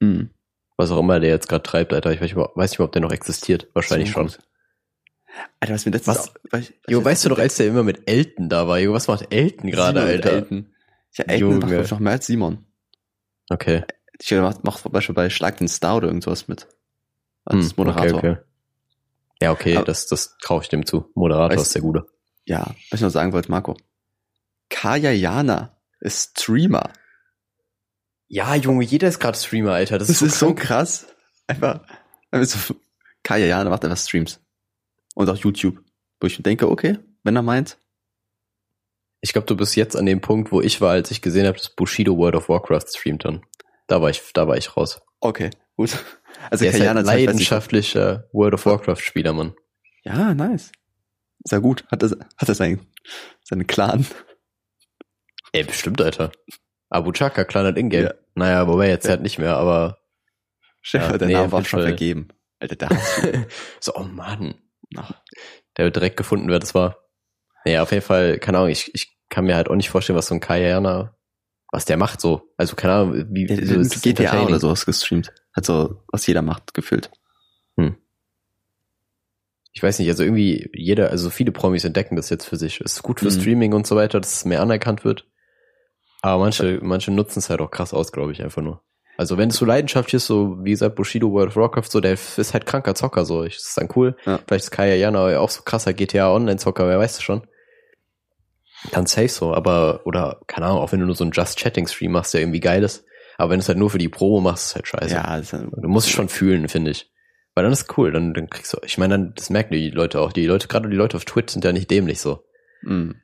Mhm. 0.01 0.31
Was 0.77 0.91
auch 0.91 0.99
immer 0.99 1.21
der 1.21 1.31
jetzt 1.31 1.49
gerade 1.49 1.63
treibt, 1.63 1.93
Alter. 1.93 2.13
Ich 2.13 2.21
weiß 2.21 2.35
nicht, 2.35 2.37
weiß 2.37 2.71
nicht, 2.71 2.81
ob 2.81 2.93
der 2.93 3.03
noch 3.03 3.13
existiert. 3.13 3.69
Wahrscheinlich 3.73 4.11
schon. 4.11 4.31
Alter, 5.61 5.75
was 5.75 5.87
mir 5.87 5.93
letztens 5.93 6.19
was? 6.19 6.29
Auch, 6.29 6.35
was, 6.51 6.73
jo, 6.89 7.05
weißt 7.05 7.25
du 7.25 7.29
doch, 7.31 7.39
als 7.39 7.57
der 7.57 7.67
immer 7.67 7.83
mit 7.83 8.09
Elton 8.09 8.49
da 8.49 8.69
war, 8.69 8.79
jo, 8.79 8.93
was 8.93 9.09
macht 9.09 9.33
Elton 9.33 9.71
gerade, 9.71 10.01
Alter? 10.01 10.33
Elton. 10.33 10.73
Ja, 11.15 11.25
Elton 11.25 11.59
macht 11.59 11.91
noch 11.91 11.99
mehr 11.99 12.13
als 12.13 12.27
Simon. 12.27 12.65
Okay. 13.49 13.85
Ich 14.19 14.31
macht, 14.33 14.65
macht 14.65 14.83
zum 14.83 14.93
Beispiel 14.93 15.15
bei 15.15 15.31
Schlag 15.31 15.59
den 15.59 15.69
Star 15.69 15.97
oder 15.97 16.09
irgendwas 16.09 16.49
mit. 16.49 16.67
Als 17.45 17.71
hm, 17.71 17.73
Moderator. 17.77 18.19
Okay, 18.19 18.31
okay. 18.31 18.41
Ja, 19.43 19.53
okay, 19.53 19.77
Aber, 19.77 19.85
das, 19.85 20.07
das 20.07 20.37
traue 20.39 20.63
ich 20.63 20.69
dem 20.69 20.87
zu. 20.87 21.11
Moderator 21.15 21.57
weißt, 21.57 21.67
ist 21.67 21.75
der 21.75 21.83
Gute. 21.83 22.07
Ja, 22.45 22.75
was 22.91 23.01
ich 23.01 23.03
noch 23.03 23.11
sagen 23.11 23.33
wollte, 23.33 23.51
Marco. 23.51 23.77
Kaya 24.71 25.11
Jana 25.11 25.77
ist 26.01 26.41
Streamer. 26.41 26.91
Ja, 28.29 28.55
Junge, 28.55 28.85
jeder 28.85 29.09
ist 29.09 29.21
gerade 29.21 29.39
Streamer, 29.39 29.73
Alter. 29.73 29.99
Das, 29.99 30.09
das 30.09 30.17
ist, 30.17 30.21
so, 30.21 30.27
ist 30.27 30.39
so 30.39 30.55
krass. 30.55 31.07
Einfach, 31.47 31.87
einfach 32.31 32.49
so, 32.59 32.75
Kaya 33.23 33.47
Jana 33.47 33.71
macht 33.71 33.85
einfach 33.85 33.99
Streams. 33.99 34.41
Und 35.15 35.29
auch 35.31 35.37
YouTube. 35.37 35.79
Wo 36.21 36.27
ich 36.27 36.43
denke, 36.43 36.69
okay, 36.71 36.99
wenn 37.23 37.37
er 37.37 37.43
meint. 37.43 37.79
Ich 39.21 39.33
glaube, 39.33 39.47
du 39.47 39.57
bist 39.57 39.77
jetzt 39.77 39.97
an 39.97 40.07
dem 40.07 40.21
Punkt, 40.21 40.51
wo 40.53 40.61
ich 40.61 40.81
war, 40.81 40.93
als 40.93 41.11
ich 41.11 41.23
gesehen 41.23 41.47
habe, 41.47 41.57
dass 41.59 41.71
Bushido 41.75 42.17
World 42.17 42.35
of 42.37 42.49
Warcraft 42.49 42.87
streamt 42.89 43.25
dann. 43.25 43.45
da 43.87 44.01
war 44.03 44.11
ich, 44.11 44.23
da 44.35 44.47
war 44.49 44.57
ich 44.57 44.77
raus. 44.77 45.01
Okay, 45.21 45.51
gut. 45.77 45.97
Also 46.51 46.65
Der 46.65 46.73
ist 46.73 46.79
Kayana 46.79 46.99
halt 46.99 47.07
weiß 47.07 47.19
ich- 47.21 47.27
leidenschaftlicher 47.27 48.29
World 48.33 48.55
of 48.55 48.67
Warcraft 48.67 49.01
Spieler, 49.01 49.33
Mann. 49.33 49.55
Ja, 50.03 50.35
nice. 50.35 50.71
Ist 51.45 51.53
ja 51.53 51.59
gut. 51.59 51.85
Hat 51.91 52.03
er, 52.03 52.11
hat 52.37 52.49
er 52.49 52.55
seinen, 52.55 52.87
seinen 53.43 53.67
Clan. 53.67 54.07
Ey, 55.53 55.65
bestimmt, 55.65 56.01
Alter. 56.03 56.33
Abu 56.89 57.13
Chaka, 57.13 57.45
kleiner 57.45 57.77
Ingame. 57.77 58.05
Ja. 58.05 58.15
Naja, 58.35 58.69
wobei 58.69 58.89
jetzt 58.89 59.05
Ja. 59.05 59.11
halt 59.13 59.23
nicht 59.23 59.39
mehr, 59.39 59.57
aber 59.57 59.99
Chef, 60.83 61.03
Ja, 61.03 61.19
der 61.19 61.27
nee, 61.29 61.35
Name 61.35 61.53
war 61.53 61.65
schon 61.65 61.81
vergeben. 61.81 62.29
Alter, 62.61 62.89
hat 62.91 62.97
so, 63.81 63.95
oh 63.97 64.05
Mann. 64.05 64.55
Ach, 64.97 65.13
Der 65.77 65.87
wird 65.87 65.97
direkt 65.97 66.17
gefunden, 66.17 66.49
wer 66.49 66.59
das 66.59 66.75
war. 66.75 66.97
Naja, 67.65 67.83
auf 67.83 67.91
jeden 67.91 68.05
Fall, 68.05 68.39
keine 68.39 68.59
Ahnung, 68.59 68.71
ich, 68.71 68.95
ich 68.95 69.19
kann 69.29 69.45
mir 69.47 69.57
halt 69.57 69.69
auch 69.69 69.75
nicht 69.75 69.91
vorstellen, 69.91 70.17
was 70.17 70.29
so 70.29 70.35
ein 70.35 70.41
Kayana, 70.41 71.17
was 71.73 71.85
der 71.85 71.97
macht 71.97 72.21
so. 72.21 72.53
Also, 72.57 72.77
keine 72.77 72.93
Ahnung, 72.95 73.27
wie, 73.31 73.47
der, 73.47 73.57
der 73.57 73.77
ist 73.79 74.01
GTA 74.03 74.45
oder 74.45 74.61
sowas 74.61 74.87
gestreamt. 74.87 75.33
Hat 75.53 75.67
so, 75.67 76.05
was 76.13 76.27
jeder 76.27 76.43
macht, 76.43 76.73
gefühlt. 76.75 77.11
Ich 79.73 79.83
weiß 79.83 79.99
nicht, 79.99 80.09
also 80.09 80.23
irgendwie 80.23 80.71
jeder, 80.75 81.11
also 81.11 81.29
viele 81.29 81.53
Promis 81.53 81.85
entdecken 81.85 82.17
das 82.17 82.31
jetzt 82.31 82.47
für 82.47 82.57
sich. 82.57 82.81
Ist 82.81 83.03
gut 83.03 83.21
für 83.21 83.27
Mhm. 83.27 83.31
Streaming 83.41 83.73
und 83.75 83.87
so 83.87 83.95
weiter, 83.97 84.21
dass 84.21 84.33
es 84.37 84.45
mehr 84.47 84.63
anerkannt 84.63 85.05
wird. 85.05 85.27
Aber 86.23 86.43
manche, 86.43 86.81
manche 86.83 87.11
nutzen 87.11 87.39
es 87.39 87.51
halt 87.51 87.61
auch 87.61 87.71
krass 87.71 87.95
aus, 87.95 88.13
glaube 88.13 88.33
ich, 88.33 88.43
einfach 88.43 88.63
nur. 88.63 88.83
Also 89.19 89.39
wenn 89.39 89.49
es 89.49 89.57
so 89.57 89.65
leidenschaftlich 89.65 90.15
ist, 90.15 90.27
so 90.27 90.59
wie 90.63 90.71
gesagt, 90.71 90.95
Bushido 90.95 91.31
World 91.33 91.51
of 91.51 91.57
Warcraft, 91.57 91.91
so 91.91 92.01
der 92.01 92.13
ist 92.13 92.53
halt 92.53 92.67
kranker 92.67 92.95
Zocker, 92.95 93.25
so. 93.25 93.45
Ich, 93.45 93.57
das 93.57 93.69
ist 93.69 93.79
dann 93.79 93.89
cool. 93.97 94.17
Ja. 94.27 94.41
Vielleicht 94.47 94.65
ist 94.65 94.71
Kaya 94.71 94.95
Jana 94.95 95.39
auch 95.39 95.51
so 95.51 95.63
krasser 95.63 95.95
GTA 95.95 96.31
Online-Zocker, 96.33 96.87
wer 96.87 96.99
weiß 96.99 97.15
das 97.15 97.23
schon. 97.23 97.47
Dann 98.93 99.07
safe 99.07 99.29
so, 99.29 99.55
aber, 99.55 100.03
oder, 100.05 100.41
keine 100.47 100.67
Ahnung, 100.67 100.81
auch 100.81 100.93
wenn 100.93 101.01
du 101.01 101.07
nur 101.07 101.15
so 101.15 101.25
einen 101.25 101.33
Just-Chatting-Stream 101.33 102.13
machst, 102.13 102.35
der 102.35 102.43
irgendwie 102.43 102.61
geil 102.61 102.83
ist. 102.83 103.05
Aber 103.39 103.51
wenn 103.51 103.59
du 103.59 103.63
es 103.63 103.69
halt 103.69 103.79
nur 103.79 103.91
für 103.91 103.99
die 103.99 104.09
Promo 104.09 104.41
machst, 104.41 104.67
ist 104.67 104.75
halt 104.77 104.89
scheiße. 104.89 105.15
Ja, 105.15 105.37
das 105.39 105.53
ist, 105.53 105.67
Du 105.73 105.89
musst 105.89 106.09
es 106.09 106.13
schon 106.13 106.29
fühlen, 106.29 106.69
finde 106.69 106.91
ich. 106.91 107.11
Weil 107.55 107.65
dann 107.65 107.73
ist 107.73 107.97
cool, 107.97 108.13
dann, 108.13 108.35
dann 108.35 108.51
kriegst 108.51 108.73
du, 108.75 108.79
ich 108.85 108.99
meine, 108.99 109.15
dann, 109.15 109.33
das 109.35 109.49
merken 109.49 109.73
die 109.73 109.91
Leute 109.91 110.21
auch. 110.21 110.33
Die 110.33 110.47
Leute, 110.47 110.69
gerade 110.69 110.91
die 110.91 110.97
Leute 110.97 111.17
auf 111.17 111.25
Twitch 111.25 111.53
sind 111.55 111.65
ja 111.65 111.73
nicht 111.73 111.91
dämlich 111.91 112.21
so. 112.21 112.45
mh. 112.83 113.15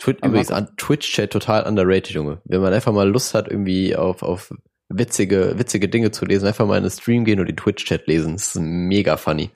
Twitch, 0.00 0.18
Aber 0.22 0.30
übrigens, 0.30 0.50
an 0.50 0.68
Twitch-Chat 0.76 1.30
total 1.30 1.66
underrated, 1.66 2.10
Junge. 2.10 2.40
Wenn 2.44 2.60
man 2.60 2.72
einfach 2.72 2.92
mal 2.92 3.08
Lust 3.08 3.34
hat, 3.34 3.48
irgendwie 3.48 3.96
auf, 3.96 4.22
auf 4.22 4.52
witzige, 4.88 5.58
witzige 5.58 5.88
Dinge 5.88 6.10
zu 6.10 6.24
lesen, 6.24 6.46
einfach 6.46 6.66
mal 6.66 6.76
in 6.76 6.84
den 6.84 6.90
Stream 6.90 7.24
gehen 7.24 7.40
und 7.40 7.46
den 7.46 7.56
Twitch-Chat 7.56 8.06
lesen. 8.06 8.34
Das 8.34 8.48
ist 8.48 8.60
mega 8.60 9.16
funny. 9.16 9.50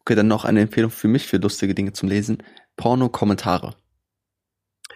Okay, 0.00 0.14
dann 0.14 0.28
noch 0.28 0.44
eine 0.44 0.62
Empfehlung 0.62 0.90
für 0.90 1.08
mich 1.08 1.26
für 1.26 1.36
lustige 1.36 1.74
Dinge 1.74 1.92
zum 1.92 2.08
Lesen. 2.08 2.42
Porno-Kommentare. 2.76 3.74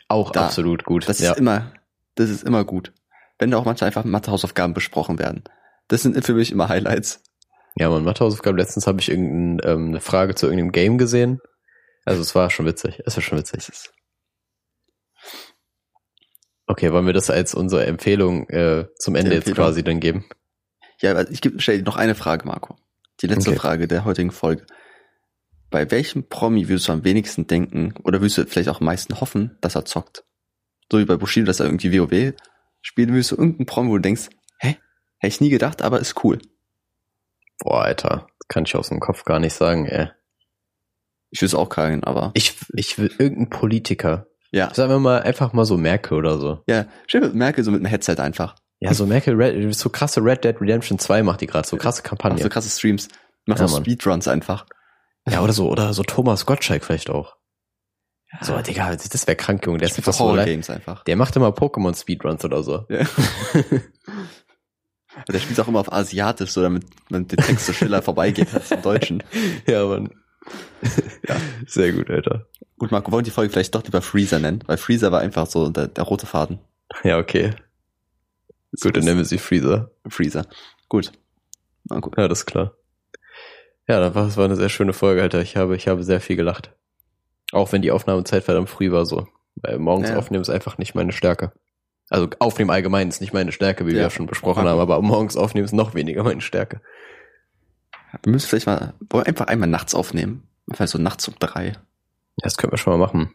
Auch 0.09 0.31
Da. 0.31 0.47
absolut 0.47 0.85
gut. 0.85 1.09
Das 1.09 1.19
ja. 1.19 1.33
ist 1.33 1.39
immer, 1.39 1.73
das 2.15 2.31
ist 2.31 2.45
immer 2.45 2.65
gut. 2.65 2.93
Wenn 3.39 3.51
da 3.51 3.59
auch 3.59 3.65
manchmal 3.65 3.89
einfach 3.89 4.05
Mathehausaufgaben 4.05 4.73
besprochen 4.73 5.19
werden. 5.19 5.45
Das 5.89 6.03
sind 6.03 6.25
für 6.25 6.35
mich 6.35 6.53
immer 6.53 6.69
Highlights. 6.69 7.23
ja, 7.77 7.91
man, 7.91 8.05
Mathehausaufgaben. 8.05 8.57
Letztens 8.57 8.87
habe 8.87 9.01
ich 9.01 9.11
irgendeine 9.11 9.71
ähm, 9.71 10.01
Frage 10.01 10.35
zu 10.35 10.47
irgendeinem 10.47 10.73
Game 10.73 10.97
gesehen. 10.97 11.41
Also 12.05 12.23
es 12.23 12.35
war 12.35 12.51
schon 12.51 12.67
witzig. 12.67 13.03
Es 13.05 13.17
war 13.17 13.23
schon 13.23 13.39
witzig. 13.39 13.69
Okay, 16.73 16.91
wollen 16.93 17.05
wir 17.07 17.13
das 17.13 17.29
als 17.29 17.55
unsere 17.55 17.85
Empfehlung 17.85 18.49
äh, 18.49 18.87
zum 18.99 19.15
Ende 19.15 19.31
Die 19.31 19.37
jetzt 19.37 19.47
Empfehlung. 19.49 19.67
quasi 19.69 19.85
dann 19.85 20.01
geben? 20.01 20.25
ja, 21.01 21.11
aber 21.11 21.31
ich 21.31 21.41
geb- 21.43 21.61
stell 21.61 21.79
dir 21.79 21.85
noch 21.85 21.97
eine 21.97 22.15
Frage, 22.15 22.47
Marco. 22.47 22.77
Die 23.21 23.27
letzte 23.27 23.51
Okay. 23.51 23.59
Frage 23.59 23.89
der 23.89 24.05
heutigen 24.07 24.31
Folge. 24.31 24.65
Bei 25.71 25.91
welchem 25.91 26.29
Promi 26.29 26.69
würdest 26.69 26.89
du 26.89 26.93
am 26.93 27.05
wenigsten 27.05 27.47
denken 27.47 27.95
oder 28.05 28.21
würdest 28.21 28.39
du 28.39 28.47
vielleicht 28.47 28.69
auch 28.71 28.81
am 28.81 28.87
meisten 28.87 29.21
hoffen, 29.21 29.59
dass 29.61 29.75
er 29.75 29.85
zockt? 29.85 30.25
So 30.91 30.99
wie 30.99 31.05
bei 31.05 31.17
Bushido, 31.17 31.47
dass 31.47 31.61
er 31.61 31.67
irgendwie 31.67 31.93
WoW 31.99 32.35
spielt, 32.81 33.11
würdest 33.11 33.33
du 33.33 33.37
irgendeinen 33.37 33.67
Promi, 33.67 33.91
wo 33.91 33.97
du 33.97 34.03
denkst, 34.03 34.29
hä? 34.59 34.77
Hätte 35.19 35.35
ich 35.35 35.41
nie 35.43 35.51
gedacht, 35.51 35.83
aber 35.83 36.01
ist 36.01 36.25
cool. 36.25 36.39
Boah, 37.61 37.83
Alter, 37.85 38.27
das 38.39 38.49
kann 38.49 38.65
ich 38.65 38.75
aus 38.77 38.89
dem 38.89 39.01
Kopf 39.01 39.25
gar 39.25 39.39
nicht 39.39 39.55
sagen, 39.55 39.87
ey. 39.87 40.09
Ich 41.31 41.43
es 41.43 41.55
auch 41.55 41.69
keinen, 41.69 42.03
aber 42.05 42.31
Ich, 42.35 42.55
ich 42.75 42.99
will 42.99 43.11
irgendein 43.19 43.51
Politiker. 43.51 44.27
Ja. 44.53 44.73
Sagen 44.75 44.91
wir 44.91 44.99
mal, 44.99 45.23
einfach 45.23 45.53
mal 45.53 45.65
so 45.65 45.77
Merkel 45.77 46.19
oder 46.19 46.39
so. 46.39 46.63
Ja, 46.67 46.87
dir 47.11 47.21
Merkel 47.33 47.65
so 47.65 47.71
mit 47.71 47.81
einem 47.81 47.87
Headset 47.87 48.17
einfach. 48.19 48.55
Ja, 48.81 48.93
so 48.95 49.07
Merkel, 49.07 49.35
Red, 49.35 49.75
so 49.75 49.89
krasse 49.91 50.21
Red 50.25 50.45
Dead 50.45 50.61
Redemption 50.61 50.99
2 50.99 51.23
macht 51.23 51.41
die 51.41 51.47
gerade, 51.47 51.67
so 51.67 51.77
krasse 51.77 52.03
Macht 52.03 52.09
Kampagne. 52.09 52.43
so 52.43 52.49
krasse 52.49 52.69
Streams. 52.69 53.09
Macht 53.47 53.61
Ja, 53.61 53.69
so 53.69 53.75
Mann. 53.75 53.85
Speedruns 53.85 54.29
einfach. 54.29 54.67
Ja, 55.29 55.41
oder 55.43 55.53
so, 55.53 55.71
oder 55.71 55.93
so 55.95 56.03
Thomas 56.03 56.47
Gottschalk 56.47 56.85
vielleicht 56.85 57.09
auch. 57.09 57.37
So, 58.41 58.57
Digga, 58.59 58.97
das 58.97 59.27
wäre 59.27 59.37
krank, 59.37 59.65
Junge. 59.67 59.79
Der 59.79 59.89
ist 59.89 59.99
einfach 59.99 60.15
so. 60.15 60.33
Games 60.33 60.71
einfach. 60.71 61.05
Der 61.05 61.17
macht 61.17 61.37
immer 61.37 61.49
Pokémon 61.49 61.95
Speedruns 61.99 62.45
oder 62.45 62.63
so. 62.63 62.87
Ja. 62.89 63.07
Der 65.29 65.39
spielt 65.39 65.61
auch 65.61 65.69
immer 65.69 65.81
auf 65.81 65.93
Asiatisch, 65.93 66.53
so 66.53 66.63
damit 66.63 66.87
man 67.11 67.29
den 67.29 67.37
Text 67.37 67.67
so 67.67 67.75
schneller 67.75 68.01
vorbeigeht 68.01 68.55
als 68.55 68.71
im 68.71 68.81
Deutschen. 68.81 69.23
ja, 69.67 69.85
Mann. 69.85 70.11
Ja. 71.29 71.37
Sehr 71.67 71.93
gut, 71.93 72.11
Alter. 72.11 72.47
Gut, 72.79 72.91
Marco, 72.91 73.13
wollen 73.13 73.25
die 73.25 73.31
Folge 73.31 73.53
vielleicht 73.53 73.75
doch 73.75 73.85
lieber 73.85 74.03
Freezer 74.03 74.41
nennen? 74.41 74.65
Weil 74.67 74.77
Freezer 74.77 75.13
war 75.13 75.21
einfach 75.21 75.47
so 75.47 75.69
der, 75.71 75.87
der 75.87 76.03
rote 76.05 76.27
Faden. 76.27 76.59
Ja, 77.05 77.19
okay. 77.19 77.55
Gut, 78.81 78.97
dann 78.97 79.05
nennen 79.05 79.19
wir 79.19 79.25
sie 79.25 79.39
Freezer. 79.39 79.91
Freezer. 80.09 80.47
Gut. 80.89 81.13
Gut. 81.89 82.17
Ja, 82.17 82.27
das 82.27 82.41
ist 82.41 82.47
klar. 82.47 82.75
Ja, 83.87 84.01
das 84.01 84.15
war, 84.15 84.25
das 84.25 84.39
eine 84.39 84.57
sehr 84.57 84.69
schöne 84.69 84.93
Folge, 84.93 85.23
Alter. 85.23 85.41
Ich 85.43 85.57
habe, 85.57 85.77
ich 85.77 85.87
habe 85.89 86.03
sehr 86.03 86.21
viel 86.21 86.37
gelacht. 86.37 86.73
Auch 87.53 87.71
wenn 87.73 87.83
die 87.83 87.93
Aufnahmezeit 87.93 88.43
verdammt 88.45 88.71
früh 88.71 88.91
war 88.91 89.07
so. 89.07 89.29
Weil 89.57 89.79
morgens 89.79 90.09
Ja. 90.09 90.17
aufnehmen 90.17 90.43
ist 90.43 90.51
einfach 90.51 90.79
nicht 90.79 90.95
meine 90.95 91.13
Stärke. 91.13 91.53
Also 92.09 92.29
aufnehmen 92.41 92.71
allgemein 92.71 93.09
ist 93.09 93.21
nicht 93.21 93.33
meine 93.33 93.53
Stärke, 93.53 93.87
wie 93.87 93.91
wir 93.93 93.99
Ja. 93.99 94.03
ja 94.05 94.11
schon 94.11 94.27
besprochen 94.27 94.65
haben, 94.65 94.81
aber 94.81 95.01
morgens 95.03 95.37
aufnehmen 95.37 95.65
ist 95.65 95.73
noch 95.73 95.95
weniger 95.95 96.25
meine 96.25 96.41
Stärke. 96.41 96.81
Wir 98.23 98.33
müssen 98.33 98.49
vielleicht 98.49 98.67
mal, 98.67 98.95
wollen 99.01 99.25
wir 99.25 99.27
einfach 99.27 99.47
einmal 99.47 99.69
nachts 99.69 99.95
aufnehmen? 99.95 100.47
Einfach 100.69 100.87
so 100.87 100.99
nachts 100.99 101.27
um 101.29 101.35
drei. 101.39 101.73
Das 102.37 102.57
können 102.57 102.73
wir 102.73 102.79
schon 102.79 102.99
mal 102.99 103.07
machen. 103.07 103.35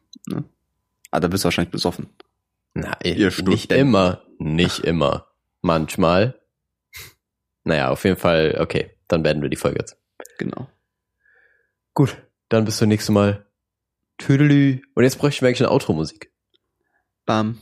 Ah, 1.11 1.19
da 1.19 1.27
bist 1.27 1.43
du 1.43 1.45
wahrscheinlich 1.45 1.71
besoffen. 1.71 2.09
Na, 2.73 2.95
ey, 3.01 3.13
Ihr 3.13 3.31
nicht 3.43 3.71
immer, 3.71 4.21
nicht 4.37 4.79
immer. 4.79 5.27
Manchmal. 5.61 6.39
Naja, 7.63 7.89
auf 7.89 8.03
jeden 8.03 8.17
Fall, 8.17 8.57
okay, 8.59 8.91
dann 9.07 9.23
beenden 9.23 9.41
wir 9.41 9.49
die 9.49 9.57
Folge 9.57 9.79
jetzt. 9.79 9.97
Genau. 10.37 10.69
Gut, 11.93 12.17
dann 12.49 12.65
bis 12.65 12.77
zum 12.77 12.89
nächsten 12.89 13.13
Mal. 13.13 13.45
Tüdelü. 14.17 14.81
Und 14.93 15.03
jetzt 15.03 15.17
bräuchten 15.17 15.41
wir 15.41 15.49
eigentlich 15.49 15.61
eine 15.61 15.71
Outro-Musik. 15.71 16.31
Bam. 17.25 17.59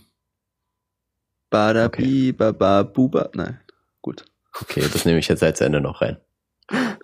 Badabi, 1.49 2.34
baba, 2.34 2.84
buba. 2.84 3.30
Nein. 3.34 3.59
Gut. 4.01 4.26
Okay, 4.61 4.88
das 4.91 5.05
nehme 5.05 5.20
ich 5.20 5.28
jetzt 5.28 5.43
als 5.43 5.61
Ende 5.61 5.82
noch 5.82 6.01
rein. 6.01 6.18